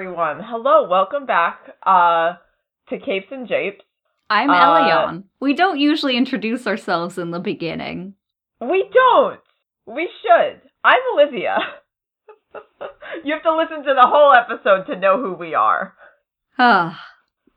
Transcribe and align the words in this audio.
Hello, 0.00 0.12
everyone. 0.12 0.42
Hello, 0.42 0.88
welcome 0.88 1.26
back 1.26 1.58
uh, 1.82 2.32
to 2.88 2.98
Capes 2.98 3.26
and 3.30 3.46
Japes. 3.46 3.84
I'm 4.30 4.48
Uh, 4.48 4.54
Elion. 4.54 5.24
We 5.40 5.52
don't 5.52 5.78
usually 5.78 6.16
introduce 6.16 6.66
ourselves 6.66 7.18
in 7.18 7.32
the 7.32 7.38
beginning. 7.38 8.14
We 8.62 8.88
don't. 8.94 9.40
We 9.84 10.08
should. 10.22 10.62
I'm 10.82 11.00
Olivia. 11.12 11.58
you 13.24 13.34
have 13.34 13.42
to 13.42 13.54
listen 13.54 13.84
to 13.84 13.92
the 13.94 14.06
whole 14.06 14.32
episode 14.32 14.86
to 14.86 14.98
know 14.98 15.20
who 15.20 15.34
we 15.34 15.54
are. 15.54 15.94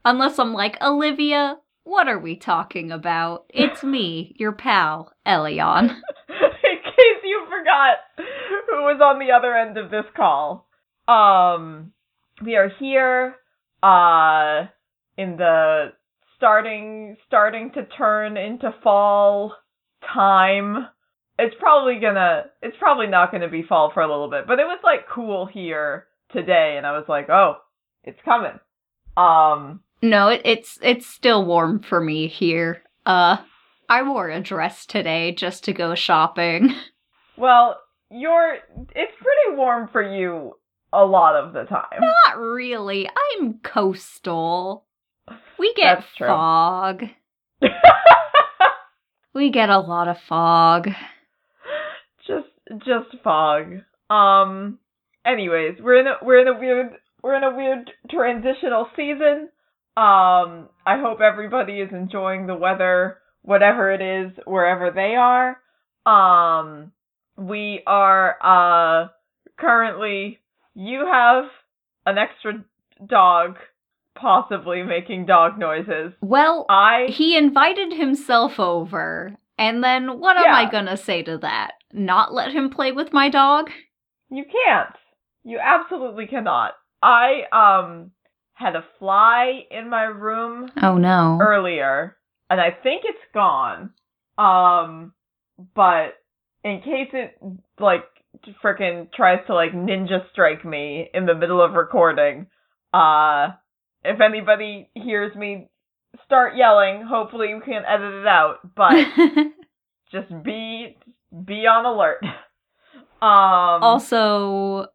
Unless 0.04 0.38
I'm 0.38 0.54
like, 0.54 0.76
Olivia, 0.82 1.56
what 1.86 2.10
are 2.10 2.20
we 2.20 2.36
talking 2.36 2.92
about? 2.92 3.46
It's 3.52 3.84
me, 3.86 4.36
your 4.38 4.52
pal, 4.52 5.14
Elion. 5.26 5.92
In 6.28 6.80
case 6.84 7.23
you 7.23 7.46
forgot 7.50 8.00
who 8.18 8.82
was 8.84 9.00
on 9.02 9.20
the 9.20 9.32
other 9.32 9.56
end 9.56 9.78
of 9.78 9.90
this 9.90 10.06
call. 10.14 10.68
Um 11.08 11.94
we 12.44 12.56
are 12.56 12.70
here 12.80 13.36
uh 13.82 14.68
in 15.18 15.38
the 15.38 15.94
starting 16.38 17.16
starting 17.28 17.72
to 17.74 17.86
turn 17.98 18.38
into 18.38 18.74
fall 18.84 19.56
time. 20.14 20.88
It's 21.40 21.56
probably 21.60 22.00
gonna 22.00 22.46
it's 22.62 22.78
probably 22.78 23.08
not 23.08 23.32
gonna 23.32 23.50
be 23.50 23.64
fall 23.64 23.92
for 23.94 24.02
a 24.02 24.08
little 24.10 24.30
bit, 24.30 24.48
but 24.48 24.60
it 24.60 24.66
was 24.66 24.80
like 24.84 25.08
cool 25.14 25.46
here 25.46 26.08
today 26.32 26.76
and 26.78 26.86
I 26.86 26.92
was 26.92 27.06
like, 27.08 27.30
"Oh, 27.30 27.56
it's 28.04 28.20
coming." 28.26 28.60
Um 29.16 29.82
No, 30.02 30.30
it, 30.30 30.42
it's 30.44 30.80
it's 30.82 31.08
still 31.08 31.45
warm 31.45 31.82
for 31.82 32.02
me 32.02 32.28
here. 32.28 32.84
Uh, 33.06 33.38
I 33.89 34.04
wore 34.04 34.30
a 34.30 34.39
dress 34.42 34.86
today 34.86 35.34
just 35.34 35.64
to 35.66 35.73
go 35.73 35.94
shopping. 35.95 36.73
well, 37.38 37.80
you're 38.10 38.56
it's 38.95 39.14
pretty 39.17 39.58
warm 39.58 39.89
for 39.92 40.02
you 40.02 40.56
a 40.94 41.03
lot 41.03 41.36
of 41.36 41.53
the 41.53 41.63
time. 41.63 41.99
Not 41.99 42.38
really. 42.38 43.09
I'm 43.39 43.59
coastal. 43.63 44.86
We 45.58 45.73
get 45.75 46.03
fog. 46.17 47.03
We 49.33 49.49
get 49.49 49.69
a 49.69 49.80
lot 49.80 50.08
of 50.08 50.17
fog. 50.30 50.89
just 52.27 52.47
just 52.86 53.23
fog. 53.23 53.81
Um 54.09 54.77
anyways, 55.25 55.80
we're 55.81 55.99
in 55.99 56.08
a 56.08 56.17
we're 56.21 56.39
in 56.39 56.47
a 56.47 56.59
weird 56.59 56.91
we're 57.23 57.36
in 57.36 57.44
a 57.44 57.55
weird 57.55 57.91
transitional 58.11 58.88
season. 58.95 59.49
Um 59.97 60.69
I 60.86 60.99
hope 60.99 61.19
everybody 61.19 61.80
is 61.80 61.89
enjoying 61.91 62.45
the 62.45 62.55
weather 62.55 63.17
whatever 63.41 63.91
it 63.91 64.02
is 64.02 64.31
wherever 64.45 64.91
they 64.91 65.16
are. 65.16 65.58
Um 66.05 66.91
we 67.36 67.81
are 67.88 68.36
uh 68.39 69.08
currently 69.58 70.39
you 70.76 71.06
have 71.06 71.46
an 72.06 72.18
extra 72.18 72.64
dog 73.08 73.58
possibly 74.16 74.84
making 74.84 75.26
dog 75.26 75.58
noises. 75.58 76.14
Well, 76.22 76.66
I 76.70 77.08
he 77.10 77.36
invited 77.38 77.94
himself 77.94 78.60
over, 78.60 79.36
and 79.58 79.84
then 79.84 80.20
what 80.20 80.38
am 80.38 80.54
I 80.54 80.70
gonna 80.70 80.98
say 80.98 81.24
to 81.24 81.38
that? 81.40 81.72
Not 81.92 82.34
let 82.34 82.52
him 82.52 82.70
play 82.70 82.92
with 82.92 83.12
my 83.14 83.30
dog? 83.30 83.70
You 84.30 84.44
can't. 84.46 84.96
You 85.44 85.60
absolutely 85.60 86.28
cannot. 86.28 86.74
I 87.02 87.42
um 87.52 88.12
had 88.54 88.76
a 88.76 88.86
fly 89.00 89.66
in 89.72 89.90
my 89.90 90.04
room 90.04 90.72
Oh 90.82 90.98
no. 90.98 91.38
earlier 91.42 92.16
and 92.50 92.62
I 92.62 92.70
think 92.72 93.04
it's 93.06 93.17
gone. 93.33 93.92
Um 94.38 95.14
but 95.76 96.14
in 96.64 96.82
case 96.82 97.10
it 97.14 97.38
like 97.80 98.06
frickin' 98.64 99.11
tries 99.14 99.45
to 99.48 99.54
like 99.54 99.71
ninja 99.71 100.30
strike 100.32 100.66
me 100.66 101.10
in 101.14 101.26
the 101.26 101.36
middle 101.36 101.61
of 101.61 101.73
recording, 101.73 102.48
uh 102.94 103.49
if 104.04 104.20
anybody 104.20 104.89
hears 104.95 105.36
me 105.36 105.70
start 106.26 106.55
yelling, 106.55 107.04
hopefully 107.04 107.49
you 107.49 107.61
can 107.64 107.83
edit 107.88 108.14
it 108.14 108.27
out, 108.27 108.58
but 108.76 108.94
just 110.11 110.44
be 110.44 110.98
be 111.45 111.66
on 111.67 111.86
alert. 111.86 112.23
Um 113.21 113.82
also, 113.82 114.88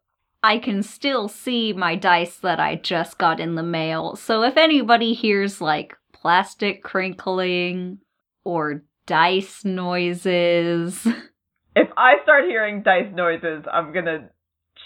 I 0.43 0.59
can 0.59 0.83
still 0.83 1.27
see 1.27 1.73
my 1.73 1.95
dice 1.95 2.37
that 2.37 2.59
I 2.59 2.75
just 2.75 3.17
got 3.17 3.39
in 3.39 3.55
the 3.55 3.63
mail. 3.63 4.15
So 4.15 4.43
if 4.43 4.55
anybody 4.55 5.15
hears 5.15 5.59
like 5.59 5.95
plastic 6.13 6.83
crinkling 6.83 7.97
or 8.43 8.83
dice 9.07 9.65
noises, 9.65 11.07
If 11.79 11.89
I 11.95 12.15
start 12.23 12.45
hearing 12.45 12.83
dice 12.83 13.13
noises, 13.13 13.63
I'm 13.71 13.93
gonna 13.93 14.29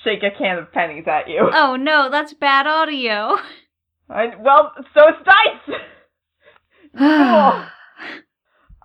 shake 0.03 0.23
a 0.23 0.37
can 0.37 0.59
of 0.59 0.71
pennies 0.71 1.05
at 1.07 1.27
you. 1.27 1.49
oh 1.51 1.75
no, 1.75 2.09
that's 2.11 2.33
bad 2.33 2.67
audio. 2.67 3.35
I, 4.09 4.35
well, 4.39 4.73
so 4.93 5.03
it's 5.07 5.25
dice. 5.25 5.79
Cool. 6.97 7.65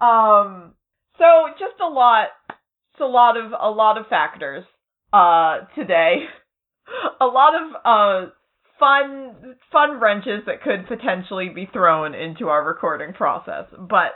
Um, 0.00 0.74
so 1.18 1.24
just 1.58 1.80
a 1.80 1.88
lot, 1.88 2.28
it's 2.48 3.00
a 3.00 3.04
lot 3.04 3.36
of 3.36 3.52
a 3.52 3.70
lot 3.70 3.98
of 3.98 4.06
factors. 4.06 4.64
Uh, 5.12 5.60
today, 5.74 6.24
a 7.20 7.26
lot 7.26 7.54
of 7.54 7.72
uh 7.84 8.30
fun 8.78 9.56
fun 9.72 10.00
wrenches 10.00 10.42
that 10.46 10.62
could 10.62 10.86
potentially 10.86 11.48
be 11.48 11.68
thrown 11.72 12.14
into 12.14 12.48
our 12.48 12.64
recording 12.64 13.12
process, 13.12 13.64
but 13.76 14.12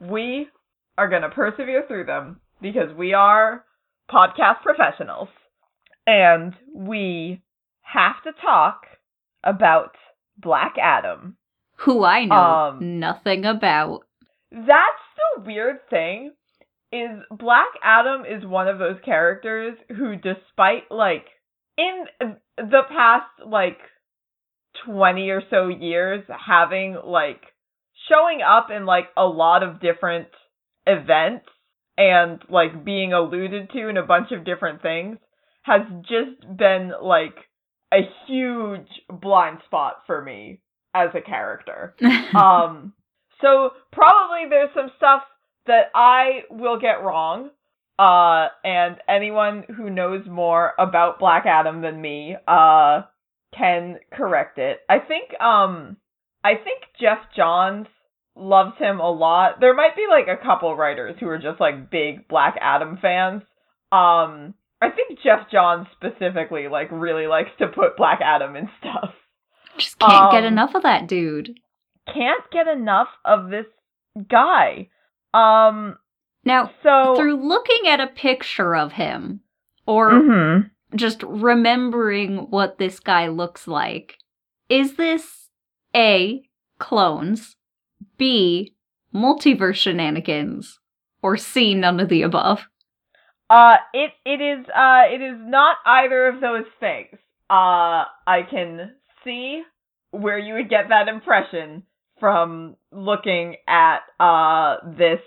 we 0.00 0.48
are 0.98 1.08
gonna 1.08 1.30
persevere 1.30 1.84
through 1.88 2.04
them 2.04 2.41
because 2.62 2.94
we 2.96 3.12
are 3.12 3.64
podcast 4.10 4.62
professionals, 4.62 5.28
and 6.06 6.54
we 6.74 7.42
have 7.82 8.22
to 8.24 8.32
talk 8.40 8.82
about 9.44 9.94
Black 10.38 10.74
Adam. 10.80 11.36
Who 11.78 12.04
I 12.04 12.24
know 12.24 12.36
Um, 12.36 13.00
nothing 13.00 13.44
about. 13.44 14.00
That's 14.50 15.02
the 15.36 15.42
weird 15.44 15.80
thing 15.90 16.32
is 16.92 17.10
Black 17.30 17.68
Adam 17.82 18.22
is 18.24 18.44
one 18.44 18.68
of 18.68 18.78
those 18.78 18.98
characters 19.04 19.76
who 19.88 20.14
despite 20.16 20.90
like 20.90 21.24
in 21.78 22.04
the 22.58 22.82
past 22.90 23.26
like 23.46 23.78
20 24.86 25.30
or 25.30 25.42
so 25.50 25.68
years 25.68 26.22
having 26.46 26.96
like 27.04 27.40
showing 28.10 28.40
up 28.42 28.68
in 28.70 28.84
like 28.84 29.06
a 29.16 29.24
lot 29.24 29.62
of 29.62 29.80
different 29.80 30.28
events 30.86 31.46
and 31.96 32.40
like 32.48 32.84
being 32.84 33.12
alluded 33.12 33.70
to 33.70 33.88
in 33.88 33.96
a 33.96 34.06
bunch 34.06 34.32
of 34.32 34.44
different 34.44 34.82
things 34.82 35.18
has 35.62 35.82
just 36.02 36.56
been 36.56 36.92
like 37.02 37.34
a 37.92 38.00
huge 38.26 38.88
blind 39.08 39.58
spot 39.66 40.02
for 40.06 40.22
me 40.22 40.60
as 40.94 41.10
a 41.14 41.20
character 41.20 41.94
um 42.34 42.92
so 43.42 43.70
probably 43.90 44.48
there's 44.48 44.70
some 44.74 44.90
stuff 44.96 45.22
that 45.66 45.90
I 45.94 46.42
will 46.50 46.78
get 46.80 47.02
wrong. 47.02 47.50
Uh 47.98 48.48
and 48.64 48.96
anyone 49.08 49.64
who 49.76 49.90
knows 49.90 50.24
more 50.26 50.72
about 50.78 51.18
Black 51.18 51.44
Adam 51.44 51.82
than 51.82 52.00
me 52.00 52.36
uh 52.48 53.02
can 53.56 53.98
correct 54.12 54.58
it. 54.58 54.80
I 54.88 54.98
think 54.98 55.38
um 55.40 55.98
I 56.42 56.54
think 56.54 56.82
Geoff 56.98 57.18
Johns 57.36 57.86
loves 58.36 58.76
him 58.78 58.98
a 59.00 59.10
lot. 59.10 59.60
There 59.60 59.74
might 59.74 59.94
be 59.96 60.06
like 60.08 60.26
a 60.28 60.42
couple 60.42 60.74
writers 60.76 61.16
who 61.20 61.28
are 61.28 61.38
just 61.38 61.60
like 61.60 61.90
big 61.90 62.26
Black 62.28 62.56
Adam 62.60 62.98
fans. 63.00 63.42
Um 63.92 64.54
I 64.80 64.90
think 64.90 65.20
Geoff 65.22 65.48
Johns 65.50 65.86
specifically 65.92 66.66
like 66.68 66.88
really 66.90 67.26
likes 67.26 67.50
to 67.58 67.68
put 67.68 67.96
Black 67.96 68.20
Adam 68.20 68.56
in 68.56 68.68
stuff 68.80 69.10
Just 69.78 69.98
can't 69.98 70.32
get 70.32 70.44
um, 70.44 70.52
enough 70.52 70.74
of 70.74 70.82
that 70.82 71.06
dude. 71.06 71.58
can't 72.12 72.42
get 72.50 72.66
enough 72.66 73.08
of 73.24 73.50
this 73.50 73.66
guy. 74.28 74.88
Um, 75.32 75.96
Now, 76.44 76.70
so 76.82 77.14
through 77.16 77.36
looking 77.46 77.86
at 77.88 78.00
a 78.00 78.08
picture 78.08 78.74
of 78.74 78.92
him, 78.92 79.40
or 79.86 80.10
Mhm. 80.10 80.70
just 80.96 81.22
remembering 81.22 82.50
what 82.50 82.78
this 82.78 82.98
guy 83.00 83.28
looks 83.28 83.68
like, 83.68 84.18
is 84.68 84.96
this 84.96 85.48
A, 85.94 86.42
clones, 86.78 87.56
B, 88.18 88.74
multiverse 89.14 89.76
shenanigans, 89.76 90.78
or 91.22 91.36
C, 91.36 91.74
none 91.74 92.00
of 92.00 92.08
the 92.08 92.22
above? 92.22 92.66
uh, 93.50 93.76
it 93.92 94.12
it 94.24 94.40
is 94.40 94.66
uh 94.74 95.02
it 95.10 95.20
is 95.20 95.36
not 95.38 95.76
either 95.84 96.26
of 96.28 96.40
those 96.40 96.64
things. 96.80 97.18
Uh, 97.50 98.04
I 98.26 98.42
can 98.50 98.92
see 99.24 99.62
where 100.10 100.38
you 100.38 100.54
would 100.54 100.70
get 100.70 100.88
that 100.88 101.08
impression 101.08 101.82
from 102.18 102.76
looking 102.90 103.56
at 103.68 104.00
uh 104.18 104.76
this 104.96 105.20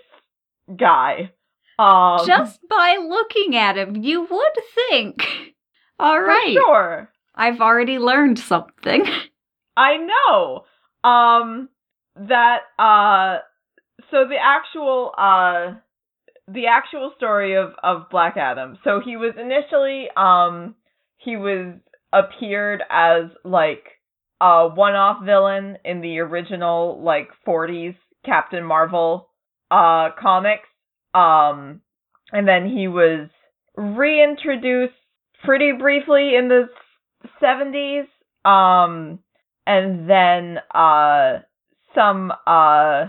guy. 0.76 1.30
Um, 1.78 2.26
Just 2.26 2.58
by 2.68 2.96
looking 2.96 3.54
at 3.54 3.76
him, 3.76 3.96
you 4.02 4.22
would 4.22 4.64
think. 4.88 5.28
All 5.98 6.20
right. 6.20 6.56
for 6.56 6.62
sure. 6.62 7.10
I've 7.34 7.60
already 7.60 7.98
learned 7.98 8.38
something. 8.38 9.04
I 9.76 9.98
know. 9.98 10.64
Um 11.04 11.68
that 12.16 12.58
uh 12.78 13.38
so 14.10 14.24
the 14.28 14.36
actual 14.42 15.12
uh 15.18 15.74
the 16.48 16.66
actual 16.66 17.12
story 17.16 17.56
of 17.56 17.72
of 17.82 18.08
Black 18.10 18.36
Adam. 18.36 18.78
So 18.84 19.00
he 19.04 19.16
was 19.16 19.34
initially 19.38 20.08
um 20.16 20.74
he 21.18 21.36
was 21.36 21.74
appeared 22.12 22.82
as 22.90 23.24
like 23.44 23.84
a 24.40 24.68
one-off 24.68 25.24
villain 25.24 25.78
in 25.84 26.00
the 26.00 26.18
original 26.20 27.02
like 27.02 27.28
40s 27.46 27.96
Captain 28.24 28.64
Marvel 28.64 29.28
uh 29.70 30.10
comics. 30.20 30.68
Um 31.14 31.80
and 32.32 32.46
then 32.46 32.68
he 32.68 32.88
was 32.88 33.28
reintroduced 33.76 34.94
pretty 35.44 35.72
briefly 35.72 36.34
in 36.34 36.48
the 36.48 36.68
70s 37.42 38.06
um 38.48 39.18
and 39.66 40.08
then 40.08 40.58
uh 40.74 41.40
some 41.96 42.32
uh 42.46 43.06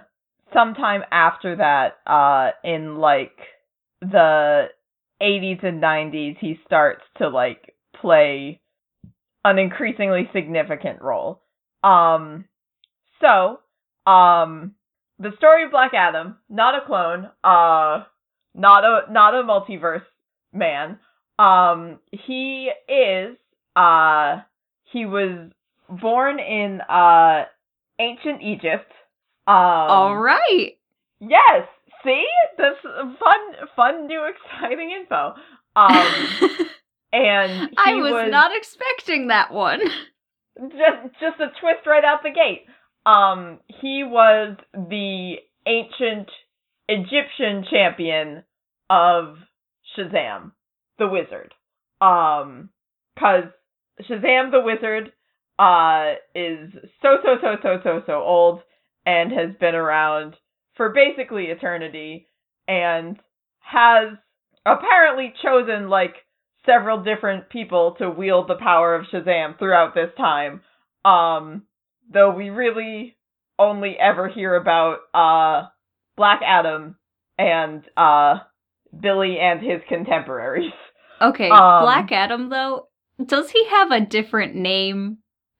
sometime 0.53 1.01
after 1.11 1.57
that 1.57 1.97
uh 2.07 2.51
in 2.63 2.97
like 2.97 3.37
the 4.01 4.67
80s 5.21 5.63
and 5.63 5.81
90s 5.81 6.37
he 6.39 6.59
starts 6.65 7.01
to 7.17 7.27
like 7.27 7.73
play 7.99 8.61
an 9.43 9.59
increasingly 9.59 10.29
significant 10.33 11.01
role. 11.01 11.41
Um 11.83 12.45
so 13.21 13.59
um 14.09 14.73
the 15.19 15.31
story 15.37 15.65
of 15.65 15.71
Black 15.71 15.91
Adam 15.93 16.37
not 16.49 16.75
a 16.75 16.85
clone 16.85 17.29
uh 17.43 18.03
not 18.55 18.83
a 18.83 19.11
not 19.11 19.33
a 19.33 19.43
multiverse 19.43 20.05
man. 20.53 20.99
Um 21.37 21.99
he 22.11 22.71
is 22.87 23.37
uh 23.75 24.37
he 24.91 25.05
was 25.05 25.51
born 25.89 26.39
in 26.39 26.81
uh 26.81 27.45
ancient 27.99 28.41
Egypt. 28.41 28.91
Um 29.47 29.55
All 29.55 30.17
right. 30.17 30.71
Yes. 31.19 31.67
See? 32.03 32.25
That's 32.57 32.77
fun 32.83 33.67
fun 33.75 34.07
new 34.07 34.21
exciting 34.25 34.91
info. 34.91 35.33
Um 35.75 35.87
and 37.13 37.69
he 37.69 37.75
I 37.77 37.93
was, 37.95 38.31
not 38.31 38.55
expecting 38.55 39.27
that 39.27 39.51
one. 39.51 39.81
just 40.57 41.13
just 41.19 41.39
a 41.39 41.47
twist 41.61 41.85
right 41.85 42.03
out 42.03 42.23
the 42.23 42.29
gate. 42.31 42.65
Um 43.05 43.59
he 43.67 44.03
was 44.03 44.57
the 44.73 45.35
ancient 45.65 46.29
Egyptian 46.89 47.65
champion 47.69 48.43
of 48.89 49.35
Shazam, 49.97 50.51
the 50.99 51.07
wizard. 51.07 51.53
Um 52.01 52.69
cuz 53.19 53.45
Shazam 54.09 54.51
the 54.51 54.61
wizard 54.61 55.11
uh 55.59 56.13
is 56.35 56.71
so 57.01 57.17
so 57.23 57.37
so 57.41 57.55
so 57.63 57.77
so 57.83 58.01
so 58.05 58.13
old 58.13 58.61
and 59.05 59.31
has 59.31 59.55
been 59.59 59.75
around 59.75 60.35
for 60.75 60.93
basically 60.93 61.45
eternity 61.45 62.27
and 62.67 63.17
has 63.59 64.09
apparently 64.65 65.33
chosen 65.41 65.89
like 65.89 66.13
several 66.65 67.01
different 67.03 67.49
people 67.49 67.95
to 67.97 68.09
wield 68.09 68.47
the 68.47 68.55
power 68.61 68.93
of 68.93 69.05
Shazam 69.05 69.57
throughout 69.57 69.95
this 69.95 70.11
time. 70.17 70.61
Um 71.05 71.63
though 72.13 72.33
we 72.33 72.49
really 72.49 73.17
only 73.57 73.97
ever 73.99 74.27
hear 74.27 74.55
about 74.55 74.97
uh 75.13 75.67
Black 76.15 76.41
Adam 76.45 76.97
and 77.37 77.83
uh 77.95 78.39
Billy 78.99 79.37
and 79.39 79.59
his 79.61 79.81
contemporaries. 79.89 80.71
Okay, 81.21 81.49
Um, 81.49 81.81
Black 81.83 82.11
Adam 82.11 82.49
though, 82.49 82.87
does 83.25 83.49
he 83.49 83.65
have 83.69 83.91
a 83.91 84.01
different 84.01 84.55
name 84.55 85.17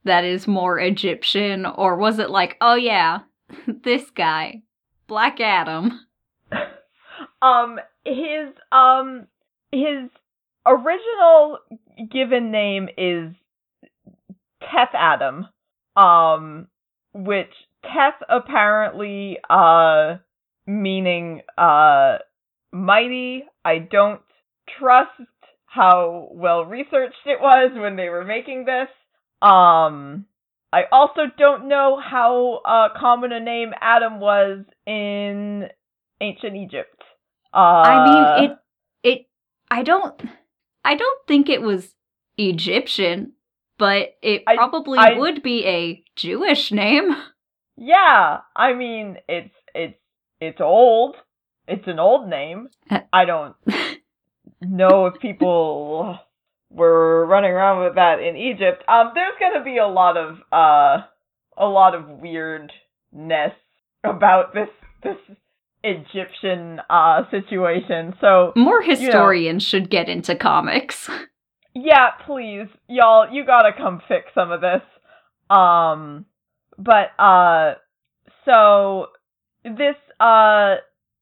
that 0.07 0.25
is 0.25 0.47
more 0.47 0.79
Egyptian 0.79 1.65
or 1.65 1.95
was 1.95 2.19
it 2.19 2.29
like, 2.29 2.57
oh 2.59 2.75
yeah, 2.75 3.19
this 3.83 4.09
guy, 4.11 4.63
Black 5.07 5.39
Adam? 5.39 5.99
um 7.41 7.79
his 8.05 8.53
um 8.71 9.27
his 9.71 10.09
original 10.65 11.59
given 12.11 12.51
name 12.51 12.89
is 12.97 13.33
Teth 14.61 14.93
Adam 14.93 15.47
um 15.95 16.67
which 17.13 17.53
Teth 17.83 18.21
apparently 18.29 19.37
uh 19.49 20.15
meaning 20.65 21.41
uh 21.57 22.17
mighty 22.71 23.45
I 23.63 23.79
don't 23.79 24.21
trust 24.79 25.11
how 25.65 26.29
well 26.31 26.65
researched 26.65 27.15
it 27.25 27.39
was 27.41 27.71
when 27.75 27.95
they 27.95 28.09
were 28.09 28.23
making 28.25 28.65
this 28.65 28.89
um 29.41 30.25
I 30.73 30.83
also 30.91 31.21
don't 31.37 31.67
know 31.67 31.99
how 32.03 32.61
uh 32.65 32.89
common 32.99 33.31
a 33.31 33.39
name 33.39 33.73
Adam 33.79 34.19
was 34.19 34.65
in 34.85 35.69
ancient 36.19 36.55
Egypt. 36.55 37.01
Uh, 37.53 37.57
I 37.57 38.03
mean, 38.03 38.43
it 38.43 38.57
it 39.03 39.27
I 39.71 39.83
don't 39.83 40.21
I 40.83 40.95
don't 40.95 41.27
think 41.27 41.49
it 41.49 41.61
was 41.61 41.93
Egyptian, 42.37 43.33
but 43.77 44.15
it 44.21 44.43
probably 44.45 44.99
I- 44.99 45.17
would 45.17 45.41
be 45.41 45.65
a 45.65 46.03
Jewish 46.15 46.71
name. 46.71 47.15
Yeah, 47.79 48.39
I 48.55 48.73
mean 48.73 49.17
it's 49.29 49.53
it's 49.75 49.99
it's 50.41 50.59
old. 50.59 51.15
It's 51.67 51.87
an 51.87 51.99
old 51.99 52.27
name. 52.27 52.69
Uh, 52.89 53.01
I 53.13 53.25
don't 53.25 53.55
know 54.61 55.05
if 55.05 55.19
people 55.21 56.17
were 56.69 57.25
running 57.25 57.51
around 57.51 57.83
with 57.83 57.95
that 57.95 58.19
in 58.19 58.35
Egypt. 58.35 58.83
Um, 58.87 59.11
there's 59.15 59.33
gonna 59.39 59.63
be 59.63 59.77
a 59.77 59.87
lot 59.87 60.17
of 60.17 60.37
uh 60.51 61.03
a 61.57 61.65
lot 61.65 61.95
of 61.95 62.07
weirdness 62.21 63.53
about 64.03 64.53
this 64.53 64.69
this 65.03 65.17
Egyptian 65.83 66.79
uh 66.89 67.23
situation. 67.31 68.13
So 68.19 68.53
More 68.55 68.81
historians 68.81 69.63
should 69.63 69.89
get 69.89 70.09
into 70.09 70.35
comics. 70.35 71.09
yeah, 71.73 72.09
please, 72.25 72.67
y'all, 72.87 73.31
you 73.31 73.45
gotta 73.45 73.71
come 73.75 74.01
fix 74.07 74.25
some 74.35 74.51
of 74.51 74.61
this. 74.61 74.81
Um, 75.49 76.25
but 76.77 77.11
uh, 77.17 77.75
so 78.45 79.07
this 79.63 79.95
uh, 80.19 80.75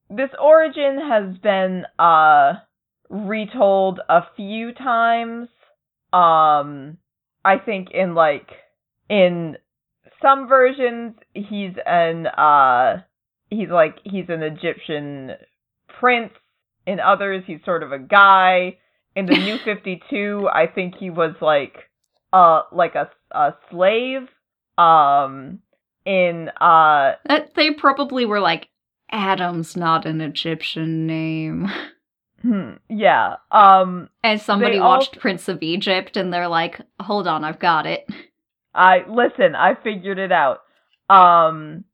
this 0.10 0.30
origin 0.42 1.00
has 1.08 1.38
been 1.38 1.84
uh 2.00 2.54
retold 3.16 4.00
a 4.10 4.22
few 4.36 4.74
times. 4.74 5.48
Um, 6.12 6.98
I 7.44 7.58
think 7.64 7.90
in 7.92 8.16
like 8.16 8.50
in 9.10 9.58
some 10.22 10.48
versions 10.48 11.16
he's 11.34 11.74
an 11.86 12.28
uh 12.28 13.02
he's 13.50 13.70
like 13.70 13.98
he's 14.04 14.26
an 14.30 14.44
Egyptian 14.44 15.32
prince. 16.00 16.34
In 16.88 17.00
others 17.00 17.44
he's 17.48 17.64
sort 17.66 17.82
of 17.82 17.92
a 17.92 18.00
guy 18.00 18.78
in 19.16 19.26
the 19.26 19.38
new 19.38 19.58
52 19.66 20.48
i 20.54 20.68
think 20.68 20.96
he 21.00 21.10
was 21.10 21.34
like 21.42 21.90
uh 22.32 22.62
like 22.72 22.94
a 22.96 23.10
a 23.32 23.56
slave 23.72 24.28
um 24.78 25.60
in 26.06 26.50
uh 26.62 27.14
That 27.26 27.56
they 27.56 27.72
probably 27.72 28.26
were 28.26 28.40
like 28.40 28.70
Adam's 29.12 29.76
not 29.78 30.06
an 30.06 30.20
Egyptian 30.20 31.08
name. 31.08 31.72
hmm, 32.46 32.72
yeah. 32.90 33.36
Um 33.52 34.10
And 34.24 34.40
somebody 34.40 34.80
watched 34.80 35.10
also- 35.16 35.20
Prince 35.20 35.48
of 35.50 35.64
Egypt 35.64 36.16
and 36.18 36.32
they're 36.32 36.48
like, 36.48 36.80
"Hold 37.00 37.28
on, 37.28 37.44
I've 37.44 37.60
got 37.60 37.86
it." 37.86 38.08
i 38.78 38.98
listen 39.10 39.56
i 39.56 39.74
figured 39.84 40.20
it 40.20 40.32
out. 40.32 40.60
Um 41.10 41.86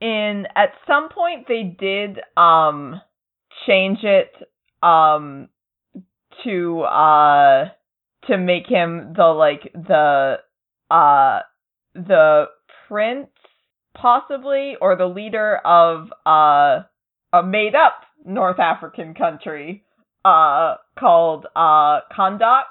in 0.00 0.46
at 0.56 0.72
some 0.86 1.08
point 1.08 1.46
they 1.48 1.62
did 1.78 2.20
um 2.36 3.00
change 3.66 4.00
it 4.02 4.32
um 4.82 5.48
to 6.44 6.82
uh 6.82 7.68
to 8.26 8.38
make 8.38 8.66
him 8.66 9.12
the 9.16 9.24
like 9.26 9.70
the 9.74 10.36
uh 10.90 11.40
the 11.94 12.46
prince 12.88 13.28
possibly 13.94 14.76
or 14.80 14.96
the 14.96 15.06
leader 15.06 15.56
of 15.64 16.12
uh 16.26 16.80
a 17.32 17.42
made 17.42 17.74
up 17.74 18.02
North 18.24 18.58
African 18.58 19.14
country 19.14 19.84
uh 20.24 20.76
called 20.98 21.46
uh 21.56 22.00
Kahndaq 22.16 22.64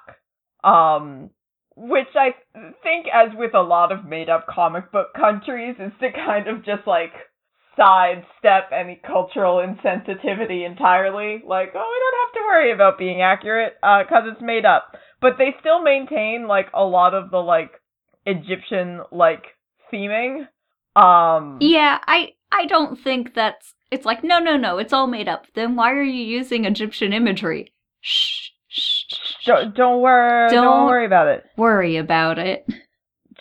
um 0.63 1.29
which 1.75 2.07
I 2.15 2.35
think 2.83 3.07
as 3.13 3.29
with 3.35 3.55
a 3.55 3.61
lot 3.61 3.91
of 3.91 4.05
made 4.05 4.29
up 4.29 4.45
comic 4.47 4.91
book 4.91 5.07
countries 5.15 5.75
is 5.79 5.91
to 5.99 6.11
kind 6.11 6.47
of 6.47 6.63
just 6.63 6.85
like 6.85 7.11
sidestep 7.75 8.71
any 8.71 9.01
cultural 9.05 9.57
insensitivity 9.57 10.65
entirely. 10.65 11.41
Like 11.45 11.71
oh 11.75 11.89
we 11.91 11.99
don't 11.99 12.21
have 12.21 12.33
to 12.33 12.47
worry 12.47 12.71
about 12.73 12.99
being 12.99 13.21
accurate 13.21 13.73
uh 13.81 14.03
cuz 14.03 14.31
it's 14.31 14.41
made 14.41 14.65
up. 14.65 14.95
But 15.21 15.37
they 15.37 15.55
still 15.59 15.81
maintain 15.81 16.47
like 16.47 16.69
a 16.73 16.83
lot 16.83 17.13
of 17.13 17.31
the 17.31 17.41
like 17.41 17.71
Egyptian 18.25 19.01
like 19.11 19.45
theming. 19.91 20.47
Um 20.95 21.57
Yeah, 21.61 21.99
I 22.05 22.33
I 22.51 22.65
don't 22.65 22.99
think 22.99 23.33
that's 23.33 23.73
it's 23.91 24.05
like 24.05 24.23
no 24.23 24.39
no 24.39 24.57
no, 24.57 24.77
it's 24.77 24.93
all 24.93 25.07
made 25.07 25.27
up. 25.27 25.45
Then 25.55 25.75
why 25.75 25.91
are 25.91 26.01
you 26.03 26.23
using 26.23 26.65
Egyptian 26.65 27.13
imagery? 27.13 27.73
Shh. 28.01 28.49
shh, 28.67 29.03
shh. 29.09 29.45
don't, 29.45 29.75
don't 29.75 30.01
worry 30.01 30.49
don't, 30.49 30.63
Don't- 30.63 30.85
worry 30.87 31.05
about 31.05 31.27
it 31.27 31.43
Worry 31.57 31.97
about 31.97 32.39
it. 32.39 32.65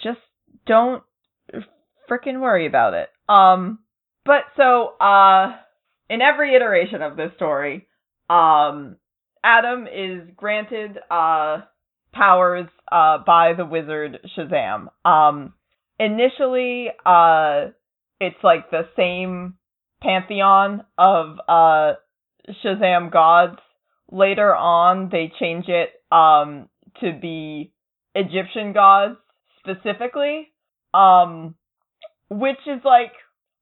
just 0.02 0.19
don't 0.67 1.02
freaking 2.11 2.40
worry 2.40 2.67
about 2.67 2.95
it. 2.95 3.09
Um, 3.29 3.79
but 4.25 4.43
so, 4.57 4.88
uh, 5.00 5.57
in 6.09 6.21
every 6.21 6.55
iteration 6.57 7.02
of 7.02 7.17
this 7.17 7.31
story, 7.37 7.87
um, 8.29 8.97
Adam 9.45 9.87
is 9.87 10.29
granted, 10.37 10.99
uh, 11.11 11.59
powers 12.12 12.67
uh, 12.90 13.19
by 13.25 13.52
the 13.57 13.64
wizard 13.64 14.19
Shazam. 14.37 14.88
Um, 15.05 15.55
initially, 15.99 16.88
uh, 17.07 17.67
it's 18.21 18.43
like 18.43 18.71
the 18.71 18.89
same 18.97 19.55
pantheon 20.03 20.85
of 20.99 21.39
uh, 21.49 21.95
Shazam 22.65 23.11
gods. 23.12 23.59
Later 24.12 24.55
on, 24.55 25.09
they 25.11 25.33
change 25.39 25.67
it 25.69 25.91
um, 26.12 26.69
to 27.00 27.12
be 27.12 27.73
Egyptian 28.15 28.73
gods 28.73 29.17
specifically, 29.61 30.49
um, 30.93 31.55
which 32.29 32.59
is 32.67 32.81
like, 32.85 33.12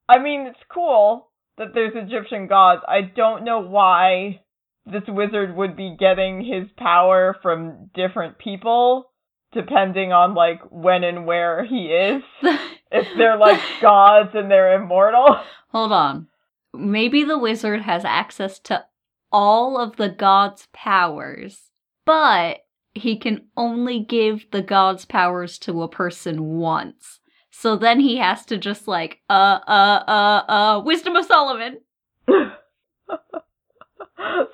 I 0.08 0.18
mean, 0.18 0.46
it's 0.46 0.58
cool 0.72 1.28
that 1.58 1.68
there's 1.74 1.92
Egyptian 1.94 2.46
gods. 2.46 2.82
I 2.88 3.02
don't 3.02 3.44
know 3.44 3.60
why 3.60 4.40
this 4.86 5.02
wizard 5.06 5.54
would 5.54 5.76
be 5.76 5.96
getting 5.98 6.42
his 6.42 6.68
power 6.78 7.36
from 7.42 7.90
different 7.94 8.38
people 8.38 9.10
depending 9.52 10.12
on 10.12 10.34
like 10.34 10.60
when 10.70 11.04
and 11.04 11.26
where 11.26 11.64
he 11.64 11.86
is. 11.86 12.22
if 12.90 13.06
they're 13.16 13.36
like 13.36 13.60
gods 13.80 14.30
and 14.34 14.50
they're 14.50 14.80
immortal. 14.80 15.40
Hold 15.68 15.92
on. 15.92 16.28
Maybe 16.74 17.24
the 17.24 17.38
wizard 17.38 17.82
has 17.82 18.04
access 18.04 18.58
to 18.60 18.84
all 19.32 19.78
of 19.78 19.96
the 19.96 20.08
god's 20.08 20.68
powers, 20.72 21.70
but 22.04 22.58
he 22.94 23.18
can 23.18 23.46
only 23.56 24.00
give 24.00 24.50
the 24.50 24.62
god's 24.62 25.04
powers 25.04 25.58
to 25.58 25.82
a 25.82 25.88
person 25.88 26.58
once. 26.58 27.20
So 27.50 27.76
then 27.76 28.00
he 28.00 28.18
has 28.18 28.44
to 28.46 28.56
just 28.56 28.86
like, 28.86 29.20
uh, 29.28 29.58
uh, 29.66 30.04
uh, 30.06 30.44
uh, 30.50 30.82
Wisdom 30.84 31.16
of 31.16 31.24
Solomon. 31.24 31.80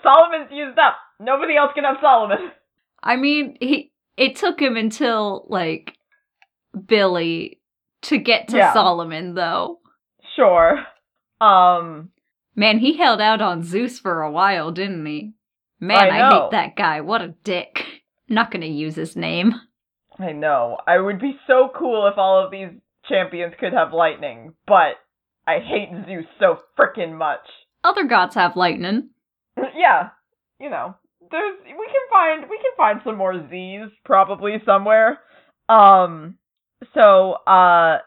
Solomon's 0.02 0.50
used 0.50 0.78
up. 0.78 0.96
Nobody 1.20 1.56
else 1.56 1.72
can 1.74 1.84
have 1.84 1.96
Solomon. 2.00 2.50
I 3.02 3.16
mean, 3.16 3.56
he 3.60 3.92
it 4.16 4.36
took 4.36 4.60
him 4.60 4.76
until 4.76 5.46
like 5.48 5.96
Billy 6.86 7.60
to 8.04 8.18
get 8.18 8.48
to 8.48 8.56
Yeah. 8.56 8.72
Solomon 8.72 9.34
though. 9.34 9.80
Sure. 10.36 10.84
Um, 11.40 12.10
Man, 12.56 12.78
he 12.78 12.96
held 12.96 13.20
out 13.20 13.40
on 13.42 13.62
Zeus 13.64 13.98
for 13.98 14.22
a 14.22 14.30
while, 14.30 14.70
didn't 14.70 15.04
he? 15.06 15.32
Man, 15.80 15.98
I 15.98 16.20
I, 16.20 16.30
hate 16.30 16.50
that 16.52 16.76
guy. 16.76 17.00
What 17.00 17.20
a 17.22 17.34
dick. 17.44 17.84
Not 18.28 18.50
gonna 18.50 18.66
use 18.66 18.94
his 18.94 19.16
name. 19.16 19.54
I 20.18 20.32
know. 20.32 20.78
I 20.86 20.98
would 20.98 21.20
be 21.20 21.38
so 21.46 21.70
cool 21.76 22.06
if 22.06 22.16
all 22.16 22.44
of 22.44 22.50
these 22.52 22.68
champions 23.08 23.54
could 23.58 23.72
have 23.72 23.92
lightning, 23.92 24.54
but 24.66 24.94
I 25.46 25.58
hate 25.58 25.90
Zeus 26.06 26.26
so 26.38 26.58
frickin' 26.78 27.16
much. 27.18 27.40
Other 27.82 28.04
gods 28.04 28.34
have 28.36 28.56
lightning. 28.56 29.10
yeah, 29.76 30.10
you 30.60 30.70
know, 30.70 30.94
there's 31.30 31.58
we 31.64 31.86
can 31.86 32.08
find 32.10 32.42
we 32.48 32.56
can 32.58 32.72
find 32.76 33.00
some 33.04 33.16
more 33.16 33.48
Z's 33.50 33.90
probably 34.04 34.62
somewhere. 34.64 35.18
Um, 35.68 36.38
so 36.94 37.32
uh, 37.32 37.98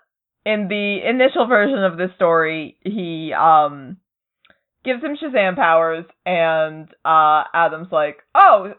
in 0.45 0.67
the 0.67 0.99
initial 1.07 1.47
version 1.47 1.83
of 1.83 1.97
this 1.97 2.11
story, 2.15 2.77
he 2.83 3.33
um 3.33 3.97
gives 4.83 5.03
him 5.03 5.17
Shazam 5.21 5.55
powers, 5.55 6.05
and 6.25 6.87
uh, 7.03 7.43
Adam's 7.53 7.91
like, 7.91 8.17
oh, 8.35 8.73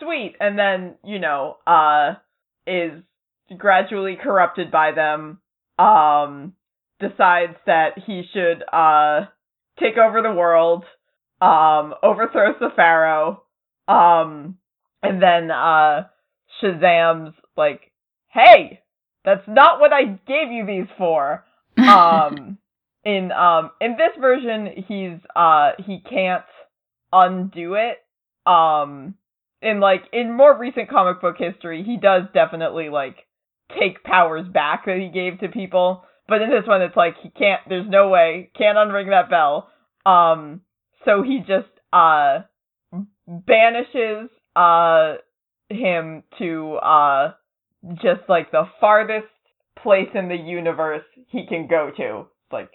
sweet, 0.00 0.36
and 0.40 0.58
then 0.58 0.94
you 1.04 1.18
know 1.18 1.56
uh 1.66 2.14
is 2.66 3.02
gradually 3.56 4.16
corrupted 4.22 4.70
by 4.70 4.92
them. 4.92 5.40
Um, 5.78 6.54
decides 7.00 7.54
that 7.66 7.90
he 8.06 8.24
should 8.32 8.64
uh 8.72 9.26
take 9.78 9.96
over 9.96 10.22
the 10.22 10.32
world 10.32 10.84
um, 11.40 11.94
overthrows 12.02 12.56
the 12.60 12.70
pharaoh, 12.74 13.42
um, 13.86 14.58
and 15.02 15.22
then 15.22 15.50
uh, 15.50 16.06
Shazam's 16.60 17.34
like, 17.56 17.92
"Hey, 18.28 18.80
that's 19.24 19.46
not 19.46 19.80
what 19.80 19.92
I 19.92 20.04
gave 20.26 20.50
you 20.50 20.66
these 20.66 20.88
for." 20.96 21.44
Um, 21.78 22.58
in 23.04 23.30
um, 23.30 23.70
in 23.80 23.92
this 23.92 24.10
version, 24.20 24.68
he's 24.88 25.18
uh, 25.36 25.70
he 25.86 26.00
can't 26.00 26.44
undo 27.12 27.74
it. 27.74 27.98
Um, 28.50 29.14
in 29.62 29.80
like 29.80 30.02
in 30.12 30.32
more 30.32 30.56
recent 30.56 30.90
comic 30.90 31.20
book 31.20 31.36
history, 31.38 31.82
he 31.84 31.96
does 31.96 32.24
definitely 32.34 32.88
like 32.88 33.16
take 33.78 34.02
powers 34.04 34.46
back 34.46 34.86
that 34.86 34.98
he 34.98 35.08
gave 35.08 35.40
to 35.40 35.48
people. 35.48 36.04
But 36.26 36.42
in 36.42 36.50
this 36.50 36.66
one, 36.66 36.82
it's 36.82 36.96
like 36.96 37.14
he 37.22 37.30
can't. 37.30 37.60
There's 37.68 37.88
no 37.88 38.08
way. 38.08 38.50
Can't 38.56 38.76
unring 38.76 39.08
that 39.10 39.30
bell. 39.30 39.70
Um, 40.04 40.62
so 41.04 41.22
he 41.22 41.38
just 41.40 41.68
uh 41.92 42.40
banishes 43.26 44.28
uh 44.54 45.14
him 45.70 46.22
to 46.38 46.74
uh 46.74 47.32
just 47.94 48.22
like 48.28 48.50
the 48.50 48.64
farthest 48.80 49.26
place 49.82 50.08
in 50.14 50.28
the 50.28 50.36
universe 50.36 51.04
he 51.28 51.46
can 51.46 51.66
go 51.66 51.90
to. 51.96 52.20
It's 52.20 52.52
like 52.52 52.70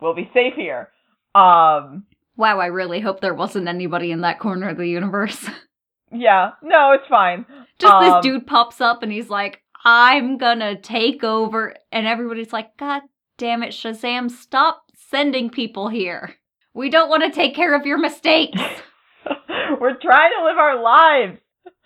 we'll 0.00 0.14
be 0.14 0.30
safe 0.34 0.54
here. 0.54 0.90
Um 1.34 2.04
wow, 2.36 2.58
I 2.58 2.66
really 2.66 3.00
hope 3.00 3.20
there 3.20 3.34
wasn't 3.34 3.68
anybody 3.68 4.10
in 4.12 4.22
that 4.22 4.38
corner 4.38 4.68
of 4.68 4.76
the 4.76 4.88
universe. 4.88 5.48
yeah, 6.12 6.52
no, 6.62 6.92
it's 6.92 7.08
fine. 7.08 7.44
Just 7.78 7.92
Um, 7.92 8.04
this 8.04 8.22
dude 8.22 8.46
pops 8.46 8.80
up 8.80 9.02
and 9.02 9.12
he's 9.12 9.28
like, 9.30 9.62
I'm 9.84 10.38
gonna 10.38 10.80
take 10.80 11.22
over. 11.22 11.74
And 11.92 12.06
everybody's 12.06 12.52
like, 12.52 12.76
God 12.76 13.02
damn 13.38 13.62
it, 13.62 13.70
Shazam, 13.70 14.30
stop 14.30 14.82
sending 14.94 15.50
people 15.50 15.88
here. 15.88 16.36
We 16.74 16.90
don't 16.90 17.08
want 17.08 17.22
to 17.22 17.30
take 17.30 17.54
care 17.54 17.74
of 17.74 17.86
your 17.86 17.98
mistakes. 17.98 18.60
We're 19.80 19.98
trying 19.98 20.30
to 20.38 20.44
live 20.44 20.58
our 20.58 20.82
lives. 20.82 21.38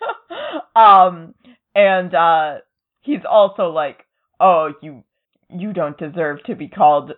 um 0.75 1.33
and 1.75 2.13
uh 2.13 2.55
he's 3.01 3.21
also 3.29 3.69
like, 3.69 4.05
"Oh, 4.39 4.73
you 4.81 5.03
you 5.49 5.73
don't 5.73 5.97
deserve 5.97 6.43
to 6.45 6.55
be 6.55 6.67
called 6.67 7.11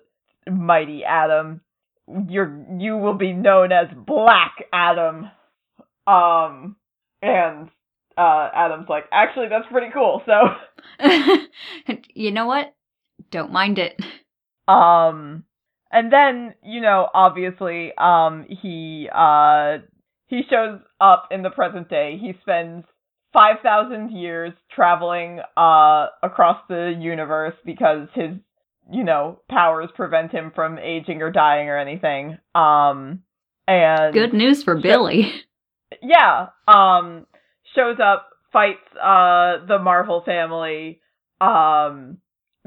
Mighty 0.50 1.03
Adam. 1.03 1.62
You're 2.29 2.65
you 2.77 2.98
will 2.98 3.17
be 3.17 3.33
known 3.33 3.72
as 3.72 3.88
Black 3.95 4.55
Adam." 4.72 5.29
Um 6.07 6.75
and 7.22 7.69
uh 8.17 8.50
Adam's 8.53 8.89
like, 8.89 9.05
"Actually, 9.12 9.48
that's 9.50 9.67
pretty 9.72 9.91
cool." 9.93 10.22
So, 10.25 11.93
you 12.13 12.31
know 12.31 12.45
what? 12.45 12.74
Don't 13.31 13.51
mind 13.51 13.79
it. 13.79 14.00
Um, 14.67 15.43
and 15.91 16.12
then 16.12 16.55
you 16.63 16.81
know, 16.81 17.07
obviously, 17.13 17.91
um, 17.98 18.45
he 18.50 19.10
uh 19.13 19.77
he 20.27 20.41
shows 20.50 20.79
up 21.00 21.29
in 21.31 21.43
the 21.43 21.50
present 21.50 21.89
day. 21.89 22.17
He 22.19 22.33
spends 22.41 22.86
five 23.33 23.57
thousand 23.63 24.11
years 24.11 24.53
traveling 24.73 25.39
uh 25.57 26.07
across 26.21 26.61
the 26.69 26.95
universe 26.97 27.55
because 27.65 28.07
his 28.13 28.31
you 28.91 29.03
know 29.03 29.39
powers 29.49 29.89
prevent 29.95 30.31
him 30.31 30.51
from 30.53 30.77
aging 30.77 31.21
or 31.21 31.31
dying 31.31 31.67
or 31.67 31.77
anything. 31.77 32.37
Um, 32.55 33.23
and 33.67 34.13
Good 34.13 34.33
news 34.33 34.63
for 34.63 34.79
Billy. 34.79 35.31
yeah, 36.01 36.47
um, 36.67 37.25
shows 37.75 37.97
up, 38.03 38.29
fights 38.51 38.79
uh 38.95 39.65
the 39.67 39.79
Marvel 39.81 40.21
family. 40.25 41.01
Um, 41.41 42.17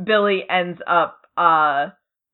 Billy 0.02 0.44
ends 0.48 0.80
up 0.86 1.20
uh 1.36 1.90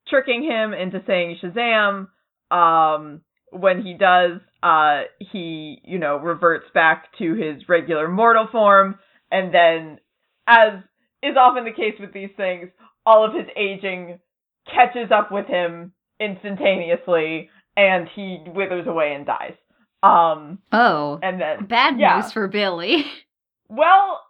tricking 0.08 0.42
him 0.42 0.72
into 0.72 1.02
saying 1.06 1.38
Shazam. 1.42 2.08
Um, 2.50 3.22
when 3.52 3.82
he 3.82 3.94
does, 3.94 4.40
uh, 4.62 5.02
he 5.18 5.80
you 5.84 5.98
know 5.98 6.16
reverts 6.16 6.66
back 6.74 7.06
to 7.18 7.34
his 7.34 7.68
regular 7.68 8.08
mortal 8.08 8.48
form, 8.50 8.98
and 9.30 9.52
then, 9.54 9.98
as 10.46 10.74
is 11.22 11.36
often 11.38 11.64
the 11.64 11.72
case 11.72 11.94
with 12.00 12.12
these 12.12 12.30
things, 12.36 12.70
all 13.06 13.24
of 13.24 13.34
his 13.34 13.46
aging 13.56 14.18
catches 14.66 15.10
up 15.10 15.30
with 15.30 15.46
him 15.46 15.92
instantaneously, 16.20 17.50
and 17.76 18.08
he 18.14 18.42
withers 18.54 18.86
away 18.86 19.14
and 19.14 19.26
dies. 19.26 19.54
Um, 20.02 20.58
Oh, 20.72 21.18
and 21.22 21.40
then 21.40 21.66
bad 21.66 21.98
yeah. 21.98 22.16
news 22.16 22.32
for 22.32 22.48
Billy. 22.48 23.04
well, 23.68 24.20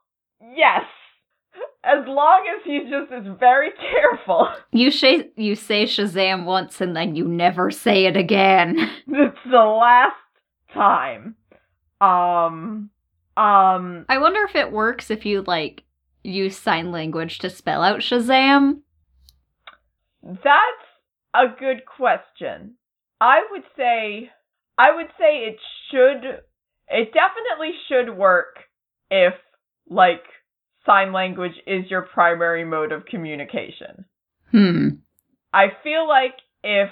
yes. 0.55 0.85
As 1.85 2.07
long 2.07 2.47
as 2.57 2.63
he 2.65 2.81
just 2.89 3.13
is 3.13 3.27
very 3.41 3.71
careful. 3.73 4.49
You 4.75 4.91
sh- 4.91 5.29
you 5.37 5.55
say 5.55 5.85
Shazam 5.85 6.45
once 6.45 6.81
and 6.81 6.97
then 6.97 7.15
you 7.15 7.29
never 7.29 7.71
say 7.71 8.07
it 8.07 8.17
again. 8.17 8.79
it's 9.09 9.39
the 9.45 9.59
last 9.59 10.17
time. 10.73 11.35
Um 12.01 12.91
um 13.37 14.07
I 14.09 14.19
wonder 14.19 14.41
if 14.45 14.55
it 14.55 14.73
works 14.73 15.11
if 15.11 15.27
you 15.27 15.43
like 15.43 15.85
use 16.25 16.57
sign 16.57 16.91
language 16.93 17.39
to 17.41 17.51
spell 17.51 17.83
out 17.83 18.01
Shazam. 18.01 18.81
that's 20.23 20.87
a 21.35 21.47
good 21.59 21.83
question. 21.85 22.75
I 23.21 23.41
would 23.51 23.65
say 23.77 24.31
I 24.79 24.95
would 24.95 25.09
say 25.19 25.49
it 25.49 25.57
should 25.91 26.25
it 26.89 27.13
definitely 27.13 27.73
should 27.89 28.17
work 28.17 28.57
if 29.11 29.35
like 29.89 30.25
sign 30.87 31.13
language 31.13 31.55
is 31.67 31.91
your 31.91 32.03
primary 32.03 32.65
mode 32.65 32.93
of 32.93 33.07
communication. 33.07 34.05
Hmm. 34.51 34.89
I 35.53 35.67
feel 35.83 36.09
like 36.09 36.35
if 36.63 36.91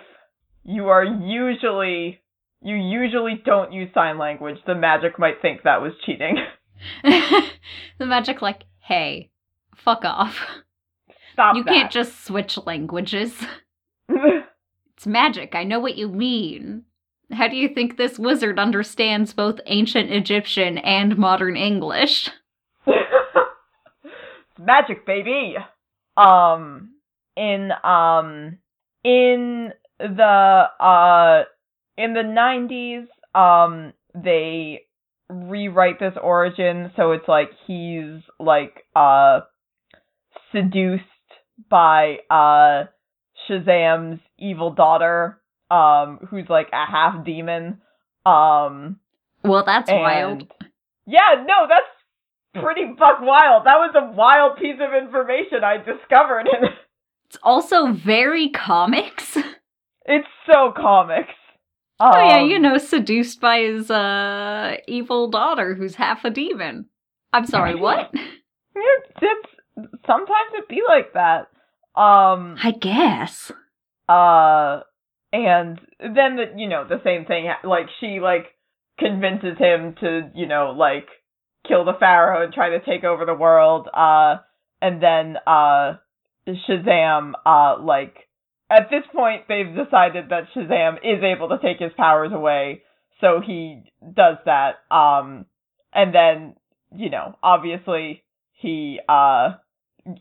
you 0.64 0.88
are 0.88 1.04
usually 1.04 2.20
you 2.62 2.76
usually 2.76 3.40
don't 3.44 3.72
use 3.72 3.88
sign 3.94 4.18
language, 4.18 4.58
the 4.66 4.74
magic 4.74 5.18
might 5.18 5.40
think 5.40 5.62
that 5.62 5.80
was 5.80 5.92
cheating. 6.04 6.36
the 7.02 8.06
magic 8.06 8.42
like, 8.42 8.64
hey, 8.80 9.30
fuck 9.76 10.04
off. 10.04 10.38
Stop 11.32 11.56
you 11.56 11.64
that. 11.64 11.72
can't 11.72 11.92
just 11.92 12.24
switch 12.24 12.58
languages. 12.66 13.34
It's 15.00 15.06
magic. 15.06 15.54
I 15.54 15.64
know 15.64 15.80
what 15.80 15.96
you 15.96 16.08
mean. 16.08 16.84
How 17.32 17.48
do 17.48 17.56
you 17.56 17.70
think 17.70 17.96
this 17.96 18.18
wizard 18.18 18.58
understands 18.58 19.32
both 19.32 19.58
ancient 19.64 20.10
Egyptian 20.12 20.76
and 20.76 21.16
modern 21.16 21.56
English? 21.56 22.28
Magic 24.60 25.06
baby 25.06 25.54
um 26.16 26.90
in 27.36 27.70
um 27.84 28.58
in 29.04 29.70
the 29.98 30.64
uh 30.80 31.42
in 31.96 32.12
the 32.14 32.20
90s 32.22 33.06
um 33.38 33.92
they 34.14 34.82
rewrite 35.30 35.98
this 36.00 36.14
origin 36.20 36.90
so 36.96 37.12
it's 37.12 37.28
like 37.28 37.50
he's 37.66 38.20
like 38.38 38.84
uh 38.96 39.40
seduced 40.52 41.04
by 41.68 42.16
uh 42.30 42.84
Shazam's 43.48 44.20
evil 44.38 44.72
daughter 44.74 45.40
um 45.70 46.18
who's 46.28 46.46
like 46.48 46.68
a 46.72 46.90
half 46.90 47.24
demon 47.24 47.80
um 48.26 48.98
Well, 49.44 49.62
that's 49.64 49.90
wild. 49.90 50.42
yeah 51.06 51.34
no 51.46 51.66
that's 51.68 51.86
pretty 52.54 52.86
buck 52.98 53.20
wild 53.20 53.64
that 53.66 53.76
was 53.78 53.94
a 53.94 54.12
wild 54.12 54.56
piece 54.58 54.78
of 54.80 54.92
information 54.94 55.62
I 55.64 55.76
discovered 55.78 56.48
It's 57.28 57.38
also 57.44 57.92
very 57.92 58.48
comics. 58.48 59.36
it's 60.04 60.26
so 60.50 60.72
comics 60.76 61.28
oh 62.00 62.18
yeah, 62.26 62.40
you 62.40 62.56
Um, 62.56 62.62
know, 62.62 62.78
seduced 62.78 63.40
by 63.40 63.58
his 63.60 63.90
uh 63.90 64.76
evil 64.88 65.28
daughter 65.28 65.74
who's 65.74 65.94
half 65.94 66.24
a 66.24 66.30
demon. 66.30 66.86
I'm 67.32 67.46
sorry, 67.46 67.74
what? 67.76 68.12
It's 68.74 69.48
sometimes 70.06 70.50
it 70.54 70.68
be 70.68 70.82
like 70.86 71.12
that. 71.14 71.48
Um 71.94 72.56
I 72.62 72.72
guess. 72.80 73.52
uh 74.08 74.80
and 75.32 75.80
then 76.00 76.36
the 76.36 76.46
you 76.56 76.68
know 76.68 76.84
the 76.88 77.00
same 77.04 77.24
thing 77.26 77.48
like 77.62 77.86
she 78.00 78.18
like 78.20 78.46
convinces 78.98 79.56
him 79.58 79.94
to 80.00 80.30
you 80.34 80.46
know 80.46 80.74
like 80.76 81.06
kill 81.70 81.84
the 81.84 81.98
pharaoh 81.98 82.42
and 82.44 82.52
try 82.52 82.70
to 82.70 82.80
take 82.80 83.04
over 83.04 83.24
the 83.24 83.34
world 83.34 83.88
uh 83.94 84.36
and 84.82 85.02
then 85.02 85.36
uh 85.46 85.94
Shazam 86.48 87.32
uh 87.46 87.80
like 87.80 88.28
at 88.68 88.90
this 88.90 89.04
point 89.14 89.42
they've 89.48 89.74
decided 89.74 90.30
that 90.30 90.44
Shazam 90.54 90.96
is 90.98 91.22
able 91.22 91.48
to 91.50 91.58
take 91.62 91.78
his 91.78 91.92
powers 91.96 92.32
away 92.32 92.82
so 93.20 93.40
he 93.44 93.82
does 94.02 94.36
that 94.46 94.76
um 94.90 95.46
and 95.94 96.14
then 96.14 96.54
you 96.96 97.10
know 97.10 97.36
obviously 97.42 98.24
he 98.52 98.98
uh 99.08 99.50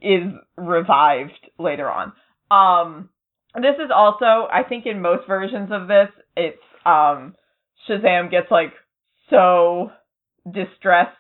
is 0.02 0.24
revived 0.58 1.50
later 1.58 1.90
on. 1.90 2.14
Um 2.52 3.10
this 3.56 3.76
is 3.84 3.92
also 3.94 4.48
i 4.52 4.62
think 4.68 4.86
in 4.86 5.02
most 5.02 5.28
versions 5.28 5.70
of 5.72 5.88
this 5.88 6.10
it's 6.38 6.62
um 6.86 7.36
shazam 7.88 8.30
gets 8.30 8.50
like 8.52 8.74
so 9.30 9.92
distressed 10.52 11.18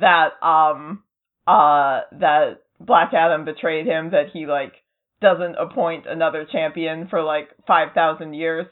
that 0.00 0.30
um 0.42 1.02
uh 1.46 2.02
that 2.12 2.62
black 2.80 3.12
adam 3.14 3.44
betrayed 3.44 3.86
him 3.86 4.10
that 4.10 4.26
he 4.32 4.46
like 4.46 4.72
doesn't 5.20 5.56
appoint 5.56 6.06
another 6.06 6.46
champion 6.50 7.08
for 7.08 7.22
like 7.22 7.48
5000 7.66 8.34
years 8.34 8.66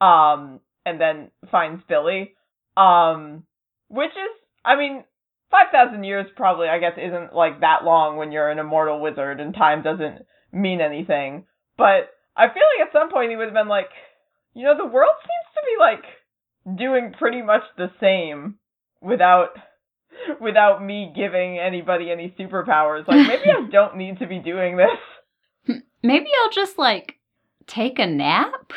um 0.00 0.60
and 0.86 1.00
then 1.00 1.30
finds 1.50 1.82
billy. 1.88 2.34
Um 2.76 3.44
which 3.88 4.10
is 4.10 4.42
i 4.64 4.76
mean 4.76 5.04
5000 5.50 6.04
years 6.04 6.26
probably 6.36 6.68
i 6.68 6.78
guess 6.78 6.92
isn't 6.96 7.34
like 7.34 7.60
that 7.60 7.84
long 7.84 8.16
when 8.16 8.32
you're 8.32 8.50
an 8.50 8.58
immortal 8.58 9.00
wizard 9.00 9.40
and 9.40 9.54
time 9.54 9.82
doesn't 9.82 10.26
mean 10.52 10.80
anything. 10.80 11.44
But 11.76 12.10
I 12.36 12.46
feel 12.46 12.62
like 12.78 12.88
at 12.88 12.92
some 12.92 13.10
point 13.10 13.30
he 13.30 13.36
would 13.36 13.46
have 13.46 13.54
been 13.54 13.68
like, 13.68 13.90
you 14.54 14.64
know, 14.64 14.76
the 14.76 14.86
world 14.86 15.14
seems 15.20 15.54
to 15.54 15.60
be 15.64 15.76
like 15.78 16.78
doing 16.78 17.14
pretty 17.18 17.42
much 17.42 17.62
the 17.76 17.90
same 18.00 18.56
without 19.00 19.50
without 20.40 20.84
me 20.84 21.12
giving 21.14 21.58
anybody 21.58 22.10
any 22.10 22.34
superpowers. 22.38 23.06
Like 23.06 23.26
maybe 23.26 23.50
I 23.50 23.68
don't 23.70 23.96
need 23.96 24.18
to 24.20 24.26
be 24.26 24.38
doing 24.38 24.76
this. 24.76 25.78
Maybe 26.02 26.26
I'll 26.42 26.50
just 26.50 26.78
like 26.78 27.18
take 27.66 27.98
a 27.98 28.06
nap? 28.06 28.72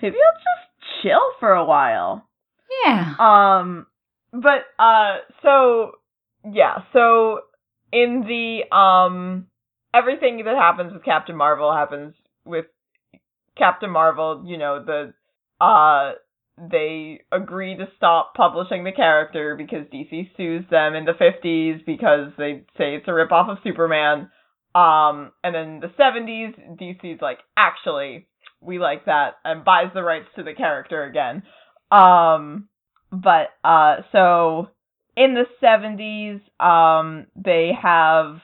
Maybe 0.00 0.16
I'll 0.16 0.40
just 0.40 1.02
chill 1.02 1.20
for 1.40 1.52
a 1.52 1.64
while. 1.64 2.28
Yeah. 2.84 3.14
Um 3.18 3.86
but 4.32 4.64
uh 4.78 5.18
so 5.42 5.92
yeah, 6.50 6.78
so 6.92 7.40
in 7.92 8.24
the 8.26 8.74
um 8.74 9.46
everything 9.94 10.42
that 10.44 10.56
happens 10.56 10.92
with 10.92 11.04
Captain 11.04 11.36
Marvel 11.36 11.72
happens 11.74 12.14
with 12.44 12.66
Captain 13.56 13.90
Marvel, 13.90 14.44
you 14.46 14.58
know, 14.58 14.82
the 14.84 15.12
uh 15.60 16.12
they 16.70 17.20
agree 17.32 17.76
to 17.76 17.88
stop 17.96 18.34
publishing 18.34 18.84
the 18.84 18.92
character 18.92 19.56
because 19.56 19.86
DC 19.92 20.30
sues 20.36 20.64
them 20.70 20.94
in 20.94 21.04
the 21.04 21.12
50s 21.12 21.84
because 21.84 22.32
they 22.38 22.64
say 22.78 22.94
it's 22.96 23.08
a 23.08 23.10
ripoff 23.10 23.50
of 23.50 23.58
Superman. 23.64 24.30
Um 24.74 25.32
and 25.42 25.54
then 25.54 25.80
the 25.80 25.92
70s 25.98 26.78
DC's 26.78 27.20
like, 27.20 27.38
"Actually, 27.56 28.28
we 28.60 28.78
like 28.78 29.06
that." 29.06 29.34
and 29.44 29.64
buys 29.64 29.90
the 29.92 30.02
rights 30.02 30.28
to 30.36 30.42
the 30.42 30.54
character 30.54 31.02
again. 31.04 31.42
Um 31.90 32.68
but 33.10 33.48
uh 33.64 33.96
so 34.12 34.68
in 35.16 35.34
the 35.34 35.46
70s 35.62 36.40
um 36.64 37.26
they 37.34 37.72
have 37.80 38.36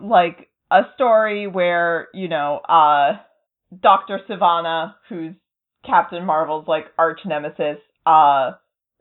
like 0.00 0.50
a 0.70 0.82
story 0.94 1.46
where, 1.46 2.08
you 2.12 2.28
know, 2.28 2.58
uh 2.68 3.18
Dr. 3.82 4.20
Sivana, 4.28 4.94
who's 5.08 5.34
Captain 5.86 6.24
Marvel's 6.24 6.66
like 6.68 6.86
arch 6.98 7.20
nemesis, 7.24 7.78
uh 8.06 8.52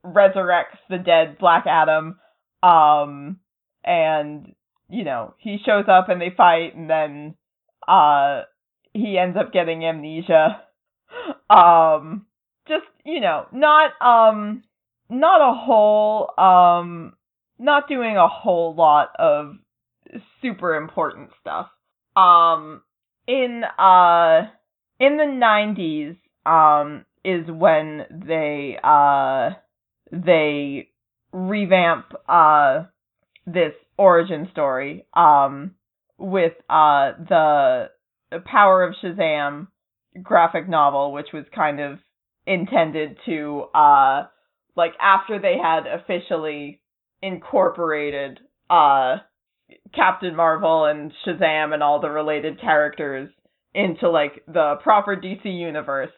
resurrects 0.05 0.79
the 0.89 0.97
dead 0.97 1.37
Black 1.39 1.65
Adam 1.67 2.19
um 2.61 3.39
and 3.83 4.53
you 4.89 5.03
know, 5.03 5.33
he 5.37 5.57
shows 5.65 5.85
up 5.87 6.09
and 6.09 6.21
they 6.21 6.31
fight 6.35 6.75
and 6.75 6.89
then 6.89 7.35
uh 7.87 8.41
he 8.93 9.17
ends 9.17 9.37
up 9.37 9.51
getting 9.51 9.85
amnesia. 9.85 10.61
Um 11.49 12.25
just, 12.67 12.85
you 13.05 13.19
know, 13.19 13.45
not 13.51 13.91
um 14.01 14.63
not 15.09 15.41
a 15.41 15.53
whole 15.53 16.31
um 16.39 17.13
not 17.59 17.87
doing 17.87 18.17
a 18.17 18.27
whole 18.27 18.73
lot 18.73 19.11
of 19.19 19.55
super 20.41 20.75
important 20.75 21.29
stuff. 21.39 21.67
Um 22.15 22.81
in 23.27 23.63
uh 23.77 24.47
in 24.99 25.17
the 25.17 25.23
90s 25.23 26.17
um 26.45 27.05
is 27.23 27.45
when 27.47 28.05
they 28.27 28.77
uh 28.83 29.51
they 30.11 30.89
revamp 31.31 32.05
uh 32.27 32.83
this 33.45 33.73
origin 33.97 34.47
story 34.51 35.05
um 35.13 35.71
with 36.17 36.53
uh 36.69 37.11
the 37.29 37.89
Power 38.45 38.83
of 38.83 38.95
Shazam 39.03 39.67
graphic 40.21 40.67
novel 40.67 41.11
which 41.13 41.27
was 41.33 41.45
kind 41.55 41.79
of 41.79 41.99
intended 42.45 43.17
to 43.25 43.63
uh 43.73 44.23
like 44.75 44.93
after 44.99 45.39
they 45.39 45.55
had 45.61 45.83
officially 45.87 46.81
incorporated 47.21 48.39
uh 48.69 49.17
Captain 49.93 50.35
Marvel 50.35 50.85
and 50.85 51.11
Shazam 51.25 51.73
and 51.73 51.83
all 51.83 51.99
the 51.99 52.09
related 52.09 52.59
characters 52.59 53.29
into 53.73 54.09
like 54.09 54.43
the 54.47 54.75
proper 54.83 55.15
DC 55.15 55.45
universe, 55.45 56.11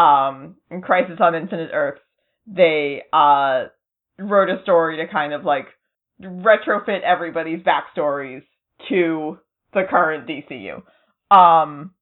um, 0.00 0.56
in 0.70 0.80
Crisis 0.80 1.18
on 1.20 1.34
Infinite 1.34 1.70
Earths, 1.72 2.00
they 2.46 3.02
uh 3.12 3.64
wrote 4.18 4.48
a 4.48 4.62
story 4.62 4.96
to 4.98 5.12
kind 5.12 5.32
of 5.32 5.44
like 5.44 5.66
retrofit 6.22 7.02
everybody's 7.02 7.60
backstories 7.60 8.42
to 8.88 9.38
the 9.72 9.82
current 9.88 10.26
DCU. 10.26 10.82
Um, 11.34 11.92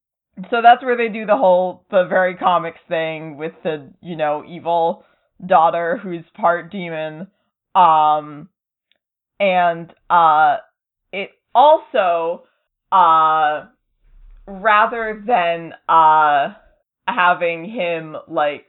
so 0.49 0.57
that's 0.63 0.83
where 0.83 0.97
they 0.97 1.11
do 1.11 1.25
the 1.25 1.37
whole 1.37 1.85
the 1.91 2.05
very 2.07 2.35
comics 2.35 2.79
thing 2.87 3.37
with 3.37 3.53
the 3.63 3.91
you 4.01 4.15
know 4.15 4.43
evil 4.47 5.03
daughter 5.45 5.99
who's 6.01 6.23
part 6.35 6.71
demon. 6.71 7.27
Um, 7.75 8.49
and 9.39 9.93
uh, 10.09 10.57
it 11.11 11.31
also 11.53 12.43
uh 12.91 13.65
rather 14.47 15.21
than 15.25 15.73
uh 15.87 16.53
having 17.13 17.69
him 17.69 18.15
like 18.27 18.67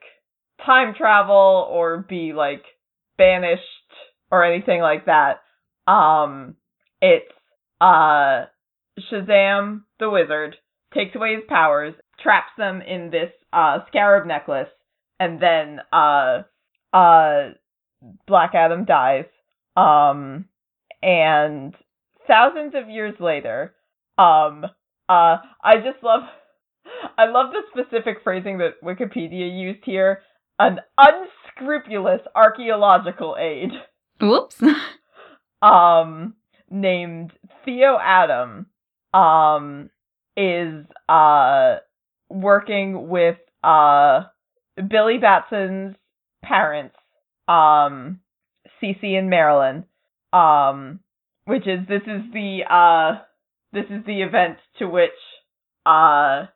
time 0.64 0.94
travel 0.96 1.68
or 1.70 2.05
be 2.09 2.33
like 2.33 2.62
banished 3.16 3.62
or 4.31 4.44
anything 4.44 4.81
like 4.81 5.07
that 5.07 5.40
um 5.90 6.57
it's 7.00 7.33
uh 7.81 8.44
Shazam 9.11 9.83
the 9.98 10.11
wizard 10.11 10.57
takes 10.94 11.14
away 11.14 11.35
his 11.35 11.44
powers 11.48 11.94
traps 12.22 12.53
them 12.59 12.83
in 12.83 13.11
this 13.11 13.31
uh 13.53 13.79
scarab 13.88 14.26
necklace 14.26 14.68
and 15.18 15.40
then 15.40 15.81
uh 15.92 16.42
uh 16.92 17.50
Black 18.26 18.55
Adam 18.55 18.85
dies 18.85 19.26
um 19.76 20.46
and 21.03 21.74
thousands 22.26 22.74
of 22.74 22.88
years 22.88 23.14
later, 23.18 23.74
um, 24.18 24.64
uh, 25.09 25.37
I 25.62 25.76
just 25.76 26.03
love, 26.03 26.22
I 27.18 27.26
love 27.26 27.53
the 27.53 27.62
specific 27.70 28.18
phrasing 28.22 28.59
that 28.59 28.83
Wikipedia 28.83 29.50
used 29.59 29.85
here. 29.85 30.22
An 30.59 30.81
unscrupulous 30.98 32.20
archaeological 32.35 33.37
aid, 33.38 33.70
Whoops. 34.20 34.61
um, 35.62 36.35
named 36.70 37.33
Theo 37.64 37.98
Adam, 38.00 38.66
um, 39.14 39.90
is 40.37 40.85
uh 41.09 41.76
working 42.29 43.09
with 43.09 43.37
uh 43.64 44.24
Billy 44.76 45.18
Batson's 45.18 45.96
parents, 46.42 46.96
um, 47.48 48.20
Cece 48.83 49.18
and 49.18 49.29
Marilyn, 49.29 49.85
um, 50.33 51.00
which 51.44 51.66
is 51.66 51.81
this 51.88 52.03
is 52.03 52.22
the 52.33 52.61
uh 52.68 53.20
this 53.72 53.87
is 53.90 54.05
the 54.07 54.22
event 54.22 54.59
to 54.79 54.88
which 54.88 55.11
uh 55.87 56.46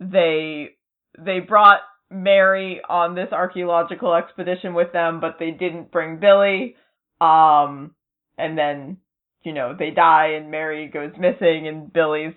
they 0.00 0.70
they 1.18 1.40
brought 1.40 1.80
Mary 2.10 2.80
on 2.88 3.14
this 3.14 3.32
archaeological 3.32 4.14
expedition 4.14 4.74
with 4.74 4.92
them, 4.92 5.20
but 5.20 5.36
they 5.38 5.50
didn't 5.50 5.90
bring 5.90 6.18
Billy. 6.18 6.76
Um, 7.20 7.94
and 8.36 8.58
then 8.58 8.98
you 9.42 9.52
know 9.52 9.74
they 9.78 9.90
die 9.90 10.32
and 10.36 10.50
Mary 10.50 10.88
goes 10.88 11.12
missing 11.18 11.68
and 11.68 11.92
Billy's 11.92 12.34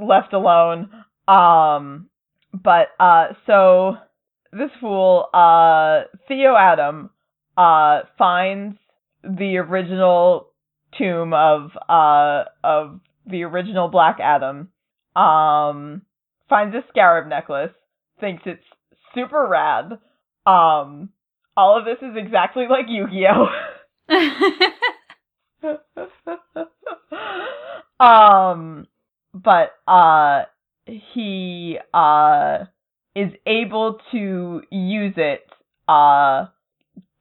left 0.00 0.32
alone. 0.32 0.90
Um, 1.28 2.08
but 2.52 2.88
uh, 3.00 3.28
so 3.46 3.96
this 4.52 4.70
fool, 4.80 5.28
uh, 5.32 6.02
Theo 6.28 6.54
Adam, 6.56 7.10
uh, 7.56 8.00
finds 8.18 8.76
the 9.22 9.58
original 9.58 10.48
tomb 10.98 11.32
of 11.32 11.70
uh 11.88 12.44
of 12.62 13.00
the 13.26 13.44
original 13.44 13.88
Black 13.88 14.18
Adam. 14.20 14.68
Um, 15.14 16.02
finds 16.52 16.74
a 16.74 16.84
scarab 16.90 17.28
necklace, 17.28 17.72
thinks 18.20 18.42
it's 18.44 18.62
super 19.14 19.46
rad. 19.48 19.92
Um, 20.44 21.08
all 21.56 21.78
of 21.78 21.86
this 21.86 21.96
is 22.02 22.14
exactly 22.14 22.64
like 22.68 22.84
Yu-Gi-Oh. 22.88 23.46
um, 28.04 28.86
but 29.32 29.70
uh, 29.88 30.42
he 31.14 31.78
uh 31.94 32.58
is 33.14 33.30
able 33.46 33.98
to 34.10 34.60
use 34.70 35.14
it 35.16 35.44
uh 35.88 36.46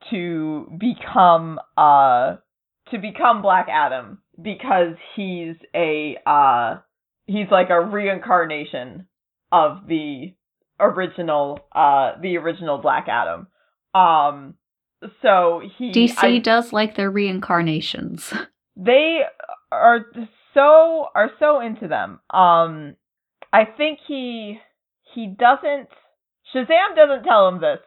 to 0.09 0.71
become 0.77 1.57
uh 1.77 2.35
to 2.89 2.97
become 2.97 3.41
Black 3.41 3.67
Adam 3.71 4.19
because 4.41 4.95
he's 5.15 5.55
a 5.73 6.17
uh 6.25 6.79
he's 7.27 7.47
like 7.49 7.69
a 7.69 7.79
reincarnation 7.79 9.07
of 9.51 9.87
the 9.87 10.33
original 10.79 11.59
uh 11.73 12.13
the 12.21 12.37
original 12.37 12.77
Black 12.77 13.07
Adam. 13.07 13.47
Um 13.93 14.55
so 15.21 15.61
he 15.77 15.91
DC 15.91 16.15
I- 16.17 16.37
does 16.39 16.71
like 16.73 16.95
their 16.95 17.09
reincarnations. 17.11 18.33
they 18.75 19.21
are 19.71 20.05
so 20.53 21.07
are 21.15 21.31
so 21.39 21.59
into 21.59 21.87
them. 21.87 22.19
Um, 22.29 22.95
I 23.51 23.65
think 23.65 23.99
he 24.07 24.59
he 25.13 25.27
doesn't. 25.27 25.89
Shazam 26.53 26.95
doesn't 26.95 27.23
tell 27.23 27.47
him 27.47 27.61
this, 27.61 27.79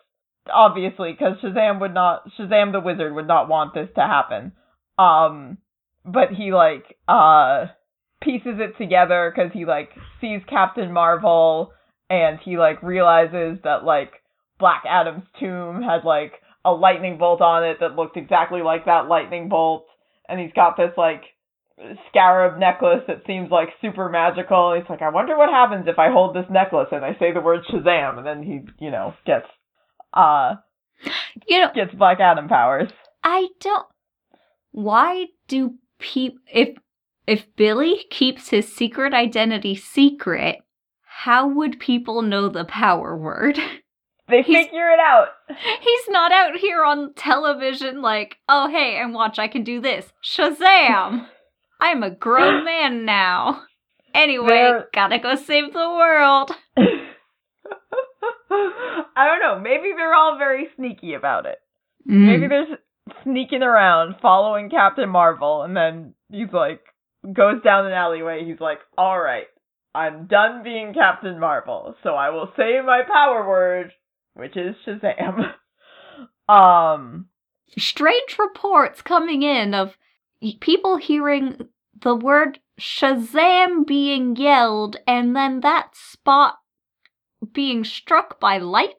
obviously, 0.53 1.13
because 1.13 1.37
Shazam 1.43 1.81
would 1.81 1.95
not. 1.95 2.25
Shazam 2.39 2.73
the 2.73 2.81
wizard 2.81 3.15
would 3.15 3.29
not 3.29 3.49
want 3.49 3.75
this 3.75 3.89
to 3.97 4.01
happen. 4.01 4.53
Um, 4.99 5.59
but 6.05 6.31
he 6.31 6.53
like 6.53 6.97
uh 7.07 7.67
pieces 8.25 8.59
it 8.59 8.77
together 8.79 9.33
because 9.35 9.53
he 9.53 9.65
like 9.65 9.91
sees 10.21 10.41
Captain 10.49 10.93
Marvel 10.93 11.73
and 12.11 12.39
he 12.45 12.57
like 12.57 12.83
realizes 12.83 13.59
that 13.65 13.85
like 13.85 14.13
Black 14.59 14.85
Adam's 14.89 15.25
tomb 15.39 15.83
had 15.83 16.05
like 16.05 16.33
a 16.65 16.73
lightning 16.73 17.19
bolt 17.19 17.41
on 17.41 17.65
it 17.65 17.79
that 17.81 17.97
looked 17.97 18.17
exactly 18.17 18.63
like 18.63 18.87
that 18.87 19.09
lightning 19.09 19.49
bolt 19.49 19.87
and 20.29 20.41
he's 20.41 20.53
got 20.55 20.77
this 20.77 20.93
like 20.97 21.23
scarab 22.09 22.59
necklace 22.59 23.03
that 23.07 23.23
seems 23.27 23.51
like 23.51 23.69
super 23.81 24.09
magical. 24.09 24.75
He's 24.75 24.89
like, 24.89 25.03
I 25.03 25.11
wonder 25.11 25.37
what 25.37 25.51
happens 25.51 25.87
if 25.89 25.99
I 25.99 26.11
hold 26.11 26.35
this 26.35 26.47
necklace 26.51 26.89
and 26.93 27.05
I 27.05 27.17
say 27.19 27.33
the 27.33 27.41
word 27.41 27.61
Shazam, 27.71 28.19
and 28.19 28.27
then 28.27 28.43
he, 28.43 28.61
you 28.85 28.91
know, 28.91 29.15
gets 29.27 29.47
uh 30.13 30.55
You 31.47 31.61
know, 31.61 31.71
gets 31.75 31.95
Black 31.95 32.21
Adam 32.21 32.49
powers. 32.49 32.91
I 33.23 33.49
don't. 33.61 33.87
Why 34.73 35.27
do 35.49 35.75
people 35.99 36.41
if 36.53 36.77
if 37.27 37.47
Billy 37.57 38.05
keeps 38.11 38.49
his 38.49 38.75
secret 38.75 39.15
identity 39.15 39.75
secret? 39.75 40.59
How 41.03 41.47
would 41.49 41.81
people 41.81 42.23
know 42.23 42.49
the 42.49 42.65
power 42.65 43.17
word? 43.17 43.59
They 44.27 44.41
He's- 44.41 44.65
figure 44.65 44.89
it 44.89 44.99
out. 44.99 45.29
He's 45.49 46.09
not 46.09 46.33
out 46.33 46.57
here 46.57 46.83
on 46.83 47.13
television 47.15 48.01
like, 48.01 48.39
oh 48.49 48.69
hey, 48.71 48.97
and 48.97 49.13
watch, 49.13 49.39
I 49.39 49.49
can 49.49 49.65
do 49.65 49.83
this. 49.83 50.13
Shazam! 50.25 51.27
I'm 51.81 52.03
a 52.03 52.11
grown 52.11 52.65
man 52.65 53.05
now. 53.05 53.63
Anyway, 54.15 54.49
There- 54.49 54.89
gotta 54.95 55.19
go 55.19 55.35
save 55.35 55.75
the 55.75 55.91
world. 55.91 56.53
I 58.51 59.27
don't 59.27 59.41
know. 59.41 59.61
Maybe 59.61 59.93
they're 59.95 60.15
all 60.15 60.39
very 60.39 60.69
sneaky 60.77 61.15
about 61.15 61.45
it. 61.47 61.59
Maybe 62.07 62.47
mm. 62.47 62.49
they're 62.49 62.79
sneaking 63.25 63.63
around, 63.63 64.17
following 64.23 64.71
Captain 64.71 65.09
Marvel, 65.09 65.63
and 65.63 65.77
then 65.77 66.15
he's 66.31 66.53
like, 66.53 66.81
goes 67.33 67.63
down 67.63 67.87
an 67.87 67.93
alleyway. 67.93 68.45
He's 68.45 68.61
like, 68.61 68.79
all 68.97 69.19
right, 69.19 69.47
I'm 69.95 70.27
done 70.27 70.63
being 70.63 70.93
Captain 70.95 71.39
Marvel, 71.39 71.95
so 72.03 72.11
I 72.11 72.31
will 72.31 72.53
say 72.57 72.81
my 72.85 73.03
power 73.07 73.49
word, 73.49 73.93
which 74.35 74.57
is 74.57 74.75
Shazam. 74.87 75.55
um, 76.53 77.27
Strange 77.79 78.37
reports 78.39 79.03
coming 79.03 79.43
in 79.43 79.75
of 79.75 79.97
people 80.61 80.97
hearing 80.97 81.69
the 82.03 82.15
word 82.15 82.59
Shazam 82.79 83.87
being 83.87 84.37
yelled 84.37 84.97
and 85.07 85.35
then 85.35 85.61
that 85.61 85.91
spot 85.95 86.59
being 87.53 87.85
struck 87.85 88.41
by 88.41 88.59
lightning? 88.59 88.95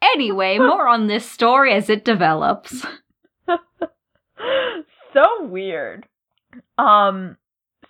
Anyway, 0.00 0.58
more 0.60 0.88
on 0.88 1.06
this 1.06 1.28
story 1.30 1.72
as 1.72 1.90
it 1.90 2.04
develops. 2.04 2.86
so 5.12 5.42
weird. 5.42 6.06
Um, 6.78 7.36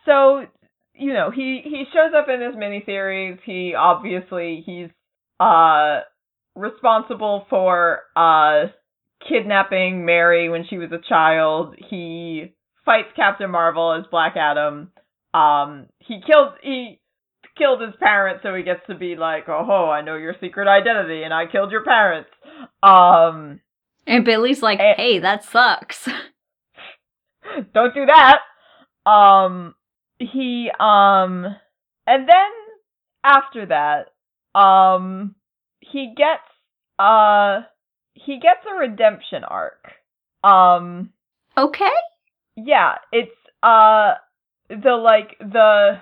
so 0.05 0.46
you 0.94 1.12
know, 1.12 1.31
he 1.31 1.61
he 1.64 1.85
shows 1.92 2.12
up 2.16 2.29
in 2.29 2.40
his 2.40 2.55
this 2.55 2.61
miniseries. 2.61 3.38
He 3.44 3.75
obviously 3.75 4.62
he's 4.64 4.88
uh 5.38 6.01
responsible 6.55 7.46
for 7.51 8.01
uh 8.16 8.66
kidnapping 9.29 10.05
Mary 10.05 10.49
when 10.49 10.64
she 10.68 10.79
was 10.79 10.90
a 10.92 11.09
child. 11.09 11.75
He 11.90 12.55
fights 12.85 13.09
Captain 13.16 13.51
Marvel 13.51 13.92
as 13.92 14.05
Black 14.11 14.37
Adam. 14.37 14.90
Um, 15.35 15.87
he 15.99 16.20
killed 16.27 16.53
he 16.62 17.01
killed 17.59 17.81
his 17.81 17.94
parents, 18.01 18.42
so 18.42 18.55
he 18.55 18.62
gets 18.62 18.81
to 18.88 18.94
be 18.94 19.16
like, 19.16 19.49
oh, 19.49 19.64
ho, 19.66 19.90
I 19.90 20.03
know 20.03 20.16
your 20.16 20.35
secret 20.40 20.68
identity, 20.68 21.22
and 21.22 21.33
I 21.35 21.46
killed 21.46 21.72
your 21.72 21.85
parents. 21.85 22.31
Um, 22.83 23.61
And 24.07 24.25
Billy's 24.25 24.62
like, 24.62 24.79
Eh. 24.79 24.94
hey, 24.96 25.18
that 25.18 25.42
sucks. 25.44 26.07
don't 27.75 27.94
do 27.94 28.07
that. 28.07 28.38
Um, 29.06 29.74
he 30.18 30.70
um, 30.80 31.46
and 32.06 32.28
then 32.28 32.50
after 33.24 33.66
that, 33.66 34.58
um, 34.58 35.34
he 35.80 36.14
gets 36.16 36.42
uh, 36.98 37.62
he 38.14 38.40
gets 38.40 38.60
a 38.70 38.78
redemption 38.78 39.44
arc. 39.44 39.84
Um, 40.42 41.10
Okay. 41.58 41.90
yeah, 42.56 42.96
it's 43.12 43.30
uh, 43.62 44.14
the 44.68 44.92
like 44.92 45.36
the 45.40 45.98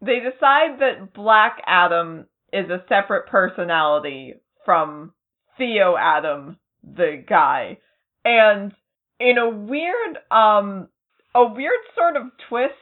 they 0.00 0.20
decide 0.20 0.80
that 0.80 1.12
Black 1.14 1.60
Adam 1.66 2.26
is 2.52 2.70
a 2.70 2.84
separate 2.88 3.26
personality 3.28 4.34
from 4.64 5.12
Theo 5.58 5.96
Adam, 5.96 6.58
the 6.82 7.22
guy, 7.28 7.78
and 8.24 8.72
in 9.20 9.38
a 9.38 9.48
weird 9.48 10.18
um 10.30 10.88
a 11.34 11.44
weird 11.46 11.80
sort 11.96 12.16
of 12.16 12.24
twist 12.48 12.72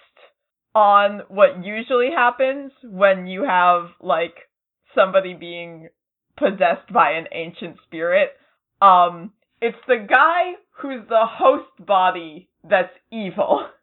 on 0.74 1.22
what 1.28 1.64
usually 1.64 2.10
happens 2.14 2.72
when 2.82 3.26
you 3.26 3.44
have 3.44 3.90
like 4.00 4.34
somebody 4.94 5.34
being 5.34 5.88
possessed 6.36 6.92
by 6.92 7.12
an 7.12 7.26
ancient 7.32 7.76
spirit. 7.86 8.30
Um 8.80 9.32
it's 9.60 9.78
the 9.86 10.04
guy 10.08 10.54
who's 10.80 11.06
the 11.08 11.26
host 11.26 11.70
body 11.84 12.48
that's 12.68 12.94
evil. 13.10 13.66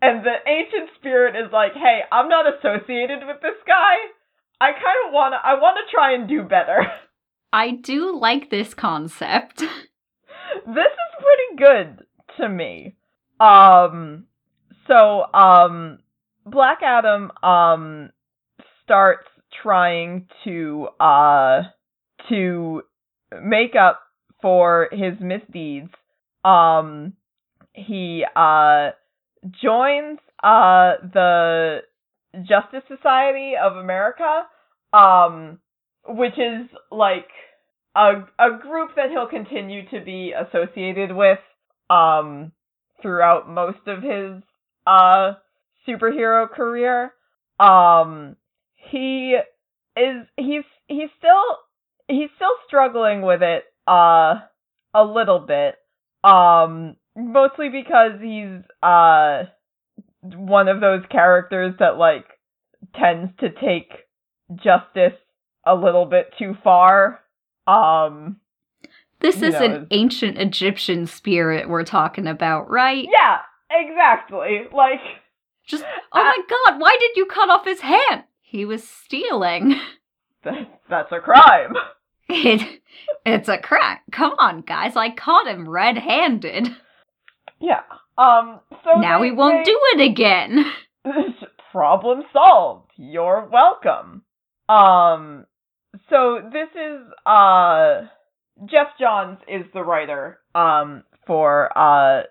And 0.00 0.24
the 0.24 0.36
ancient 0.46 0.90
spirit 0.98 1.34
is 1.34 1.50
like, 1.50 1.72
"Hey, 1.72 2.00
I'm 2.12 2.28
not 2.28 2.44
associated 2.46 3.26
with 3.26 3.40
this 3.40 3.56
guy. 3.66 3.94
I 4.60 4.72
kind 4.72 5.06
of 5.06 5.12
want 5.12 5.32
to 5.32 5.38
I 5.42 5.54
want 5.54 5.78
to 5.78 5.90
try 5.90 6.12
and 6.12 6.28
do 6.28 6.42
better." 6.42 6.86
I 7.52 7.70
do 7.70 8.16
like 8.16 8.50
this 8.50 8.74
concept. 8.74 9.60
this 9.60 9.70
is 10.68 11.24
pretty 11.24 11.56
good 11.56 12.06
to 12.36 12.48
me. 12.48 12.96
Um 13.40 14.26
so 14.86 15.24
um 15.32 15.98
Black 16.46 16.78
Adam 16.82 17.30
um 17.42 18.10
starts 18.82 19.28
trying 19.62 20.26
to 20.44 20.88
uh 21.00 21.62
to 22.28 22.82
make 23.42 23.74
up 23.80 24.00
for 24.42 24.88
his 24.92 25.14
misdeeds. 25.20 25.90
Um 26.44 27.14
he 27.72 28.24
uh 28.36 28.90
joins 29.62 30.18
uh 30.42 30.94
the 31.12 31.78
Justice 32.42 32.82
Society 32.88 33.54
of 33.62 33.76
America 33.76 34.44
um 34.92 35.58
which 36.06 36.34
is 36.34 36.68
like 36.90 37.28
a 37.96 38.24
a 38.38 38.58
group 38.60 38.90
that 38.96 39.10
he'll 39.10 39.28
continue 39.28 39.88
to 39.90 40.00
be 40.04 40.32
associated 40.32 41.14
with 41.14 41.38
um 41.90 42.52
throughout 43.04 43.48
most 43.48 43.86
of 43.86 44.02
his 44.02 44.42
uh 44.86 45.34
superhero 45.86 46.50
career. 46.50 47.12
Um 47.60 48.36
he 48.74 49.36
is 49.94 50.26
he's 50.38 50.64
he's 50.88 51.10
still 51.18 51.58
he's 52.08 52.30
still 52.36 52.54
struggling 52.66 53.20
with 53.20 53.42
it 53.42 53.64
uh 53.86 54.36
a 54.94 55.04
little 55.04 55.40
bit. 55.40 55.74
Um 56.24 56.96
mostly 57.14 57.68
because 57.68 58.12
he's 58.22 58.62
uh 58.82 59.42
one 60.22 60.68
of 60.68 60.80
those 60.80 61.02
characters 61.10 61.74
that 61.80 61.98
like 61.98 62.24
tends 62.98 63.30
to 63.40 63.50
take 63.50 63.92
justice 64.54 65.18
a 65.66 65.74
little 65.74 66.06
bit 66.06 66.32
too 66.38 66.54
far. 66.64 67.20
Um 67.66 68.40
This 69.20 69.42
is 69.42 69.54
know, 69.54 69.64
an 69.64 69.86
ancient 69.90 70.38
Egyptian 70.38 71.06
spirit 71.06 71.68
we're 71.68 71.84
talking 71.84 72.26
about, 72.26 72.70
right? 72.70 73.06
yeah, 73.10 73.38
exactly. 73.70 74.62
Like 74.72 75.00
Just, 75.66 75.84
oh 76.12 76.22
my 76.22 76.38
god, 76.48 76.80
why 76.80 76.96
did 77.00 77.16
you 77.16 77.26
cut 77.26 77.48
off 77.50 77.64
his 77.64 77.80
hand? 77.80 78.24
He 78.42 78.64
was 78.64 78.86
stealing. 78.86 79.80
that, 80.44 80.80
that's 80.88 81.12
a 81.12 81.20
crime. 81.20 81.74
It, 82.28 82.80
it's 83.26 83.48
a 83.50 83.58
crack. 83.58 84.02
Come 84.10 84.34
on, 84.38 84.62
guys. 84.62 84.96
I 84.96 85.10
caught 85.10 85.46
him 85.46 85.68
red 85.68 85.98
handed. 85.98 86.74
Yeah. 87.60 87.82
Um 88.16 88.60
so 88.82 88.98
now 88.98 89.20
they- 89.20 89.26
he 89.26 89.32
won't 89.32 89.64
they- 89.64 89.70
do 89.70 89.78
it 89.94 90.00
again. 90.10 90.64
problem 91.72 92.22
solved. 92.32 92.90
You're 92.96 93.48
welcome. 93.52 94.22
Um 94.68 95.44
so 96.08 96.40
this 96.52 96.68
is 96.74 97.00
uh 97.26 98.02
Geoff 98.58 98.88
Johns 99.00 99.38
is 99.48 99.64
the 99.72 99.82
writer 99.82 100.38
um 100.54 101.02
for 101.26 101.76
uh 101.76 102.22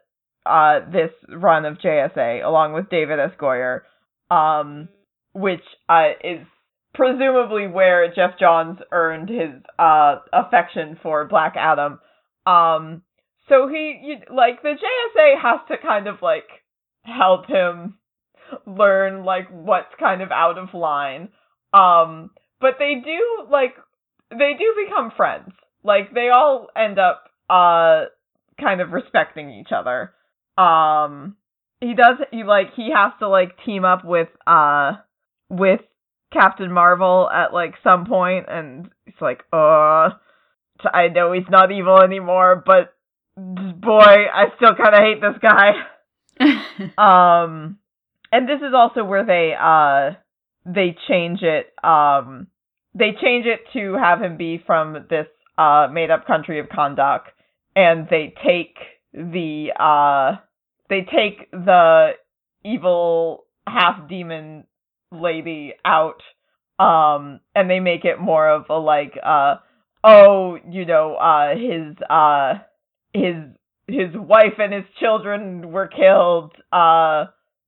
uh 0.45 0.79
this 0.91 1.11
run 1.29 1.65
of 1.65 1.77
JSA 1.77 2.45
along 2.45 2.73
with 2.73 2.89
David 2.89 3.19
S. 3.19 3.31
Goyer 3.39 3.81
um 4.31 4.87
which 5.33 5.63
uh 5.89 6.11
is 6.23 6.45
presumably 6.93 7.67
where 7.67 8.13
Geoff 8.13 8.39
Johns 8.39 8.79
earned 8.91 9.29
his 9.29 9.61
uh 9.77 10.15
affection 10.31 10.97
for 11.01 11.25
Black 11.27 11.55
Adam. 11.57 11.99
Um 12.45 13.03
so 13.49 13.67
he 13.67 13.99
you, 14.01 14.15
like 14.33 14.61
the 14.61 14.69
JSA 14.69 15.41
has 15.41 15.59
to 15.67 15.77
kind 15.85 16.07
of 16.07 16.21
like 16.21 16.47
help 17.03 17.47
him 17.47 17.97
learn 18.65 19.25
like 19.25 19.49
what's 19.51 19.93
kind 19.99 20.21
of 20.21 20.31
out 20.31 20.57
of 20.57 20.73
line. 20.73 21.29
Um 21.73 22.31
but 22.61 22.75
they 22.79 22.95
do 23.03 23.49
like 23.51 23.75
they 24.31 24.53
do 24.57 24.85
become 24.87 25.11
friends. 25.17 25.51
Like 25.83 26.13
they 26.13 26.29
all 26.29 26.67
end 26.75 26.99
up 26.99 27.29
uh 27.49 28.05
kind 28.59 28.81
of 28.81 28.91
respecting 28.91 29.51
each 29.51 29.71
other. 29.75 30.13
Um 30.57 31.35
he 31.81 31.93
does 31.93 32.17
he 32.31 32.43
like 32.43 32.73
he 32.75 32.91
has 32.95 33.11
to 33.19 33.27
like 33.27 33.57
team 33.65 33.85
up 33.85 34.05
with 34.05 34.29
uh 34.47 34.93
with 35.49 35.81
Captain 36.31 36.71
Marvel 36.71 37.29
at 37.29 37.53
like 37.53 37.75
some 37.83 38.05
point 38.05 38.45
and 38.49 38.89
it's 39.05 39.21
like 39.21 39.43
uh 39.51 40.09
I 40.91 41.07
know 41.09 41.31
he's 41.33 41.49
not 41.49 41.71
evil 41.71 42.01
anymore, 42.01 42.61
but 42.65 42.93
boy, 43.37 43.99
I 43.99 44.45
still 44.57 44.75
kind 44.75 44.95
of 44.95 45.01
hate 45.01 45.21
this 45.21 45.39
guy. 45.41 45.71
Um, 46.97 47.77
and 48.31 48.49
this 48.49 48.57
is 48.57 48.73
also 48.75 49.03
where 49.03 49.23
they 49.23 49.53
uh 49.57 50.17
they 50.65 50.95
change 51.07 51.41
it. 51.43 51.71
Um, 51.83 52.47
they 52.95 53.11
change 53.21 53.45
it 53.45 53.59
to 53.73 53.93
have 53.93 54.19
him 54.19 54.37
be 54.37 54.61
from 54.65 55.05
this 55.09 55.27
uh 55.57 55.87
made 55.91 56.11
up 56.11 56.25
country 56.25 56.59
of 56.59 56.67
Kahndaq, 56.67 57.21
and 57.75 58.07
they 58.09 58.33
take 58.45 58.77
the 59.13 59.69
uh 59.79 60.37
they 60.89 61.01
take 61.01 61.49
the 61.51 62.11
evil 62.65 63.45
half 63.67 64.07
demon 64.09 64.65
lady 65.11 65.73
out. 65.85 66.21
Um, 66.79 67.39
and 67.55 67.69
they 67.69 67.79
make 67.79 68.03
it 68.03 68.19
more 68.19 68.49
of 68.49 68.65
a 68.69 68.73
like 68.73 69.13
uh 69.23 69.55
oh 70.03 70.57
you 70.69 70.85
know 70.85 71.15
uh 71.15 71.55
his 71.55 71.95
uh 72.09 72.53
his 73.13 73.35
his 73.87 74.15
wife 74.15 74.57
and 74.57 74.73
his 74.73 74.83
children 74.99 75.71
were 75.71 75.87
killed 75.87 76.51
uh 76.71 77.25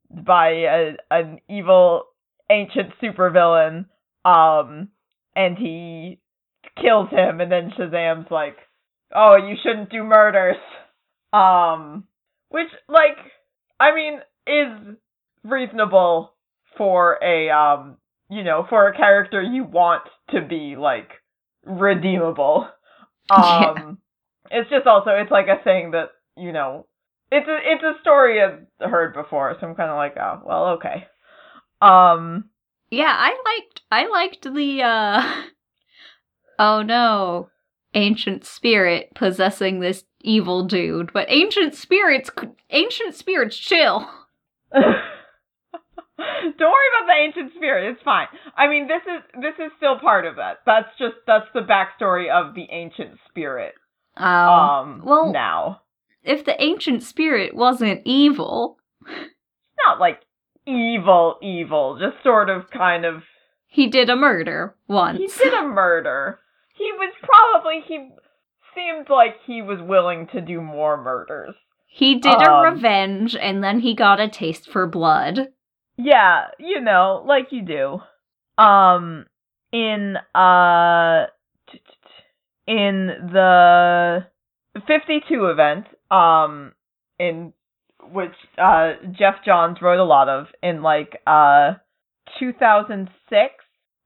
by 0.10 0.50
a, 0.50 0.92
an 1.12 1.40
evil 1.50 2.04
ancient 2.50 2.90
supervillain 3.02 3.86
um 4.26 4.90
and 5.36 5.58
he 5.58 6.20
kills 6.82 7.10
him 7.10 7.42
and 7.42 7.52
then 7.52 7.72
Shazam's 7.78 8.30
like 8.32 8.58
oh 9.14 9.36
you 9.36 9.56
shouldn't 9.62 9.92
do 9.92 10.04
murders 10.04 10.58
um 11.34 12.06
which 12.50 12.68
like 12.88 13.18
I 13.80 13.94
mean 13.94 14.20
is 14.48 14.98
reasonable 15.44 16.34
for 16.78 17.18
a 17.24 17.50
um 17.50 17.98
you 18.30 18.44
know 18.44 18.66
for 18.70 18.88
a 18.88 18.96
character 18.96 19.42
you 19.42 19.64
want 19.64 20.04
to 20.32 20.42
be 20.42 20.76
like 20.78 21.10
redeemable 21.66 22.68
Yeah. 23.32 23.72
um 23.72 23.98
it's 24.52 24.70
just 24.70 24.86
also 24.86 25.10
it's 25.12 25.32
like 25.32 25.48
a 25.48 25.64
thing 25.64 25.92
that 25.92 26.10
you 26.38 26.52
know 26.52 26.86
it's 27.32 27.48
a 27.48 27.58
it's 27.64 27.84
a 27.84 28.00
story 28.02 28.42
I've 28.42 28.90
heard 28.90 29.14
before, 29.14 29.56
so 29.60 29.68
I'm 29.68 29.76
kind 29.76 29.90
of 29.90 29.98
like, 29.98 30.16
oh 30.18 30.42
well, 30.46 30.66
okay. 30.78 31.08
Um, 31.82 32.50
yeah, 32.92 33.14
I 33.18 33.32
liked 33.46 33.82
I 33.92 34.08
liked 34.08 34.44
the 34.44 34.84
uh 34.84 35.42
Oh 36.60 36.82
no. 36.82 37.50
Ancient 37.94 38.46
spirit 38.46 39.10
possessing 39.16 39.80
this 39.80 40.04
evil 40.22 40.66
dude, 40.66 41.14
but 41.14 41.28
ancient 41.30 41.76
spirits 41.76 42.30
ancient 42.70 43.16
spirits 43.16 43.58
chill. 43.58 44.06
don't 44.74 44.84
worry 44.84 44.92
about 46.58 47.08
the 47.08 47.14
ancient 47.24 47.54
spirit; 47.56 47.92
it's 47.92 48.02
fine. 48.04 48.28
I 48.58 48.68
mean, 48.68 48.88
this 48.90 49.02
is 49.04 49.42
this 49.42 49.54
is 49.66 49.72
still 49.78 49.98
part 49.98 50.26
of 50.26 50.36
that. 50.36 50.58
That's 50.66 50.90
just 51.00 51.16
that's 51.26 51.48
the 51.54 51.62
backstory 51.62 52.30
of 52.30 52.54
the 52.54 52.68
ancient 52.70 53.18
spirit. 53.30 53.76
Um, 54.18 54.28
Um, 54.28 55.02
well- 55.06 55.32
now 55.32 55.82
if 56.26 56.44
the 56.44 56.62
ancient 56.62 57.04
spirit 57.04 57.56
wasn't 57.56 58.02
evil, 58.04 58.80
not 59.86 60.00
like 60.00 60.22
evil, 60.66 61.38
evil, 61.42 61.98
just 62.00 62.22
sort 62.24 62.50
of 62.50 62.70
kind 62.72 63.06
of 63.06 63.24
he 63.68 63.88
did 63.88 64.10
a 64.10 64.16
murder 64.16 64.76
once. 64.88 65.20
He 65.20 65.28
did 65.44 65.54
a 65.54 65.64
murder. 65.64 66.40
He 66.78 66.92
was 66.94 67.14
probably 67.24 67.82
he 67.88 68.10
seemed 68.76 69.10
like 69.10 69.36
he 69.46 69.62
was 69.62 69.80
willing 69.82 70.28
to 70.34 70.42
do 70.42 70.62
more 70.62 71.02
murders. 71.02 71.56
He 71.88 72.20
did 72.20 72.42
a 72.42 72.52
Um, 72.52 72.74
revenge 72.74 73.36
and 73.36 73.64
then 73.64 73.80
he 73.80 73.94
got 73.96 74.20
a 74.20 74.28
taste 74.28 74.70
for 74.70 74.86
blood. 74.86 75.48
Yeah, 75.98 76.48
you 76.60 76.82
know, 76.82 77.24
like 77.26 77.52
you 77.52 77.62
do. 77.62 78.00
Um 78.62 79.26
in 79.72 80.18
uh 80.34 81.28
in 82.68 83.08
the 83.32 84.26
52 84.88 85.46
event 85.46 85.86
um 86.12 86.74
in 87.20 87.54
which 88.12 88.34
uh 88.58 88.94
Geoff 89.12 89.36
Johns 89.46 89.82
wrote 89.82 90.00
a 90.00 90.04
lot 90.04 90.28
of 90.30 90.48
in 90.62 90.82
like 90.82 91.22
uh 91.26 91.76
2006 92.40 93.54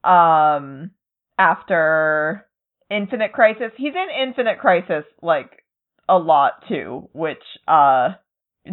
um 0.03 0.91
after 1.37 2.45
Infinite 2.89 3.33
Crisis. 3.33 3.71
He's 3.77 3.93
in 3.93 4.27
Infinite 4.27 4.59
Crisis 4.59 5.05
like 5.21 5.63
a 6.07 6.17
lot 6.17 6.63
too, 6.67 7.07
which 7.13 7.43
uh 7.67 8.09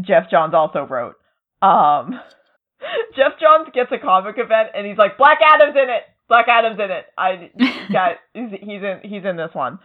Geoff 0.00 0.30
Johns 0.30 0.54
also 0.54 0.86
wrote. 0.86 1.16
Um 1.62 2.18
Geoff 3.16 3.34
Johns 3.40 3.68
gets 3.74 3.92
a 3.92 3.98
comic 3.98 4.36
event 4.38 4.70
and 4.74 4.86
he's 4.86 4.98
like 4.98 5.18
Black 5.18 5.38
Adam's 5.44 5.76
in 5.76 5.90
it. 5.90 6.02
Black 6.28 6.46
Adam's 6.48 6.78
in 6.78 6.90
it. 6.90 7.06
I 7.16 7.50
got 7.92 8.16
he's 8.32 8.50
he's 8.60 8.82
in 8.82 9.00
he's 9.02 9.24
in 9.24 9.36
this 9.36 9.50
one. 9.52 9.78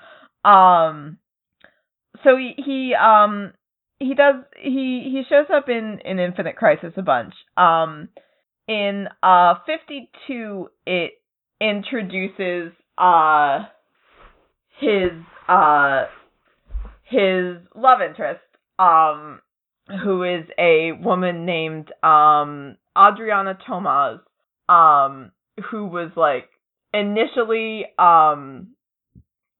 Um 0.45 1.17
so 2.23 2.37
he 2.37 2.53
he 2.57 2.95
um 2.95 3.53
he 3.99 4.15
does 4.15 4.35
he 4.59 5.09
he 5.11 5.23
shows 5.29 5.47
up 5.53 5.67
in 5.69 5.99
in 6.05 6.19
Infinite 6.19 6.55
Crisis 6.55 6.93
a 6.95 7.01
bunch. 7.01 7.33
Um 7.57 8.09
in 8.67 9.07
uh 9.21 9.55
52 9.65 10.69
it 10.85 11.11
introduces 11.59 12.71
uh 12.97 13.65
his 14.81 15.11
uh 15.47 16.05
his 17.03 17.57
love 17.75 18.01
interest 18.01 18.41
um 18.79 19.39
who 20.03 20.23
is 20.23 20.45
a 20.57 20.91
woman 20.93 21.45
named 21.45 21.91
um 22.03 22.77
Adrianna 22.97 23.57
Tomaz, 23.67 24.19
um, 24.67 25.31
who 25.69 25.85
was 25.85 26.11
like 26.15 26.49
initially 26.93 27.85
um 27.97 28.69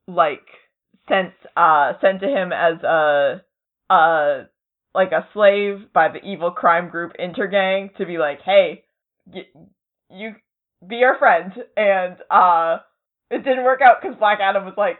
like 0.07 0.45
sent 1.07 1.33
uh 1.55 1.93
sent 2.01 2.21
to 2.21 2.27
him 2.27 2.51
as 2.51 2.81
a 2.83 3.41
uh 3.89 4.43
like 4.93 5.11
a 5.11 5.27
slave 5.33 5.91
by 5.93 6.09
the 6.09 6.19
evil 6.19 6.51
crime 6.51 6.89
group 6.89 7.13
Intergang 7.19 7.95
to 7.95 8.05
be 8.05 8.17
like, 8.17 8.41
hey, 8.41 8.83
y- 9.25 9.47
you 10.09 10.35
be 10.87 11.03
our 11.03 11.17
friend, 11.17 11.53
and 11.77 12.17
uh 12.29 12.79
it 13.29 13.43
didn't 13.43 13.63
work 13.63 13.81
out 13.81 14.01
because 14.01 14.17
Black 14.17 14.39
Adam 14.41 14.65
was 14.65 14.73
like, 14.77 14.99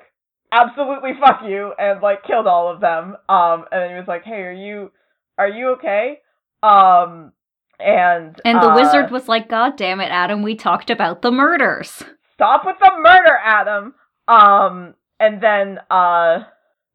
absolutely 0.51 1.11
fuck 1.19 1.41
you, 1.47 1.73
and 1.77 2.01
like 2.01 2.23
killed 2.23 2.47
all 2.47 2.71
of 2.73 2.81
them. 2.81 3.15
Um, 3.29 3.65
and 3.71 3.81
then 3.81 3.89
he 3.91 3.95
was 3.95 4.07
like, 4.07 4.23
hey, 4.23 4.41
are 4.41 4.51
you 4.51 4.91
are 5.37 5.49
you 5.49 5.75
okay? 5.77 6.19
Um, 6.63 7.33
and 7.79 8.39
And 8.45 8.61
the 8.61 8.69
uh, 8.69 8.75
wizard 8.75 9.11
was 9.11 9.27
like, 9.27 9.49
God 9.49 9.75
damn 9.77 10.01
it, 10.01 10.11
Adam, 10.11 10.43
we 10.43 10.55
talked 10.55 10.89
about 10.89 11.21
the 11.21 11.31
murders. 11.31 12.03
stop 12.35 12.63
with 12.65 12.75
the 12.79 12.91
murder, 12.99 13.37
Adam. 13.43 13.95
Um, 14.27 14.93
and 15.19 15.41
then 15.41 15.79
uh, 15.89 16.43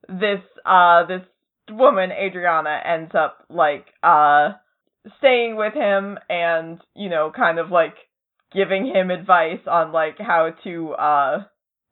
this 0.08 0.40
uh 0.64 1.04
this 1.06 1.22
woman 1.70 2.10
Adrianna 2.10 2.80
ends 2.84 3.12
up 3.14 3.44
like 3.50 3.86
uh 4.02 4.50
staying 5.18 5.56
with 5.56 5.74
him 5.74 6.18
and 6.28 6.80
you 6.94 7.08
know 7.08 7.32
kind 7.34 7.58
of 7.58 7.70
like 7.70 7.94
giving 8.52 8.86
him 8.86 9.10
advice 9.10 9.60
on 9.66 9.92
like 9.92 10.16
how 10.18 10.50
to 10.64 10.92
uh 10.92 11.44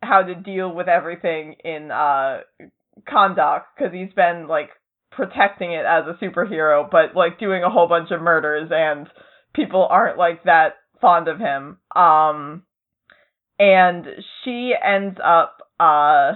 how 0.05 0.23
to 0.23 0.35
deal 0.35 0.73
with 0.75 0.89
everything 0.89 1.57
in 1.65 1.91
uh 1.91 2.41
Kahndaq 3.09 3.63
because 3.77 3.93
he's 3.93 4.13
been 4.15 4.47
like 4.49 4.71
protecting 5.11 5.73
it 5.73 5.85
as 5.87 6.05
a 6.07 6.25
superhero 6.25 6.89
but 6.91 7.15
like 7.17 7.39
doing 7.39 7.63
a 7.63 7.71
whole 7.71 7.89
bunch 7.89 8.11
of 8.11 8.21
murders 8.21 8.71
and 8.73 9.09
people 9.55 9.87
aren't 9.89 10.19
like 10.19 10.45
that 10.45 10.75
fond 11.01 11.29
of 11.29 11.39
him. 11.39 11.79
Um 11.95 12.63
and 13.59 14.07
she 14.43 14.73
ends 14.83 15.19
up 15.25 15.59
uh 15.79 16.33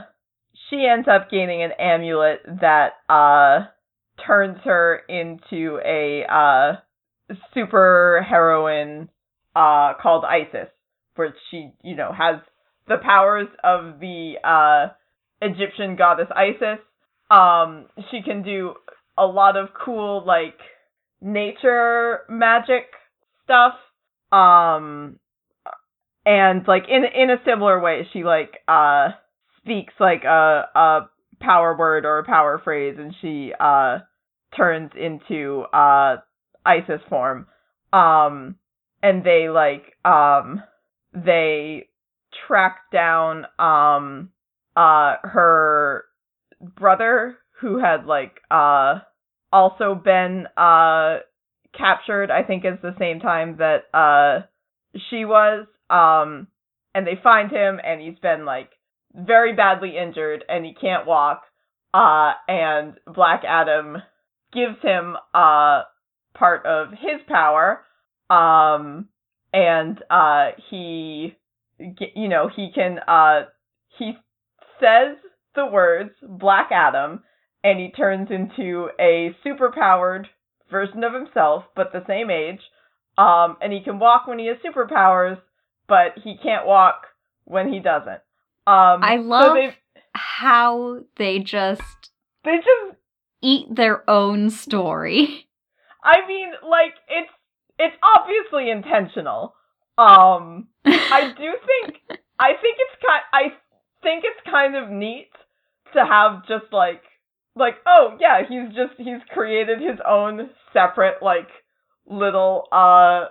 she 0.70 0.86
ends 0.86 1.08
up 1.08 1.30
gaining 1.30 1.62
an 1.62 1.72
amulet 1.78 2.40
that 2.60 2.92
uh 3.08 3.66
turns 4.26 4.58
her 4.64 5.00
into 5.08 5.78
a 5.84 6.24
uh 6.30 6.72
super 7.54 8.24
heroine 8.28 9.08
uh 9.56 9.94
called 10.00 10.24
Isis 10.24 10.68
where 11.16 11.34
she 11.50 11.72
you 11.82 11.96
know 11.96 12.12
has 12.16 12.36
the 12.88 12.98
powers 13.02 13.48
of 13.62 14.00
the 14.00 14.34
uh 14.44 14.92
Egyptian 15.40 15.96
goddess 15.96 16.28
Isis. 16.34 16.78
Um 17.30 17.86
she 18.10 18.22
can 18.22 18.42
do 18.42 18.74
a 19.16 19.26
lot 19.26 19.56
of 19.56 19.68
cool 19.84 20.24
like 20.26 20.58
nature 21.20 22.20
magic 22.28 22.84
stuff. 23.44 23.74
Um 24.32 25.18
and 26.24 26.66
like 26.66 26.84
in 26.88 27.04
in 27.04 27.30
a 27.30 27.42
similar 27.44 27.80
way 27.80 28.08
she 28.12 28.24
like 28.24 28.58
uh 28.66 29.08
speaks 29.58 29.94
like 30.00 30.24
a 30.24 30.64
a 30.74 31.00
power 31.40 31.76
word 31.76 32.04
or 32.04 32.18
a 32.18 32.24
power 32.24 32.60
phrase 32.62 32.96
and 32.98 33.14
she 33.20 33.52
uh 33.58 33.98
turns 34.56 34.90
into 34.96 35.62
uh 35.72 36.16
Isis 36.64 37.00
form. 37.08 37.46
Um 37.92 38.56
and 39.02 39.24
they 39.24 39.48
like 39.48 39.94
um 40.04 40.62
they 41.14 41.87
track 42.46 42.82
down 42.92 43.44
um 43.58 44.30
uh 44.76 45.16
her 45.22 46.04
brother 46.60 47.36
who 47.60 47.78
had 47.78 48.06
like 48.06 48.40
uh 48.50 49.00
also 49.52 49.94
been 49.94 50.46
uh 50.56 51.18
captured 51.76 52.30
I 52.30 52.42
think 52.42 52.64
it's 52.64 52.82
the 52.82 52.94
same 52.98 53.20
time 53.20 53.58
that 53.58 53.84
uh 53.94 54.46
she 55.10 55.24
was. 55.24 55.66
Um 55.90 56.48
and 56.94 57.06
they 57.06 57.18
find 57.22 57.50
him 57.50 57.78
and 57.84 58.00
he's 58.00 58.18
been 58.18 58.44
like 58.44 58.70
very 59.14 59.54
badly 59.54 59.96
injured 59.96 60.44
and 60.48 60.64
he 60.64 60.74
can't 60.74 61.06
walk. 61.06 61.42
Uh 61.94 62.32
and 62.46 62.94
Black 63.06 63.42
Adam 63.46 63.96
gives 64.52 64.80
him 64.82 65.16
uh 65.34 65.82
part 66.34 66.66
of 66.66 66.90
his 66.90 67.20
power. 67.26 67.84
Um 68.30 69.08
and 69.52 70.02
uh 70.10 70.50
he 70.70 71.34
you 71.78 72.28
know 72.28 72.48
he 72.54 72.70
can 72.74 72.98
uh 73.06 73.42
he 73.98 74.12
says 74.80 75.16
the 75.54 75.66
words 75.66 76.10
Black 76.22 76.70
Adam 76.72 77.22
and 77.64 77.78
he 77.78 77.90
turns 77.90 78.28
into 78.30 78.88
a 79.00 79.34
superpowered 79.44 80.24
version 80.70 81.04
of 81.04 81.12
himself 81.12 81.64
but 81.74 81.92
the 81.92 82.04
same 82.06 82.30
age 82.30 82.60
um 83.16 83.56
and 83.60 83.72
he 83.72 83.80
can 83.80 83.98
walk 83.98 84.26
when 84.26 84.38
he 84.38 84.46
has 84.46 84.56
superpowers 84.58 85.38
but 85.88 86.12
he 86.22 86.36
can't 86.42 86.66
walk 86.66 87.06
when 87.44 87.72
he 87.72 87.80
doesn't 87.80 88.20
um 88.66 89.02
I 89.02 89.16
love 89.16 89.54
they 89.54 89.74
how 90.14 91.00
they 91.16 91.38
just 91.38 92.10
they 92.44 92.56
just 92.56 92.98
eat 93.42 93.74
their 93.74 94.08
own 94.08 94.50
story. 94.50 95.48
I 96.02 96.26
mean, 96.26 96.50
like 96.68 96.94
it's 97.08 97.30
it's 97.78 97.96
obviously 98.02 98.70
intentional. 98.70 99.54
Um, 99.98 100.68
I 100.84 101.32
do 101.36 101.52
think 101.66 102.00
I 102.38 102.52
think 102.60 102.76
it's 102.78 103.02
kind 103.04 103.22
I 103.32 103.42
think 104.02 104.24
it's 104.24 104.40
kind 104.50 104.76
of 104.76 104.90
neat 104.90 105.30
to 105.94 106.04
have 106.04 106.46
just 106.46 106.72
like 106.72 107.02
like 107.56 107.74
oh 107.86 108.16
yeah 108.20 108.42
he's 108.48 108.68
just 108.74 108.94
he's 108.96 109.20
created 109.30 109.80
his 109.80 109.98
own 110.08 110.50
separate 110.72 111.22
like 111.22 111.48
little 112.06 112.68
uh 112.72 113.26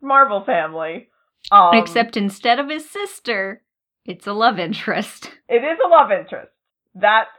Marvel 0.00 0.44
family. 0.44 1.08
Um, 1.50 1.74
Except 1.74 2.16
instead 2.16 2.58
of 2.58 2.68
his 2.68 2.88
sister, 2.88 3.62
it's 4.04 4.26
a 4.26 4.32
love 4.32 4.58
interest. 4.58 5.30
it 5.48 5.62
is 5.64 5.78
a 5.84 5.88
love 5.88 6.10
interest. 6.10 6.50
That's 6.94 7.30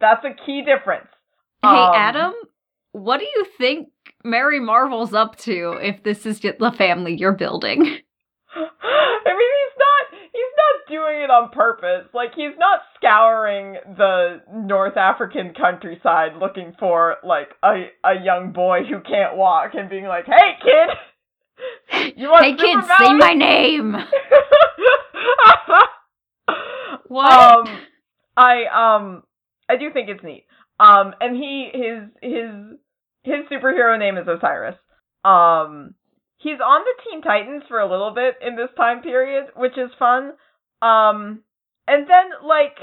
that's 0.00 0.24
a 0.24 0.34
key 0.46 0.62
difference. 0.62 1.08
Hey, 1.62 1.68
Um, 1.68 1.92
Adam, 1.94 2.32
what 2.92 3.18
do 3.18 3.26
you 3.26 3.44
think 3.58 3.88
Mary 4.24 4.60
Marvel's 4.60 5.12
up 5.14 5.36
to 5.38 5.78
if 5.82 6.02
this 6.04 6.24
is 6.26 6.40
the 6.40 6.72
family 6.76 7.16
you're 7.16 7.32
building? 7.32 7.98
I 8.56 9.32
mean, 9.36 9.52
he's 9.60 9.76
not 9.78 10.20
he's 10.32 10.54
not 10.56 10.88
doing 10.88 11.22
it 11.22 11.30
on 11.30 11.50
purpose. 11.50 12.08
Like 12.12 12.34
he's 12.34 12.58
not 12.58 12.80
scouring 12.96 13.76
the 13.96 14.42
North 14.52 14.96
African 14.96 15.54
countryside 15.54 16.36
looking 16.40 16.74
for 16.78 17.16
like 17.24 17.50
a 17.62 17.90
a 18.04 18.22
young 18.22 18.52
boy 18.52 18.80
who 18.88 19.00
can't 19.00 19.36
walk 19.36 19.72
and 19.74 19.88
being 19.88 20.06
like, 20.06 20.26
"Hey, 20.26 20.58
kid, 20.62 22.14
you 22.16 22.28
want 22.28 22.44
hey, 22.44 22.56
kids, 22.56 22.86
say 22.98 23.12
my 23.14 23.34
name. 23.34 23.96
What? 27.10 27.32
Um, 27.32 27.78
I 28.36 28.66
um, 28.66 29.24
I 29.68 29.76
do 29.76 29.92
think 29.92 30.08
it's 30.08 30.22
neat. 30.22 30.44
Um, 30.78 31.12
and 31.20 31.34
he 31.36 31.68
his 31.74 32.08
his 32.22 32.78
his 33.24 33.46
superhero 33.50 33.98
name 33.98 34.16
is 34.16 34.28
Osiris. 34.28 34.76
Um, 35.24 35.96
he's 36.40 36.58
on 36.64 36.82
the 36.84 37.02
Teen 37.10 37.22
Titans 37.22 37.62
for 37.68 37.78
a 37.80 37.90
little 37.90 38.12
bit 38.14 38.34
in 38.46 38.56
this 38.56 38.70
time 38.76 39.02
period, 39.02 39.46
which 39.56 39.76
is 39.78 39.90
fun. 39.98 40.32
Um, 40.82 41.42
and 41.86 42.08
then 42.08 42.30
like, 42.44 42.76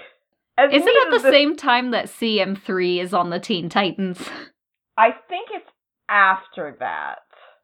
as 0.57 0.71
is 0.71 0.83
it 0.85 1.07
at 1.07 1.11
the 1.11 1.23
this- 1.23 1.31
same 1.33 1.55
time 1.55 1.91
that 1.91 2.05
CM3 2.05 2.99
is 3.01 3.13
on 3.13 3.29
the 3.29 3.39
Teen 3.39 3.69
Titans? 3.69 4.19
I 4.97 5.09
think 5.27 5.49
it's 5.51 5.69
after 6.09 6.75
that. 6.79 7.19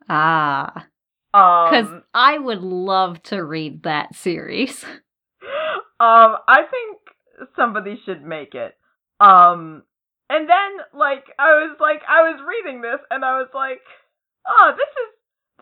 Ah, 0.10 0.86
because 1.32 1.88
Um, 1.88 2.04
I 2.14 2.38
would 2.38 2.62
love 2.62 3.24
to 3.24 3.44
read 3.44 3.84
that 3.84 4.14
series. 4.16 4.84
um, 6.00 6.38
I 6.48 6.62
think 6.70 6.98
somebody 7.56 8.00
should 8.06 8.24
make 8.24 8.54
it. 8.54 8.76
Um, 9.20 9.84
and 10.30 10.50
then 10.50 10.72
like 10.94 11.24
I 11.40 11.50
was 11.52 11.78
like 11.80 12.02
I 12.08 12.24
was 12.32 12.42
reading 12.48 12.82
this 12.82 13.00
and 13.10 13.24
I 13.24 13.38
was 13.40 13.50
like, 13.54 13.82
oh, 14.48 14.72
this 14.76 14.88
is 14.88 15.13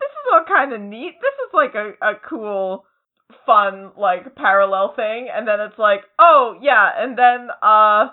this 0.02 0.12
is 0.12 0.26
all 0.32 0.44
kind 0.48 0.72
of 0.72 0.80
neat. 0.80 1.14
This 1.20 1.34
is 1.46 1.54
like 1.54 1.74
a 1.74 1.92
a 2.04 2.14
cool, 2.28 2.84
fun 3.46 3.92
like 3.96 4.34
parallel 4.34 4.94
thing. 4.94 5.28
And 5.34 5.46
then 5.46 5.60
it's 5.60 5.78
like, 5.78 6.00
oh 6.18 6.56
yeah, 6.60 6.90
and 6.96 7.16
then 7.16 7.48
uh, 7.62 8.08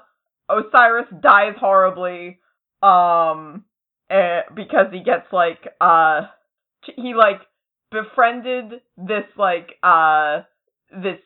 Osiris 0.49 1.07
dies 1.21 1.55
horribly. 1.59 2.39
Um, 2.81 3.65
eh, 4.09 4.41
because 4.55 4.87
he 4.93 5.03
gets 5.03 5.27
like 5.33 5.67
uh, 5.81 6.27
he 6.95 7.13
like 7.13 7.41
befriended 7.91 8.81
this 8.97 9.25
like 9.37 9.71
uh 9.81 10.41
this 10.91 11.19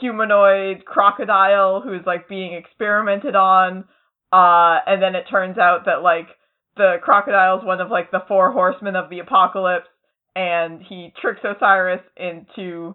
humanoid 0.00 0.84
crocodile 0.84 1.82
who's 1.82 2.04
like 2.06 2.28
being 2.28 2.54
experimented 2.54 3.34
on 3.34 3.84
uh 4.32 4.78
and 4.86 5.02
then 5.02 5.14
it 5.14 5.24
turns 5.30 5.58
out 5.58 5.84
that 5.86 6.02
like 6.02 6.28
the 6.76 6.96
crocodile 7.02 7.58
is 7.58 7.64
one 7.64 7.80
of 7.80 7.90
like 7.90 8.10
the 8.10 8.22
four 8.28 8.52
horsemen 8.52 8.96
of 8.96 9.10
the 9.10 9.18
apocalypse 9.20 9.88
and 10.34 10.80
he 10.82 11.12
tricks 11.20 11.40
Osiris 11.44 12.00
into 12.16 12.94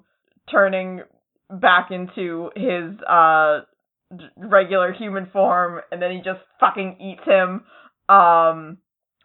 turning 0.51 1.01
back 1.49 1.91
into 1.91 2.49
his 2.55 2.99
uh 3.07 3.61
regular 4.38 4.93
human 4.93 5.28
form 5.32 5.82
and 5.91 6.01
then 6.01 6.11
he 6.11 6.17
just 6.17 6.39
fucking 6.59 6.97
eats 6.99 7.23
him 7.25 7.63
um 8.09 8.78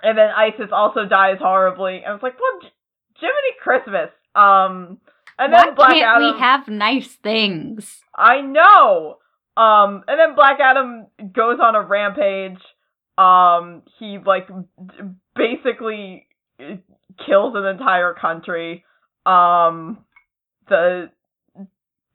and 0.03 0.19
then 0.19 0.31
Isis 0.37 0.71
also 0.73 1.07
dies 1.07 1.37
horribly. 1.41 1.99
And 1.99 2.07
I 2.07 2.13
was 2.13 2.23
like, 2.23 2.35
well, 2.39 2.61
J- 2.61 2.73
Jiminy 3.21 3.55
Christmas. 3.63 4.11
Um, 4.35 4.99
and 5.39 5.53
Why 5.53 5.65
then 5.67 5.75
Black 5.75 5.93
can't 5.93 6.17
Adam. 6.17 6.35
we 6.35 6.41
have 6.41 6.69
nice 6.69 7.15
things? 7.23 8.01
I 8.15 8.41
know. 8.41 9.19
Um, 9.57 10.03
and 10.09 10.19
then 10.19 10.35
Black 10.35 10.59
Adam 10.61 11.07
goes 11.33 11.59
on 11.63 11.75
a 11.75 11.83
rampage. 11.83 12.61
Um, 13.23 13.83
he 13.99 14.19
like 14.25 14.49
basically 15.37 16.27
kills 17.27 17.55
an 17.57 17.67
entire 17.67 18.15
country. 18.15 18.85
Um, 19.27 20.05
the 20.69 21.11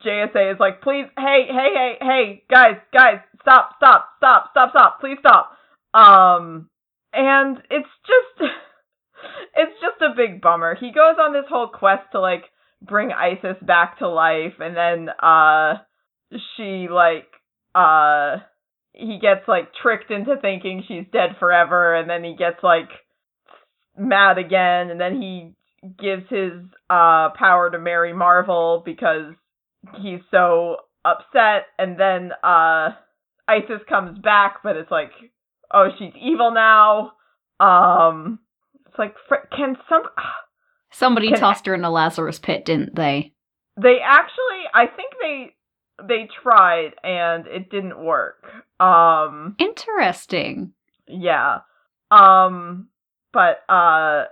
JSA 0.06 0.54
is 0.54 0.60
like, 0.60 0.82
please, 0.82 1.06
hey, 1.18 1.46
hey, 1.48 1.70
hey, 1.74 1.94
hey, 2.02 2.44
guys, 2.50 2.78
guys, 2.94 3.20
stop, 3.42 3.72
stop, 3.78 4.10
stop, 4.18 4.50
stop, 4.52 4.70
stop, 4.72 5.00
please 5.00 5.18
stop. 5.20 5.52
Um, 5.94 6.70
and 7.14 7.58
it's 7.70 7.90
just, 8.06 8.52
it's 9.56 9.82
just 9.82 10.02
a 10.02 10.16
big 10.16 10.42
bummer. 10.42 10.76
He 10.76 10.92
goes 10.92 11.16
on 11.20 11.34
this 11.34 11.46
whole 11.50 11.70
quest 11.70 12.12
to 12.12 12.20
like 12.20 12.44
bring 12.82 13.12
Isis 13.12 13.58
back 13.62 14.00
to 14.00 14.08
life, 14.08 14.54
and 14.60 14.76
then 14.76 15.10
uh, 15.10 15.76
she 16.56 16.88
like 16.92 17.28
uh, 17.74 18.38
he 18.98 19.20
gets 19.20 19.48
like 19.48 19.70
tricked 19.82 20.12
into 20.12 20.36
thinking 20.42 20.84
she's 20.88 21.06
dead 21.12 21.36
forever, 21.40 21.96
and 21.96 22.10
then 22.10 22.24
he 22.24 22.36
gets 22.36 22.64
like 22.64 22.90
mad 23.98 24.38
again, 24.38 24.90
and 24.90 25.00
then 25.00 25.22
he 25.22 25.54
gives 26.00 26.24
his 26.30 26.54
uh 26.90 27.30
power 27.38 27.70
to 27.72 27.80
Mary 27.80 28.14
Marvel 28.14 28.82
because 28.84 29.34
he's 30.02 30.20
so 30.32 30.78
upset, 31.06 31.68
and 31.78 32.00
then 32.00 32.32
uh, 32.44 32.90
Isis 33.48 33.82
comes 33.88 34.20
back, 34.20 34.58
but 34.64 34.76
it's 34.76 34.92
like, 34.92 35.12
oh, 35.74 35.90
she's 35.98 36.14
evil 36.22 36.52
now. 36.52 37.14
Um, 37.60 38.40
it's 38.86 38.98
like, 39.00 39.16
can 39.56 39.78
some? 39.90 40.04
Somebody 40.92 41.30
Can- 41.30 41.40
tossed 41.40 41.66
her 41.66 41.74
in 41.74 41.84
a 41.84 41.92
Lazarus 41.92 42.40
pit, 42.40 42.66
didn't 42.66 42.96
they? 42.96 43.34
They 43.80 43.98
actually, 44.04 44.64
I 44.74 44.88
think 44.88 45.14
they 45.22 45.54
they 46.06 46.28
tried 46.44 46.92
and 47.04 47.48
it 47.48 47.70
didn't 47.70 48.04
work. 48.04 48.46
Um, 48.80 49.56
Interesting. 49.60 50.74
yeah. 51.08 51.60
Um, 52.12 52.88
but 53.34 53.62
uh, 53.70 54.26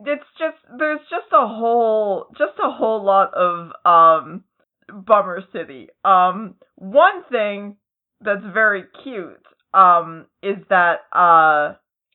it's 0.00 0.24
just 0.38 0.56
there's 0.78 1.00
just 1.10 1.32
a 1.32 1.46
whole 1.46 2.26
just 2.38 2.58
a 2.62 2.70
whole 2.70 3.02
lot 3.04 3.32
of 3.34 3.70
um 3.84 4.44
bummer 4.92 5.42
city. 5.52 5.88
Um, 6.04 6.54
one 6.76 7.24
thing 7.30 7.76
that's 8.20 8.44
very 8.52 8.84
cute 9.02 9.42
um 9.74 10.26
is 10.42 10.56
that 10.70 11.00
uh 11.12 11.74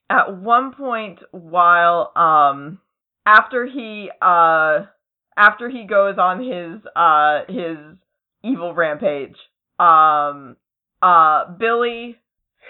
at 0.09 0.35
one 0.37 0.73
point 0.73 1.19
while 1.31 2.11
um 2.15 2.79
after 3.25 3.65
he 3.65 4.09
uh 4.21 4.79
after 5.37 5.69
he 5.69 5.85
goes 5.85 6.17
on 6.17 6.39
his 6.39 6.81
uh 6.95 7.41
his 7.47 7.77
evil 8.43 8.73
rampage. 8.73 9.35
Um 9.79 10.57
uh 11.01 11.45
Billy 11.57 12.17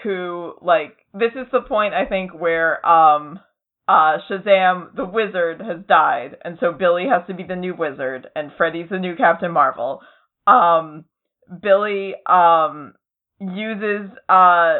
who 0.02 0.54
like 0.62 0.96
this 1.12 1.32
is 1.32 1.46
the 1.52 1.60
point 1.60 1.94
I 1.94 2.06
think 2.06 2.32
where 2.32 2.84
um 2.86 3.40
uh 3.88 4.18
Shazam 4.28 4.94
the 4.96 5.04
wizard 5.04 5.60
has 5.60 5.84
died 5.86 6.36
and 6.44 6.56
so 6.60 6.72
Billy 6.72 7.06
has 7.10 7.26
to 7.26 7.34
be 7.34 7.44
the 7.44 7.56
new 7.56 7.74
wizard 7.74 8.28
and 8.34 8.50
Freddy's 8.56 8.88
the 8.90 8.98
new 8.98 9.16
Captain 9.16 9.52
Marvel. 9.52 10.00
Um 10.46 11.04
Billy 11.60 12.14
um 12.26 12.94
uses 13.38 14.10
uh 14.28 14.78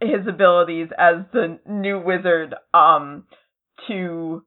his 0.00 0.26
abilities 0.28 0.88
as 0.96 1.24
the 1.32 1.58
new 1.66 2.00
wizard 2.00 2.54
um 2.74 3.24
to 3.88 4.44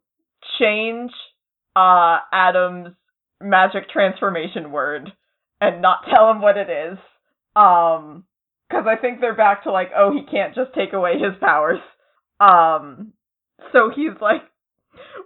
change 0.59 1.11
uh 1.75 2.19
Adam's 2.31 2.95
magic 3.41 3.89
transformation 3.89 4.71
word 4.71 5.11
and 5.61 5.81
not 5.81 5.99
tell 6.13 6.29
him 6.29 6.41
what 6.41 6.57
it 6.57 6.69
is. 6.69 6.97
Um 7.55 8.25
cuz 8.71 8.85
I 8.87 8.95
think 8.95 9.21
they're 9.21 9.35
back 9.35 9.63
to 9.63 9.71
like 9.71 9.91
oh 9.95 10.11
he 10.11 10.23
can't 10.23 10.55
just 10.55 10.73
take 10.73 10.93
away 10.93 11.19
his 11.19 11.35
powers. 11.39 11.79
Um 12.39 13.13
so 13.71 13.89
he's 13.89 14.19
like 14.19 14.43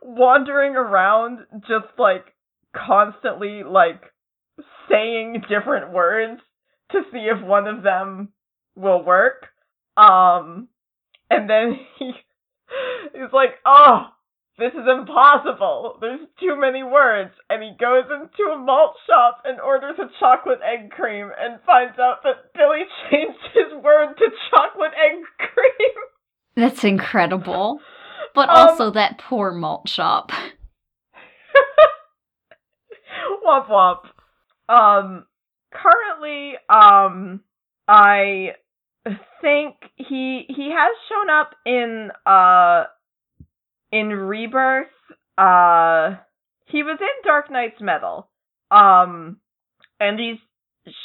wandering 0.01 0.75
around 0.75 1.39
just 1.67 1.97
like 1.97 2.33
constantly 2.75 3.63
like 3.63 4.01
saying 4.89 5.43
different 5.49 5.91
words 5.91 6.41
to 6.91 7.01
see 7.11 7.27
if 7.31 7.41
one 7.43 7.67
of 7.67 7.83
them 7.83 8.29
will 8.75 9.03
work. 9.03 9.47
Um, 9.97 10.67
and 11.29 11.49
then 11.49 11.79
he 11.97 12.11
he's 13.13 13.33
like, 13.33 13.51
"Oh, 13.65 14.07
this 14.57 14.73
is 14.73 14.87
impossible. 14.87 15.97
There's 16.01 16.21
too 16.39 16.55
many 16.59 16.83
words." 16.83 17.31
And 17.49 17.63
he 17.63 17.71
goes 17.79 18.05
into 18.09 18.51
a 18.51 18.57
malt 18.57 18.95
shop 19.07 19.41
and 19.45 19.59
orders 19.59 19.97
a 19.99 20.09
chocolate 20.19 20.59
egg 20.63 20.91
cream 20.91 21.29
and 21.39 21.59
finds 21.65 21.97
out 21.99 22.23
that 22.23 22.53
Billy 22.53 22.83
changed 23.11 23.39
his 23.53 23.73
word 23.83 24.15
to 24.17 24.29
chocolate 24.51 24.93
egg 24.93 25.23
cream. 25.37 25.95
That's 26.55 26.83
incredible. 26.83 27.79
But 28.33 28.49
Um, 28.49 28.69
also 28.69 28.91
that 28.91 29.17
poor 29.17 29.51
malt 29.51 29.89
shop. 29.89 30.31
womp 33.45 33.67
womp. 33.67 34.05
Um, 34.67 35.25
currently, 35.71 36.55
um, 36.69 37.41
I 37.87 38.55
think 39.41 39.75
he 39.95 40.45
he 40.49 40.71
has 40.71 40.95
shown 41.09 41.29
up 41.29 41.55
in 41.65 42.11
uh 42.25 42.85
in 43.95 44.09
Rebirth. 44.09 44.87
Uh, 45.37 46.17
he 46.65 46.83
was 46.83 46.97
in 46.99 47.23
Dark 47.23 47.49
Nights 47.49 47.79
Metal. 47.79 48.27
Um, 48.69 49.37
and 49.99 50.19
he's 50.19 50.39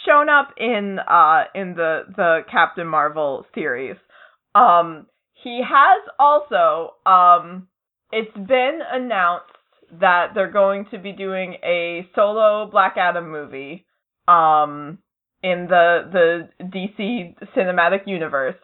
shown 0.04 0.28
up 0.28 0.54
in 0.58 0.98
uh 0.98 1.44
in 1.54 1.74
the 1.74 2.02
the 2.14 2.40
Captain 2.50 2.86
Marvel 2.86 3.46
series. 3.54 3.96
Um, 4.54 5.06
he 5.42 5.62
has 5.62 6.02
also 6.18 6.94
um 7.06 7.68
it's 8.12 8.34
been 8.34 8.80
announced 8.92 9.46
that 10.00 10.28
they're 10.34 10.50
going 10.50 10.86
to 10.90 10.98
be 10.98 11.12
doing 11.12 11.54
a 11.64 12.08
solo 12.14 12.68
Black 12.70 12.96
Adam 12.96 13.30
movie 13.30 13.86
um 14.26 14.98
in 15.42 15.66
the 15.68 16.48
the 16.60 16.66
DC 16.66 17.34
cinematic 17.56 18.06
universe 18.06 18.56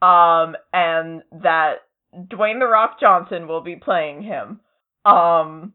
um 0.00 0.54
and 0.72 1.22
that 1.42 1.74
Dwayne 2.14 2.60
the 2.60 2.66
Rock 2.66 3.00
Johnson 3.00 3.48
will 3.48 3.60
be 3.62 3.76
playing 3.76 4.22
him 4.22 4.60
um 5.04 5.72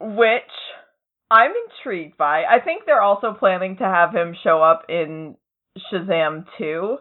which 0.00 0.42
I'm 1.30 1.52
intrigued 1.68 2.16
by. 2.16 2.44
I 2.44 2.60
think 2.60 2.82
they're 2.84 3.00
also 3.00 3.32
planning 3.32 3.76
to 3.78 3.84
have 3.84 4.14
him 4.14 4.36
show 4.42 4.62
up 4.62 4.84
in 4.88 5.36
Shazam 5.92 6.44
2. 6.58 6.98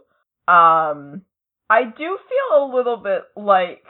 Um 0.48 1.22
I 1.70 1.84
do 1.86 2.18
feel 2.30 2.64
a 2.64 2.72
little 2.76 2.98
bit 2.98 3.24
like 3.36 3.84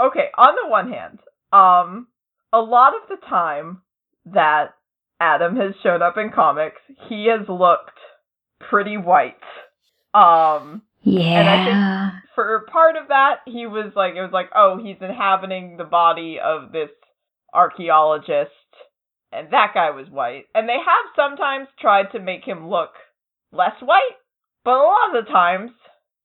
okay, 0.00 0.28
on 0.36 0.54
the 0.62 0.68
one 0.68 0.90
hand, 0.90 1.18
um 1.52 2.08
a 2.52 2.60
lot 2.60 2.92
of 2.94 3.08
the 3.08 3.26
time 3.26 3.82
that 4.26 4.74
Adam 5.20 5.56
has 5.56 5.74
shown 5.82 6.02
up 6.02 6.16
in 6.16 6.30
comics, 6.30 6.80
he 7.08 7.26
has 7.26 7.48
looked 7.48 7.98
pretty 8.60 8.96
white. 8.96 9.36
Um 10.14 10.82
Yeah. 11.02 12.01
For 12.34 12.64
part 12.70 12.96
of 12.96 13.08
that, 13.08 13.36
he 13.46 13.66
was 13.66 13.92
like, 13.94 14.14
it 14.14 14.22
was 14.22 14.32
like, 14.32 14.50
oh, 14.54 14.78
he's 14.82 14.96
inhabiting 15.00 15.76
the 15.76 15.84
body 15.84 16.38
of 16.42 16.72
this 16.72 16.90
archaeologist, 17.52 18.50
and 19.30 19.52
that 19.52 19.72
guy 19.74 19.90
was 19.90 20.08
white. 20.10 20.44
And 20.54 20.68
they 20.68 20.78
have 20.78 21.14
sometimes 21.16 21.68
tried 21.78 22.12
to 22.12 22.20
make 22.20 22.44
him 22.44 22.68
look 22.68 22.90
less 23.52 23.80
white, 23.80 24.16
but 24.64 24.72
a 24.72 24.82
lot 24.82 25.16
of 25.16 25.24
the 25.24 25.30
times 25.30 25.70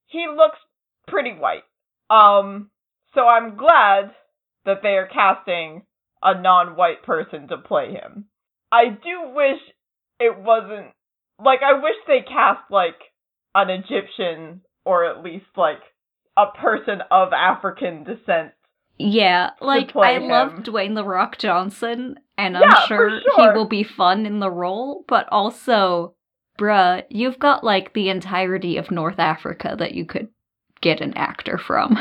he 0.08 0.26
looks 0.34 0.60
pretty 1.08 1.34
white. 1.34 1.64
Um, 2.10 2.70
so 3.14 3.28
I'm 3.28 3.58
glad 3.58 4.12
that 4.66 4.82
they 4.84 4.98
are 4.98 5.08
casting 5.08 5.84
a 6.22 6.40
non-white 6.40 7.04
person 7.04 7.48
to 7.50 7.58
play 7.58 7.92
him. 7.92 8.26
I 8.72 8.86
do 8.90 9.34
wish 9.34 9.60
it 10.20 10.38
wasn't 10.38 10.88
like 11.44 11.60
I 11.64 11.74
wish 11.74 11.96
they 12.08 12.22
cast 12.22 12.72
like 12.72 12.98
an 13.54 13.70
Egyptian 13.70 14.62
or 14.86 15.06
at 15.06 15.24
least 15.24 15.46
like 15.56 15.80
a 16.38 16.46
person 16.58 17.02
of 17.12 17.34
African 17.34 18.04
descent. 18.04 18.54
Yeah, 19.00 19.52
like 19.62 19.96
I 19.96 20.18
love. 20.20 20.64
Dwayne 20.64 20.96
the 20.96 21.04
Rock 21.04 21.38
Johnson, 21.38 22.20
and 22.38 22.58
I'm 22.58 22.88
for 22.88 22.88
sure, 22.88 23.22
sure. 23.22 23.52
he 23.54 23.58
will 23.58 23.68
be 23.68 23.84
fun 23.84 24.26
in 24.26 24.40
the 24.40 24.50
role. 24.50 25.04
But 25.08 25.28
also, 25.32 26.16
bruh, 26.58 27.04
you've 27.10 27.38
got 27.40 27.64
like 27.64 27.94
the 27.94 28.10
entirety 28.10 28.78
of 28.78 28.90
North 28.90 29.20
Africa 29.20 29.76
that 29.78 29.94
you 29.94 30.06
could 30.06 30.30
get 30.82 31.02
an 31.02 31.14
actor 31.16 31.58
from. 31.58 31.98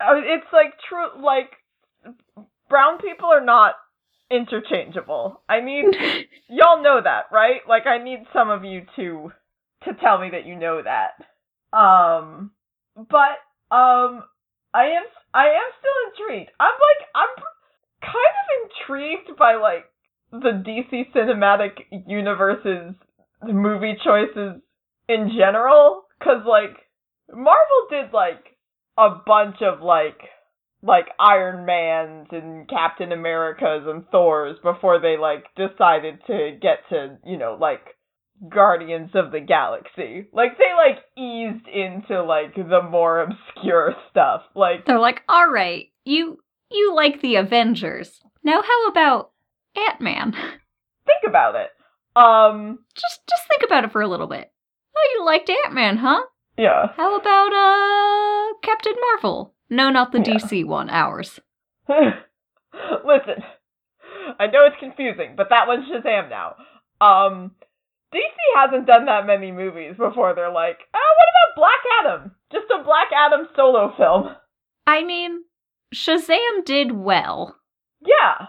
Uh, 0.00 0.14
It's 0.16 0.46
like 0.52 0.72
true 0.88 1.22
like 1.22 1.50
brown 2.68 2.98
people 2.98 3.28
are 3.28 3.44
not 3.44 3.74
interchangeable. 4.30 5.42
I 5.48 5.60
need 5.60 5.84
y'all 6.48 6.82
know 6.82 7.00
that, 7.02 7.24
right? 7.30 7.60
Like 7.68 7.86
I 7.86 8.02
need 8.02 8.20
some 8.32 8.50
of 8.50 8.64
you 8.64 8.82
to 8.96 9.32
to 9.84 9.94
tell 10.00 10.18
me 10.18 10.30
that 10.30 10.46
you 10.46 10.56
know 10.56 10.82
that. 10.82 11.76
Um 11.76 12.52
but 12.96 13.38
um 13.70 14.24
I 14.72 14.84
am 14.84 15.04
I 15.34 15.46
am 15.46 15.70
still 15.78 16.26
intrigued. 16.26 16.50
I'm 16.58 16.72
like 16.72 17.08
I'm 17.14 17.44
kind 18.02 18.36
of 18.40 18.70
intrigued 18.70 19.36
by 19.38 19.54
like 19.56 19.84
the 20.32 20.62
DC 20.62 21.12
cinematic 21.14 21.86
universe's 22.06 22.94
movie 23.42 23.96
choices 24.04 24.60
in 25.08 25.32
general 25.36 26.04
cuz 26.22 26.44
like 26.46 26.76
Marvel 27.32 27.86
did 27.90 28.12
like 28.12 28.56
a 28.98 29.10
bunch 29.26 29.62
of 29.62 29.80
like 29.80 30.20
like 30.82 31.08
Iron 31.18 31.66
Man's 31.66 32.28
and 32.30 32.68
Captain 32.68 33.12
America's 33.12 33.86
and 33.86 34.08
Thor's 34.08 34.58
before 34.62 34.98
they 34.98 35.16
like 35.16 35.44
decided 35.54 36.20
to 36.26 36.58
get 36.60 36.78
to, 36.88 37.18
you 37.24 37.36
know, 37.36 37.56
like 37.60 37.96
Guardians 38.48 39.10
of 39.14 39.32
the 39.32 39.40
Galaxy. 39.40 40.26
Like 40.32 40.56
they 40.58 40.72
like 40.76 40.98
eased 41.16 41.66
into 41.68 42.22
like 42.22 42.54
the 42.54 42.82
more 42.82 43.20
obscure 43.22 43.94
stuff. 44.10 44.42
Like 44.54 44.86
They're 44.86 44.98
like, 44.98 45.22
"All 45.28 45.48
right, 45.50 45.88
you 46.04 46.38
you 46.70 46.94
like 46.94 47.20
the 47.20 47.36
Avengers. 47.36 48.22
Now 48.42 48.62
how 48.62 48.86
about 48.88 49.30
Ant-Man?" 49.76 50.32
think 50.32 51.22
about 51.26 51.54
it. 51.56 51.70
Um 52.16 52.78
just 52.94 53.20
just 53.28 53.48
think 53.48 53.62
about 53.64 53.84
it 53.84 53.92
for 53.92 54.00
a 54.00 54.08
little 54.08 54.26
bit. 54.26 54.50
Oh, 54.96 55.08
you 55.18 55.24
liked 55.24 55.50
Ant-Man, 55.50 55.98
huh? 55.98 56.22
yeah. 56.56 56.88
How 56.96 57.16
about 57.16 57.52
uh 57.52 58.54
Captain 58.62 58.94
Marvel? 59.00 59.54
No, 59.68 59.90
not 59.90 60.12
the 60.12 60.18
Yeah. 60.18 60.34
DC 60.36 60.64
one, 60.64 60.88
ours. 60.90 61.38
Listen. 61.88 63.42
I 64.38 64.46
know 64.46 64.64
it's 64.66 64.76
confusing, 64.80 65.34
but 65.36 65.48
that 65.50 65.66
one's 65.66 65.86
Shazam 65.88 66.30
now. 66.30 66.56
Um 67.00 67.52
DC 68.12 68.20
hasn't 68.56 68.86
done 68.86 69.06
that 69.06 69.26
many 69.26 69.52
movies 69.52 69.94
before 69.96 70.34
they're 70.34 70.52
like, 70.52 70.78
oh, 70.94 71.14
what 71.18 71.28
about 71.30 71.56
Black 71.56 71.82
Adam? 72.00 72.32
Just 72.52 72.66
a 72.70 72.82
Black 72.84 73.08
Adam 73.14 73.46
solo 73.54 73.92
film. 73.96 74.34
I 74.86 75.04
mean, 75.04 75.44
Shazam 75.94 76.64
did 76.64 76.92
well. 76.92 77.56
Yeah, 78.00 78.46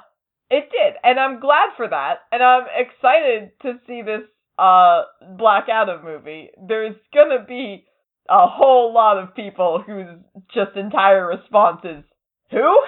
it 0.50 0.70
did, 0.72 0.94
and 1.04 1.20
I'm 1.20 1.40
glad 1.40 1.70
for 1.78 1.88
that, 1.88 2.20
and 2.32 2.42
I'm 2.42 2.64
excited 2.76 3.52
to 3.64 3.80
see 3.86 4.02
this 4.02 4.22
uh 4.58 5.04
Black 5.38 5.68
Adam 5.70 6.04
movie. 6.04 6.50
There's 6.68 6.96
gonna 7.14 7.44
be 7.48 7.86
a 8.30 8.48
whole 8.48 8.94
lot 8.94 9.18
of 9.18 9.36
people 9.36 9.84
whose 9.86 10.08
just 10.54 10.76
entire 10.78 11.28
response 11.28 11.82
is 11.84 12.04
who, 12.50 12.82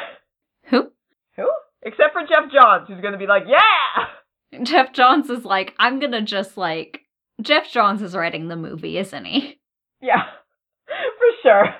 Who? 0.70 0.92
who, 1.36 1.50
except 1.82 2.14
for 2.14 2.22
Geoff 2.22 2.52
Johns, 2.52 2.88
who's 2.88 3.02
gonna 3.02 3.18
be 3.18 3.28
like, 3.28 3.44
yeah, 3.48 4.06
Geoff 4.64 4.94
Johns 4.94 5.30
is 5.30 5.46
like, 5.46 5.74
I'm 5.80 6.00
gonna 6.00 6.22
just 6.22 6.58
like. 6.58 7.02
Geoff 7.42 7.70
Johns 7.72 8.02
is 8.02 8.16
writing 8.16 8.48
the 8.48 8.56
movie, 8.56 8.98
isn't 8.98 9.26
he? 9.26 9.60
yeah, 10.02 10.24
for 10.86 11.28
sure. 11.42 11.76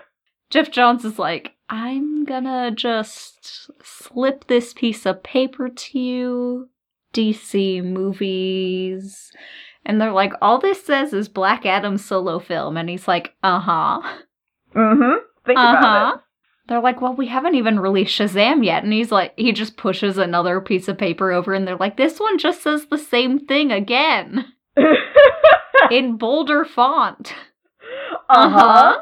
Geoff 0.50 0.72
Johns 0.72 1.06
is 1.06 1.20
like, 1.20 1.54
I'm 1.70 2.26
gonna 2.26 2.72
just 2.72 3.70
slip 3.84 4.48
this 4.48 4.74
piece 4.74 5.06
of 5.06 5.24
paper 5.24 5.70
to 5.70 6.00
you, 6.00 6.70
DC 7.14 7.84
movies. 7.84 9.32
And 9.86 10.00
they're 10.00 10.12
like, 10.14 10.34
all 10.42 10.60
this 10.60 10.86
says 10.86 11.14
is 11.14 11.28
Black 11.28 11.66
Adam 11.66 11.98
solo 11.98 12.40
film. 12.40 12.78
And 12.78 12.90
he's 12.90 13.08
like, 13.08 13.34
uh 13.44 13.60
huh. 13.60 14.02
Mm-hmm. 14.76 15.18
Think 15.46 15.60
Uh 15.60 15.76
about 15.78 16.16
huh. 16.16 16.18
They're 16.68 16.82
like, 16.82 17.02
well, 17.02 17.14
we 17.14 17.28
haven't 17.28 17.56
even 17.56 17.80
released 17.80 18.18
Shazam 18.18 18.64
yet. 18.64 18.84
And 18.84 18.94
he's 18.94 19.12
like, 19.12 19.34
he 19.36 19.52
just 19.52 19.76
pushes 19.76 20.18
another 20.18 20.62
piece 20.62 20.88
of 20.88 20.98
paper 20.98 21.32
over, 21.32 21.54
and 21.54 21.68
they're 21.68 21.76
like, 21.76 21.98
this 21.98 22.20
one 22.20 22.38
just 22.38 22.62
says 22.64 22.86
the 22.86 22.98
same 22.98 23.46
thing 23.46 23.72
again 23.72 24.46
in 25.92 26.18
bolder 26.18 26.64
font. 26.64 27.34
uh 28.30 28.50
huh. 28.50 29.02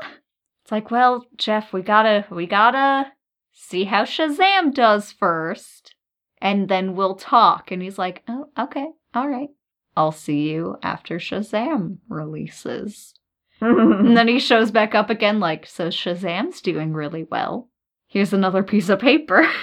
It's 0.63 0.71
like, 0.71 0.89
well, 0.89 1.25
Geoff, 1.37 1.71
we 1.71 1.81
gotta, 1.81 2.25
we 2.31 2.47
gotta 2.47 3.11
see 3.51 3.83
how 3.83 4.05
Shazam 4.05 4.73
does 4.73 5.11
first, 5.11 5.93
and 6.41 6.67
then 6.67 6.95
we'll 6.95 7.15
talk. 7.15 7.71
And 7.71 7.81
he's 7.81 7.99
like, 7.99 8.23
oh, 8.27 8.47
okay, 8.57 8.87
all 9.13 9.29
right. 9.29 9.49
I'll 9.95 10.11
see 10.11 10.49
you 10.49 10.77
after 10.81 11.19
Shazam 11.19 11.97
releases. 12.09 13.13
And 13.61 14.17
then 14.17 14.27
he 14.27 14.39
shows 14.39 14.71
back 14.71 14.95
up 14.95 15.09
again, 15.09 15.39
like, 15.39 15.65
so 15.67 15.87
Shazam's 15.89 16.61
doing 16.61 16.93
really 16.93 17.23
well. 17.23 17.69
Here's 18.07 18.33
another 18.33 18.63
piece 18.63 18.89
of 18.89 18.99
paper. 18.99 19.47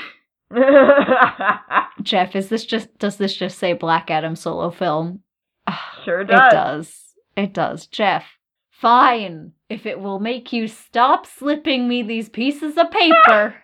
Geoff, 2.03 2.35
is 2.35 2.49
this 2.49 2.65
just, 2.65 2.97
does 2.99 3.17
this 3.17 3.37
just 3.37 3.59
say 3.59 3.75
Black 3.75 4.11
Adam 4.11 4.35
solo 4.37 4.71
film? 4.71 5.21
Sure 6.05 6.21
It 6.23 6.29
does. 6.29 6.53
does. 6.53 7.05
It 7.37 7.53
does. 7.53 7.87
Geoff, 7.87 8.25
fine. 8.71 9.53
If 9.69 9.85
it 9.85 10.01
will 10.01 10.21
make 10.21 10.53
you 10.55 10.67
stop 10.67 11.27
slipping 11.27 11.87
me 11.87 12.03
these 12.03 12.31
pieces 12.31 12.79
of 12.79 12.91
paper, 12.91 13.55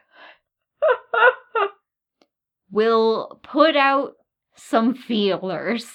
we'll 2.70 3.40
put 3.42 3.76
out 3.76 4.14
some 4.56 4.94
feelers. 4.94 5.86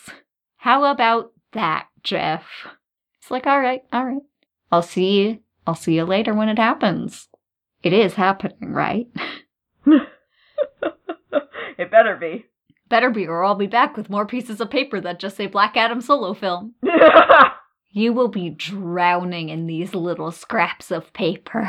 How 0.58 0.86
about 0.86 1.34
that, 1.54 1.88
Geoff? 2.04 2.46
It's 3.22 3.30
like, 3.30 3.46
all 3.46 3.60
right, 3.60 3.82
all 3.94 4.06
right. 4.06 4.22
I'll 4.72 4.82
see 4.82 5.22
you. 5.22 5.40
I'll 5.66 5.76
see 5.76 5.96
you 5.96 6.04
later 6.04 6.34
when 6.34 6.50
it 6.50 6.58
happens. 6.58 7.28
It 7.84 7.94
is 7.94 8.16
happening, 8.16 8.74
right? 8.74 9.08
it 11.78 11.92
better 11.92 12.16
be. 12.16 12.46
Better 12.90 13.10
be, 13.10 13.28
or 13.28 13.44
I'll 13.44 13.56
be 13.56 13.68
back 13.68 13.96
with 13.96 14.10
more 14.10 14.26
pieces 14.26 14.60
of 14.60 14.70
paper 14.70 15.00
that 15.02 15.20
just 15.20 15.38
say 15.38 15.46
Black 15.46 15.78
Adam 15.78 16.02
solo 16.02 16.34
film. 16.34 16.74
You 17.92 18.14
will 18.14 18.28
be 18.28 18.52
drowning 18.52 19.50
in 19.50 19.66
these 19.66 19.96
little 19.96 20.32
scraps 20.32 20.92
of 20.92 21.12
paper. 21.14 21.68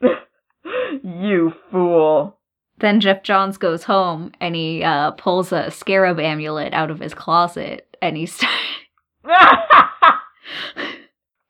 you 1.02 1.52
fool. 1.70 2.38
Then 2.78 3.00
Geoff 3.00 3.22
Johns 3.22 3.58
goes 3.58 3.84
home 3.84 4.32
and 4.40 4.54
he 4.54 4.82
uh, 4.82 5.10
pulls 5.12 5.52
a 5.52 5.70
scarab 5.70 6.20
amulet 6.20 6.72
out 6.72 6.90
of 6.90 7.00
his 7.00 7.12
closet 7.12 7.96
and 8.00 8.16
he's. 8.16 8.40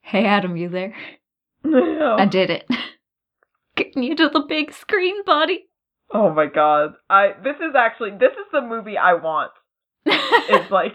Hey, 0.09 0.25
Adam, 0.25 0.57
you 0.57 0.69
there? 0.69 0.93
I 1.65 2.25
did 2.25 2.49
it. 2.49 2.67
Getting 3.75 4.03
you 4.03 4.15
to 4.15 4.29
the 4.29 4.41
big 4.47 4.73
screen, 4.73 5.23
buddy. 5.23 5.67
oh 6.11 6.33
my 6.33 6.47
god. 6.47 6.93
I 7.09 7.33
this 7.43 7.57
is 7.57 7.75
actually 7.77 8.11
this 8.11 8.31
is 8.31 8.47
the 8.51 8.61
movie 8.61 8.97
I 8.97 9.13
want. 9.13 9.51
It's 10.05 10.71
like 10.71 10.93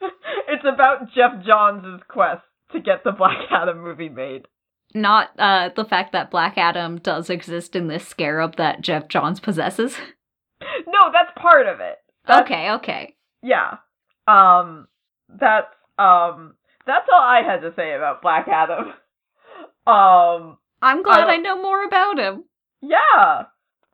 it's 0.00 0.64
about 0.64 1.12
Geoff 1.14 1.44
Johns' 1.44 2.02
quest 2.08 2.42
to 2.72 2.80
get 2.80 3.04
the 3.04 3.12
Black 3.12 3.38
Adam 3.50 3.82
movie 3.82 4.08
made. 4.08 4.46
Not 4.94 5.30
uh, 5.38 5.70
the 5.74 5.84
fact 5.84 6.12
that 6.12 6.30
Black 6.30 6.56
Adam 6.56 6.98
does 6.98 7.30
exist 7.30 7.74
in 7.74 7.88
this 7.88 8.06
scarab 8.06 8.56
that 8.56 8.80
Geoff 8.82 9.08
Johns 9.08 9.40
possesses. 9.40 9.96
No, 10.86 11.10
that's 11.12 11.32
part 11.36 11.66
of 11.66 11.80
it. 11.80 11.96
That's- 12.26 12.44
okay, 12.44 12.70
okay. 12.72 13.16
Yeah. 13.42 13.78
Um 14.28 14.86
that's 15.28 15.74
um 15.98 16.54
that's 16.86 17.06
all 17.12 17.20
I 17.22 17.42
had 17.42 17.60
to 17.62 17.72
say 17.76 17.94
about 17.94 18.22
Black 18.22 18.46
Adam. 18.48 18.92
Um 19.86 20.58
I'm 20.80 21.02
glad 21.02 21.28
I- 21.28 21.34
I 21.34 21.36
know 21.38 21.60
more 21.60 21.84
about 21.84 22.18
him. 22.18 22.44
yeah. 22.80 23.44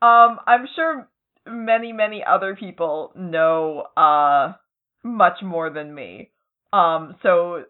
Um 0.03 0.39
I'm 0.47 0.67
sure 0.77 1.09
many 1.47 1.93
many 1.93 2.23
other 2.25 2.55
people 2.57 3.13
know 3.17 3.87
uh 3.97 4.53
much 5.03 5.43
more 5.43 5.71
than 5.71 5.95
me. 5.95 6.31
Um 6.73 7.17
so 7.23 7.65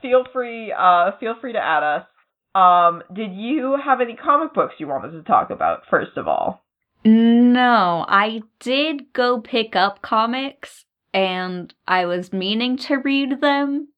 feel 0.00 0.24
free 0.32 0.72
uh 0.76 1.12
feel 1.20 1.34
free 1.40 1.52
to 1.52 1.58
add 1.60 1.82
us. 1.82 2.06
Um 2.54 3.02
did 3.12 3.32
you 3.32 3.76
have 3.82 4.00
any 4.00 4.16
comic 4.16 4.54
books 4.54 4.74
you 4.78 4.88
wanted 4.88 5.12
to 5.12 5.22
talk 5.22 5.50
about 5.50 5.82
first 5.88 6.16
of 6.16 6.26
all? 6.26 6.64
No, 7.04 8.04
I 8.08 8.42
did 8.60 9.12
go 9.12 9.40
pick 9.40 9.74
up 9.74 10.02
comics 10.02 10.84
and 11.14 11.72
I 11.86 12.06
was 12.06 12.32
meaning 12.32 12.76
to 12.78 12.96
read 12.96 13.40
them. 13.40 13.88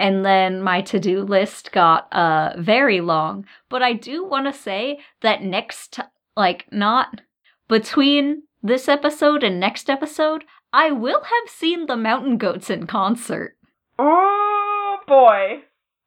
And 0.00 0.24
then 0.24 0.62
my 0.62 0.80
to 0.82 0.98
do 0.98 1.22
list 1.22 1.72
got 1.72 2.12
uh 2.12 2.54
very 2.58 3.00
long. 3.00 3.44
But 3.68 3.82
I 3.82 3.92
do 3.92 4.24
want 4.24 4.46
to 4.46 4.52
say 4.58 4.98
that 5.20 5.42
next, 5.42 5.92
t- 5.92 6.02
like, 6.36 6.66
not 6.72 7.20
between 7.68 8.44
this 8.62 8.88
episode 8.88 9.42
and 9.42 9.60
next 9.60 9.90
episode, 9.90 10.44
I 10.72 10.90
will 10.90 11.22
have 11.22 11.48
seen 11.54 11.86
the 11.86 11.96
Mountain 11.96 12.38
Goats 12.38 12.70
in 12.70 12.86
concert. 12.86 13.56
Oh 13.98 14.96
boy. 15.06 15.62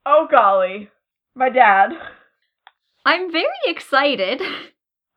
Oh 0.06 0.28
golly. 0.30 0.90
My 1.36 1.50
dad. 1.50 1.92
I'm 3.06 3.32
very 3.32 3.48
excited. 3.68 4.42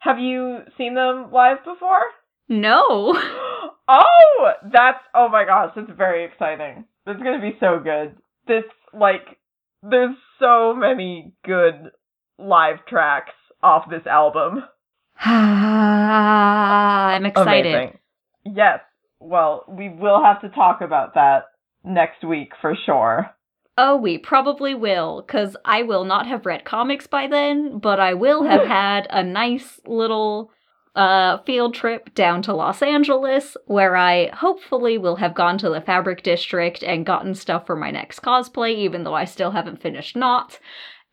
Have 0.01 0.19
you 0.19 0.59
seen 0.77 0.95
them 0.95 1.31
live 1.33 1.65
before? 1.65 2.03
no. 2.49 3.15
Oh, 3.89 4.51
that's 4.73 4.99
oh 5.15 5.29
my 5.29 5.45
gosh, 5.45 5.71
that's 5.77 5.89
very 5.97 6.25
exciting. 6.25 6.87
That's 7.05 7.23
gonna 7.23 7.41
be 7.41 7.57
so 7.61 7.79
good. 7.79 8.17
This 8.47 8.65
like, 8.93 9.39
there's 9.83 10.17
so 10.39 10.75
many 10.75 11.33
good 11.45 11.91
live 12.39 12.85
tracks 12.89 13.33
off 13.63 13.91
this 13.91 14.07
album. 14.07 14.65
I'm 15.21 17.27
excited. 17.27 17.75
Amazing. 17.75 17.99
Yes. 18.45 18.81
Well, 19.19 19.65
we 19.69 19.89
will 19.89 20.23
have 20.23 20.41
to 20.43 20.51
talk 20.51 20.83
about 20.83 21.15
that 21.15 21.47
next 21.85 22.23
week 22.25 22.53
for 22.61 22.77
sure. 22.85 23.31
Oh, 23.79 23.97
we 23.97 24.19
probably 24.19 24.75
will, 24.75 25.23
because 25.27 25.57
I 25.65 25.83
will 25.83 26.05
not 26.05 26.27
have 26.27 26.45
read 26.47 26.65
comics 26.65 27.07
by 27.07 27.27
then, 27.27 27.79
but 27.79 28.01
I 28.01 28.15
will 28.15 28.45
have 28.45 28.67
had 28.67 29.07
a 29.11 29.23
nice 29.23 29.81
little 29.87 30.51
uh, 30.97 31.39
field 31.45 31.75
trip 31.75 32.15
down 32.15 32.43
to 32.43 32.55
Los 32.55 32.83
Angeles, 32.83 33.57
where 33.67 33.97
I 33.97 34.29
hopefully 34.35 34.99
will 34.99 35.17
have 35.17 35.35
gone 35.35 35.59
to 35.59 35.69
the 35.69 35.81
Fabric 35.81 36.23
District 36.23 36.83
and 36.83 37.07
gotten 37.07 37.35
stuff 37.35 37.67
for 37.67 37.77
my 37.77 37.91
next 37.91 38.21
cosplay, 38.21 38.75
even 38.75 39.05
though 39.05 39.15
I 39.15 39.27
still 39.27 39.51
haven't 39.53 39.83
finished 39.83 40.17
Not. 40.17 40.59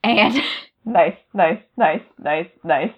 And 0.04 0.42
nice, 0.86 1.18
nice, 1.34 1.60
nice, 1.78 2.02
nice, 2.18 2.48
nice. 2.64 2.94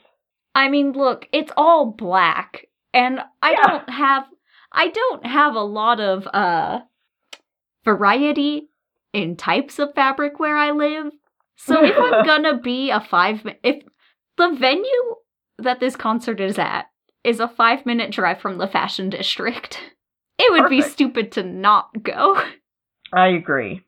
I 0.53 0.69
mean, 0.69 0.93
look, 0.93 1.27
it's 1.33 1.51
all 1.57 1.87
black, 1.91 2.67
and 2.93 3.19
I 3.41 3.51
Yeah. 3.53 3.63
don't 3.67 3.89
have 3.89 4.25
I 4.71 4.89
don't 4.89 5.25
have 5.25 5.55
a 5.55 5.61
lot 5.61 5.99
of 5.99 6.27
uh 6.27 6.81
variety 7.83 8.69
in 9.13 9.35
types 9.35 9.79
of 9.79 9.93
fabric 9.95 10.39
where 10.39 10.57
I 10.57 10.71
live. 10.71 11.11
So 11.55 11.83
if 11.83 11.95
I'm 11.97 12.21
gonna 12.25 12.59
be 12.59 12.89
a 12.91 12.99
five 12.99 13.41
if 13.63 13.83
the 14.37 14.49
venue 14.59 15.15
that 15.57 15.79
this 15.79 15.95
concert 15.95 16.39
is 16.39 16.57
at 16.59 16.85
is 17.23 17.39
a 17.39 17.47
five 17.47 17.85
minute 17.85 18.11
drive 18.11 18.39
from 18.39 18.57
the 18.57 18.67
fashion 18.67 19.09
district, 19.09 19.79
it 20.37 20.51
would 20.51 20.69
be 20.69 20.81
stupid 20.81 21.31
to 21.33 21.43
not 21.43 22.03
go. 22.03 22.39
I 23.13 23.27
agree. 23.27 23.83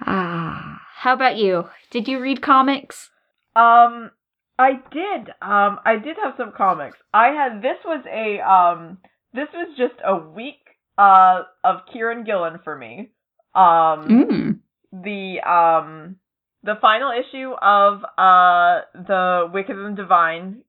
Ah, 0.00 0.80
how 0.96 1.12
about 1.14 1.36
you? 1.36 1.68
Did 1.90 2.08
you 2.08 2.20
read 2.20 2.42
comics? 2.42 3.10
Um, 3.54 4.10
I 4.58 4.72
did. 4.90 5.28
Um, 5.40 5.78
I 5.84 5.96
did 6.02 6.16
have 6.22 6.34
some 6.36 6.52
comics. 6.56 6.98
I 7.14 7.28
had 7.28 7.62
this 7.62 7.78
was 7.84 8.04
a 8.10 8.40
um, 8.40 8.98
this 9.32 9.48
was 9.54 9.68
just 9.76 9.94
a 10.04 10.16
week 10.16 10.58
uh 10.98 11.42
of 11.62 11.80
Kieron 11.94 12.24
Gillen 12.24 12.58
for 12.64 12.76
me. 12.76 13.10
Um, 13.54 14.06
Mm. 14.08 14.58
the 14.92 15.40
um, 15.48 16.16
the 16.62 16.74
final 16.80 17.10
issue 17.12 17.52
of 17.52 18.02
uh 18.18 18.80
the 18.94 19.50
Wicked 19.52 19.76
and 19.76 19.96
Divine 19.96 20.62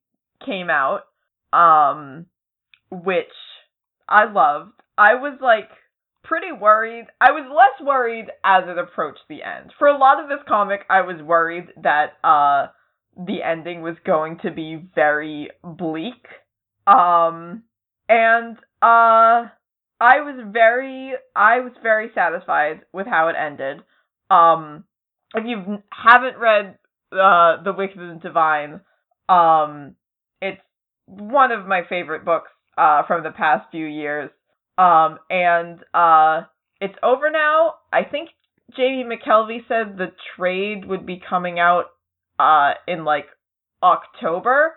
came 0.44 0.70
out. 0.70 1.02
Um, 1.52 2.26
which 2.90 3.26
I 4.08 4.30
loved. 4.30 4.72
I 4.96 5.14
was 5.14 5.38
like 5.40 5.68
pretty 6.24 6.52
worried. 6.52 7.06
I 7.20 7.30
was 7.30 7.46
less 7.48 7.86
worried 7.86 8.26
as 8.44 8.64
it 8.66 8.78
approached 8.78 9.20
the 9.28 9.42
end. 9.42 9.72
For 9.78 9.88
a 9.88 9.96
lot 9.98 10.22
of 10.22 10.28
this 10.28 10.44
comic, 10.46 10.80
I 10.90 11.02
was 11.02 11.22
worried 11.22 11.68
that 11.82 12.12
uh 12.24 12.68
the 13.16 13.42
ending 13.42 13.82
was 13.82 13.96
going 14.04 14.38
to 14.42 14.50
be 14.50 14.80
very 14.94 15.50
bleak. 15.62 16.26
Um 16.86 17.64
and 18.08 18.56
uh 18.82 19.48
I 20.00 20.20
was 20.20 20.44
very 20.52 21.14
I 21.34 21.60
was 21.60 21.72
very 21.82 22.10
satisfied 22.14 22.82
with 22.92 23.06
how 23.06 23.28
it 23.28 23.36
ended. 23.38 23.78
Um 24.30 24.84
if 25.34 25.44
you 25.46 25.82
haven't 25.90 26.38
read 26.38 26.78
uh 27.12 27.62
The 27.62 27.74
Wicked 27.76 27.98
and 27.98 28.20
Divine, 28.20 28.80
um 29.28 29.94
it's 30.40 30.60
one 31.06 31.52
of 31.52 31.66
my 31.66 31.82
favorite 31.88 32.24
books 32.24 32.50
uh 32.76 33.02
from 33.06 33.22
the 33.22 33.30
past 33.30 33.66
few 33.70 33.86
years. 33.86 34.30
Um 34.76 35.18
and 35.30 35.80
uh 35.94 36.42
it's 36.80 36.94
over 37.02 37.30
now. 37.30 37.74
I 37.92 38.04
think 38.04 38.30
Jamie 38.76 39.04
McKelvey 39.04 39.66
said 39.66 39.96
the 39.96 40.12
trade 40.36 40.84
would 40.84 41.06
be 41.06 41.20
coming 41.28 41.58
out 41.58 41.86
uh 42.38 42.72
in 42.86 43.04
like 43.04 43.26
October. 43.82 44.74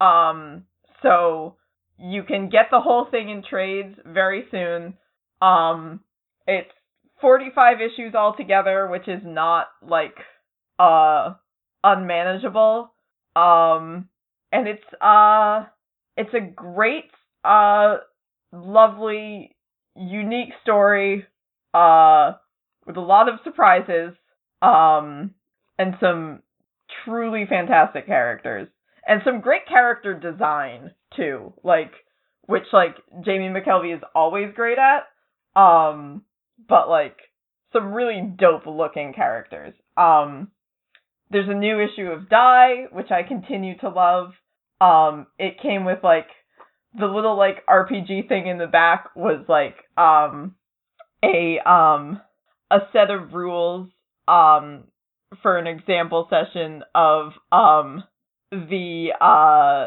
Um 0.00 0.64
so 1.02 1.56
you 1.98 2.22
can 2.24 2.48
get 2.48 2.66
the 2.70 2.80
whole 2.80 3.06
thing 3.10 3.30
in 3.30 3.42
trades 3.48 3.96
very 4.06 4.44
soon. 4.50 4.94
Um 5.40 6.00
it's 6.46 6.70
45 7.20 7.78
issues 7.80 8.14
altogether, 8.14 8.88
which 8.88 9.06
is 9.08 9.22
not 9.24 9.68
like 9.86 10.16
uh 10.78 11.34
unmanageable. 11.84 12.92
Um 13.36 14.08
and 14.54 14.68
it's 14.68 15.02
uh 15.02 15.64
it's 16.16 16.32
a 16.32 16.40
great 16.40 17.10
uh 17.44 17.96
lovely 18.52 19.54
unique 19.96 20.50
story 20.62 21.26
uh 21.74 22.32
with 22.86 22.96
a 22.96 23.00
lot 23.00 23.28
of 23.28 23.40
surprises 23.42 24.14
um 24.62 25.32
and 25.78 25.94
some 26.00 26.40
truly 27.04 27.44
fantastic 27.48 28.06
characters. 28.06 28.68
And 29.06 29.20
some 29.24 29.40
great 29.40 29.66
character 29.66 30.14
design 30.14 30.92
too 31.16 31.52
like 31.64 31.90
which 32.46 32.64
like 32.72 32.94
Jamie 33.24 33.48
McKelvey 33.48 33.96
is 33.96 34.02
always 34.14 34.54
great 34.54 34.78
at 34.78 35.60
um 35.60 36.22
but 36.68 36.88
like 36.88 37.16
some 37.72 37.92
really 37.92 38.22
dope 38.38 38.66
looking 38.66 39.12
characters. 39.14 39.74
Um 39.96 40.52
there's 41.30 41.48
a 41.48 41.54
new 41.54 41.80
issue 41.80 42.06
of 42.06 42.28
Die 42.28 42.84
which 42.92 43.10
I 43.10 43.24
continue 43.24 43.76
to 43.78 43.88
love 43.88 44.28
um 44.84 45.26
it 45.38 45.60
came 45.60 45.84
with 45.84 45.98
like 46.02 46.28
the 46.98 47.06
little 47.06 47.36
like 47.36 47.64
RPG 47.66 48.28
thing 48.28 48.46
in 48.46 48.58
the 48.58 48.66
back 48.66 49.10
was 49.16 49.44
like 49.48 49.76
um 49.96 50.54
a 51.24 51.58
um 51.68 52.20
a 52.70 52.78
set 52.92 53.10
of 53.10 53.32
rules 53.32 53.88
um 54.28 54.84
for 55.42 55.58
an 55.58 55.66
example 55.66 56.28
session 56.30 56.82
of 56.94 57.32
um 57.50 58.04
the 58.50 59.08
uh 59.20 59.86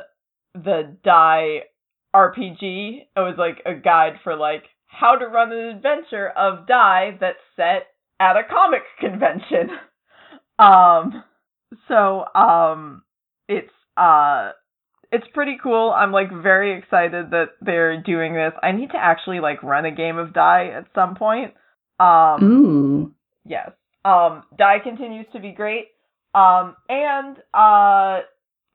the 0.54 0.98
die 1.04 1.62
RPG. 2.16 3.02
It 3.16 3.20
was 3.20 3.36
like 3.38 3.62
a 3.66 3.76
guide 3.76 4.14
for 4.24 4.36
like 4.36 4.64
how 4.88 5.16
to 5.16 5.28
run 5.28 5.52
an 5.52 5.76
adventure 5.76 6.30
of 6.30 6.68
die 6.68 7.18
that's 7.20 7.38
set 7.56 7.88
at 8.20 8.36
a 8.36 8.43
comic 8.50 8.82
convention. 9.00 9.70
um 10.60 11.24
so 11.88 12.26
um 12.34 13.04
it's 13.48 13.72
uh 13.95 14.52
it's 15.12 15.28
pretty 15.34 15.58
cool. 15.62 15.91
I'm 15.95 16.12
like 16.12 16.32
very 16.32 16.78
excited 16.78 17.32
that 17.32 17.49
they're 17.62 18.01
doing 18.01 18.34
this. 18.34 18.53
I 18.62 18.72
need 18.72 18.91
to 18.91 18.97
actually 18.97 19.39
like 19.39 19.64
run 19.64 19.86
a 19.86 19.91
game 19.91 20.18
of 20.18 20.34
die 20.34 20.72
at 20.76 20.88
some 20.93 21.16
point. 21.16 21.53
Um 21.99 22.43
Ooh. 22.43 23.14
Yes. 23.45 23.72
Um, 24.05 24.43
Die 24.58 24.80
continues 24.84 25.26
to 25.34 25.39
be 25.39 25.51
great. 25.51 25.88
Um, 26.34 26.76
and 26.88 27.38
uh, 27.53 28.22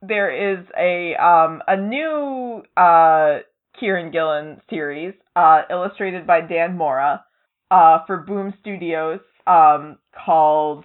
there 0.03 0.59
is 0.59 0.65
a 0.79 1.15
um 1.23 1.63
a 1.67 1.77
new 1.77 2.63
uh 2.77 3.41
Kieron 3.81 4.13
Gillen 4.13 4.61
series, 4.69 5.15
uh, 5.35 5.63
illustrated 5.71 6.27
by 6.27 6.41
Dan 6.43 6.77
Mora, 6.77 7.25
uh, 7.71 7.99
for 8.07 8.19
Boom 8.19 8.53
Studios, 8.61 9.21
um, 9.47 9.99
called 10.25 10.85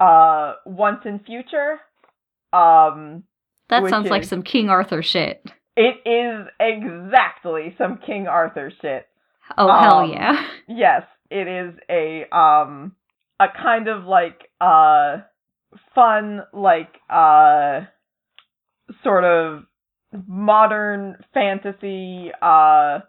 uh 0.00 0.54
Once 0.64 1.00
and 1.04 1.24
Future. 1.24 1.78
Um, 2.52 3.24
That 3.68 3.88
sounds 3.88 4.08
like 4.08 4.24
some 4.24 4.42
King 4.42 4.68
Arthur 4.70 5.02
shit. 5.02 5.44
it 5.76 5.96
is 6.08 6.46
exactly 6.60 7.74
some 7.78 7.98
King 7.98 8.26
Arthur 8.28 8.72
shit. 8.80 9.06
Oh 9.56 9.66
hell 9.68 9.98
Um, 9.98 10.10
yeah. 10.10 10.46
Yes, 10.68 11.02
it 11.30 11.46
is 11.48 11.74
a 11.88 12.24
um 12.36 12.94
a 13.40 13.46
kind 13.48 13.88
of 13.88 14.04
like 14.04 14.48
uh 14.60 15.18
fun 15.94 16.40
like 16.52 16.94
uh 17.10 17.82
sort 19.04 19.24
of 19.24 19.64
modern 20.26 21.16
fantasy 21.34 22.30
uh 22.40 23.00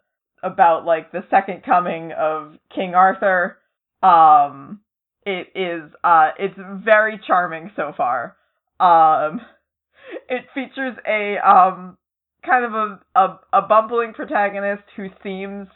about 0.43 0.86
like 0.86 1.12
the 1.12 1.24
second 1.30 1.64
coming 1.64 2.12
of 2.12 2.55
King 2.74 2.93
Arthur. 2.95 3.58
Um 4.03 4.82
it 5.26 5.47
is 5.55 5.91
uh 6.03 6.32
it's 6.38 6.58
very 6.84 7.20
charming 7.26 7.72
so 7.76 7.93
far. 7.95 8.36
Um 8.80 9.41
it 10.30 10.45
features 10.53 10.95
a 11.08 11.38
um 11.38 11.97
kind 12.45 12.66
of 12.66 12.74
a 12.74 12.99
a, 13.16 13.39
a 13.53 13.62
bumbling 13.68 14.14
protagonist 14.14 14.84
who 14.95 15.08
seems 15.24 15.68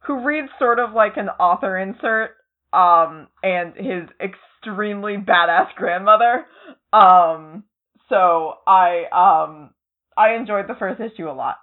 who 0.00 0.24
reads 0.24 0.48
sort 0.58 0.78
of 0.78 0.92
like 0.92 1.16
an 1.16 1.28
author 1.28 1.78
insert 1.78 2.36
um 2.72 3.28
and 3.42 3.74
his 3.76 4.08
extremely 4.20 5.16
badass 5.16 5.74
grandmother. 5.76 6.46
Um 6.92 7.64
so 8.08 8.54
i 8.66 9.04
um 9.12 9.70
i 10.16 10.34
enjoyed 10.34 10.66
the 10.68 10.74
first 10.78 11.00
issue 11.00 11.28
a 11.28 11.32
lot. 11.32 11.56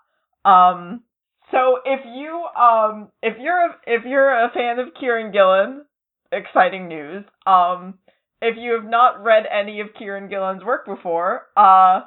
Um 0.46 1.04
so 1.52 1.78
if 1.86 2.02
you 2.06 2.46
um 2.62 3.10
if 3.22 3.36
you're 3.40 3.68
a, 3.68 3.76
if 3.86 4.04
you're 4.06 4.30
a 4.46 4.52
fan 4.54 4.80
of 4.80 4.88
Kieron 5.02 5.32
Gillen 5.32 5.86
exciting 6.32 6.88
news. 6.88 7.24
Um 7.46 8.00
if 8.42 8.56
you 8.58 8.74
have 8.74 8.90
not 8.90 9.24
read 9.24 9.44
any 9.52 9.80
of 9.80 9.88
Kieron 10.00 10.30
Gillen's 10.30 10.64
work 10.64 10.86
before 10.86 11.44
uh 11.56 12.02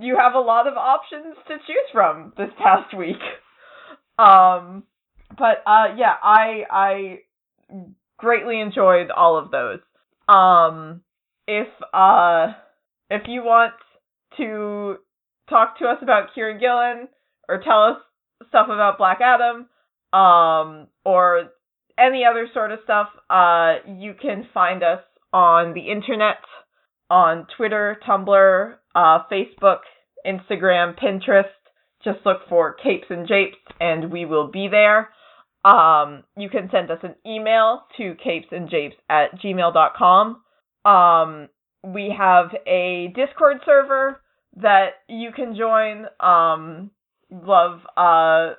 you 0.00 0.16
have 0.16 0.34
a 0.34 0.40
lot 0.40 0.66
of 0.66 0.74
options 0.74 1.36
to 1.48 1.54
choose 1.66 1.88
from 1.92 2.32
this 2.36 2.50
past 2.62 2.96
week. 2.96 3.20
Um 4.18 4.84
but 5.36 5.62
uh 5.66 5.94
yeah 5.96 6.14
i 6.22 6.62
i 6.70 7.18
greatly 8.16 8.60
enjoyed 8.60 9.10
all 9.10 9.36
of 9.38 9.50
those. 9.50 9.80
Um 10.28 11.02
if 11.46 11.68
uh 11.92 12.52
if 13.10 13.22
you 13.28 13.42
want 13.42 13.74
to 14.36 14.96
talk 15.48 15.78
to 15.78 15.86
us 15.86 15.98
about 16.02 16.30
Kieron 16.36 16.58
Gillen 16.60 17.08
or 17.48 17.60
tell 17.62 17.82
us 17.84 17.98
stuff 18.48 18.66
about 18.66 18.98
Black 18.98 19.18
Adam 19.20 19.68
um 20.12 20.88
or 21.04 21.50
any 21.98 22.24
other 22.24 22.48
sort 22.52 22.72
of 22.72 22.80
stuff 22.84 23.08
uh 23.30 23.76
you 23.86 24.14
can 24.20 24.46
find 24.52 24.82
us 24.82 25.00
on 25.32 25.74
the 25.74 25.90
internet, 25.90 26.38
on 27.10 27.46
Twitter, 27.56 27.98
Tumblr, 28.06 28.74
uh, 28.94 29.18
Facebook, 29.30 29.80
Instagram, 30.26 30.98
Pinterest. 30.98 31.44
Just 32.04 32.18
look 32.24 32.48
for 32.48 32.74
Capes 32.74 33.06
and 33.10 33.26
Japes 33.26 33.56
and 33.80 34.10
we 34.10 34.24
will 34.24 34.50
be 34.50 34.68
there. 34.68 35.10
Um, 35.64 36.22
you 36.36 36.48
can 36.48 36.68
send 36.70 36.90
us 36.90 37.00
an 37.02 37.16
email 37.26 37.82
to 37.96 38.14
capesandjapes 38.24 38.94
at 39.10 39.38
gmail.com. 39.40 40.42
Um, 40.84 41.48
we 41.82 42.14
have 42.16 42.50
a 42.66 43.12
Discord 43.16 43.58
server 43.64 44.20
that 44.56 44.90
you 45.08 45.32
can 45.32 45.56
join. 45.56 46.06
Um, 46.20 46.90
love, 47.30 47.80
uh, 47.96 48.54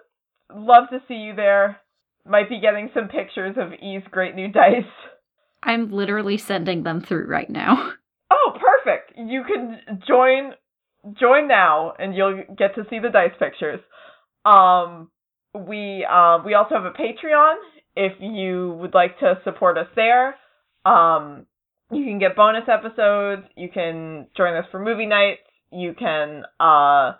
love 0.53 0.89
to 0.89 0.99
see 1.07 1.15
you 1.15 1.35
there. 1.35 1.77
Might 2.25 2.49
be 2.49 2.59
getting 2.59 2.89
some 2.93 3.07
pictures 3.07 3.55
of 3.57 3.71
E's 3.81 4.03
great 4.11 4.35
new 4.35 4.51
dice. 4.51 4.83
I'm 5.63 5.91
literally 5.91 6.37
sending 6.37 6.83
them 6.83 6.99
through 6.99 7.27
right 7.27 7.49
now. 7.49 7.93
You 9.17 9.43
can 9.43 9.79
join 10.07 10.53
join 11.19 11.47
now 11.47 11.93
and 11.97 12.15
you'll 12.15 12.43
get 12.57 12.75
to 12.75 12.83
see 12.89 12.99
the 12.99 13.09
dice 13.09 13.31
pictures. 13.39 13.79
Um 14.45 15.09
we 15.53 16.05
um 16.05 16.45
we 16.45 16.53
also 16.53 16.75
have 16.75 16.85
a 16.85 16.91
Patreon 16.91 17.55
if 17.95 18.13
you 18.19 18.77
would 18.79 18.93
like 18.93 19.19
to 19.19 19.39
support 19.43 19.77
us 19.77 19.87
there. 19.95 20.35
Um 20.85 21.45
you 21.91 22.03
can 22.03 22.19
get 22.19 22.35
bonus 22.35 22.65
episodes, 22.67 23.43
you 23.55 23.69
can 23.69 24.27
join 24.35 24.55
us 24.55 24.65
for 24.71 24.79
movie 24.79 25.05
nights, 25.05 25.41
you 25.71 25.93
can 25.97 26.43
uh 26.59 27.13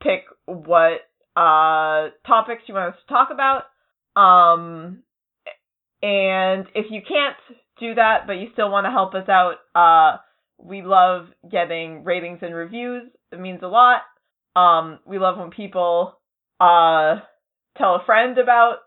pick 0.00 0.24
what 0.46 1.00
uh 1.36 2.08
topics 2.26 2.62
you 2.66 2.74
want 2.74 2.94
us 2.94 3.00
to 3.06 3.12
talk 3.12 3.28
about. 3.30 3.64
Um 4.20 5.02
and 6.02 6.66
if 6.74 6.86
you 6.90 7.02
can't 7.06 7.36
do 7.78 7.94
that 7.94 8.26
but 8.26 8.34
you 8.34 8.48
still 8.52 8.70
want 8.70 8.86
to 8.86 8.90
help 8.90 9.14
us 9.14 9.28
out, 9.28 9.56
uh 9.74 10.18
we 10.62 10.82
love 10.82 11.26
getting 11.50 12.04
ratings 12.04 12.38
and 12.42 12.54
reviews. 12.54 13.10
It 13.32 13.40
means 13.40 13.60
a 13.62 13.68
lot. 13.68 14.02
Um 14.54 15.00
we 15.06 15.18
love 15.18 15.38
when 15.38 15.50
people 15.50 16.18
uh 16.60 17.16
tell 17.76 17.96
a 17.96 18.04
friend 18.06 18.38
about 18.38 18.78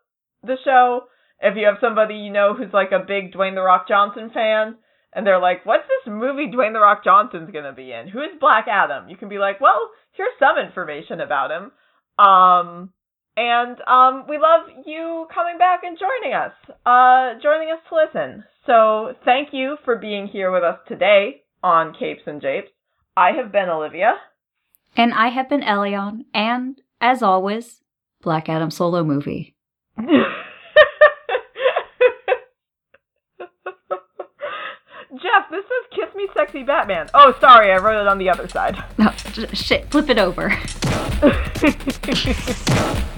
the 0.44 0.58
show. 0.64 1.02
If 1.42 1.58
you 1.58 1.66
have 1.66 1.78
somebody 1.82 2.16
you 2.16 2.32
know 2.32 2.54
who's 2.54 2.74
like 2.74 2.92
a 2.92 3.06
big 3.06 3.34
Dwayne 3.34 3.56
the 3.56 3.62
Rock 3.62 3.88
Johnson 3.88 4.32
fan 4.34 4.76
and 5.14 5.26
they're 5.26 5.40
like, 5.40 5.66
"What's 5.66 5.88
this 5.88 6.14
movie 6.14 6.48
Dwayne 6.48 6.74
the 6.74 6.80
Rock 6.80 7.04
Johnson's 7.04 7.52
to 7.52 7.74
be 7.76 7.92
in? 7.92 8.08
Who 8.08 8.22
is 8.22 8.40
Black 8.40 8.68
Adam?" 8.70 9.10
You 9.10 9.18
can 9.18 9.30
be 9.30 9.40
like, 9.40 9.60
"Well, 9.60 9.90
here's 10.14 10.38
some 10.40 10.58
information 10.58 11.20
about 11.20 11.52
him." 11.52 11.72
Um 12.24 12.94
and 13.36 13.78
um 13.82 14.26
we 14.30 14.38
love 14.38 14.70
you 14.86 15.28
coming 15.34 15.58
back 15.58 15.82
and 15.84 15.98
joining 16.00 16.34
us. 16.34 16.54
Uh 16.86 17.40
joining 17.42 17.72
us 17.72 17.80
to 17.90 17.96
listen. 17.96 18.44
So, 18.66 19.14
thank 19.26 19.50
you 19.52 19.78
for 19.86 19.96
being 19.96 20.28
here 20.28 20.52
with 20.52 20.64
us 20.64 20.80
today 20.88 21.44
on 21.66 21.94
Capes 21.98 22.22
and 22.28 22.40
Japes. 22.40 22.70
I 23.18 23.32
have 23.32 23.52
been 23.52 23.70
Olivia. 23.70 24.18
And 24.96 25.12
I 25.14 25.30
have 25.30 25.50
been 25.50 25.62
Elion, 25.62 26.26
and 26.34 26.80
as 27.02 27.24
always, 27.24 27.82
Black 28.22 28.48
Adam 28.48 28.70
solo 28.70 29.04
movie. 29.04 29.56
Geoff, 29.98 30.08
this 35.50 35.64
says 35.64 35.88
Kiss 35.92 36.14
Me 36.16 36.28
Sexy 36.36 36.64
Batman. 36.64 37.08
Oh, 37.14 37.34
sorry, 37.42 37.72
I 37.72 37.78
wrote 37.78 38.00
it 38.02 38.08
on 38.08 38.20
the 38.20 38.30
other 38.30 38.48
side. 38.48 38.78
Oh, 39.00 39.16
no, 39.38 39.46
shit, 39.54 39.90
flip 39.90 40.10
it 40.10 40.20
over. 40.20 40.52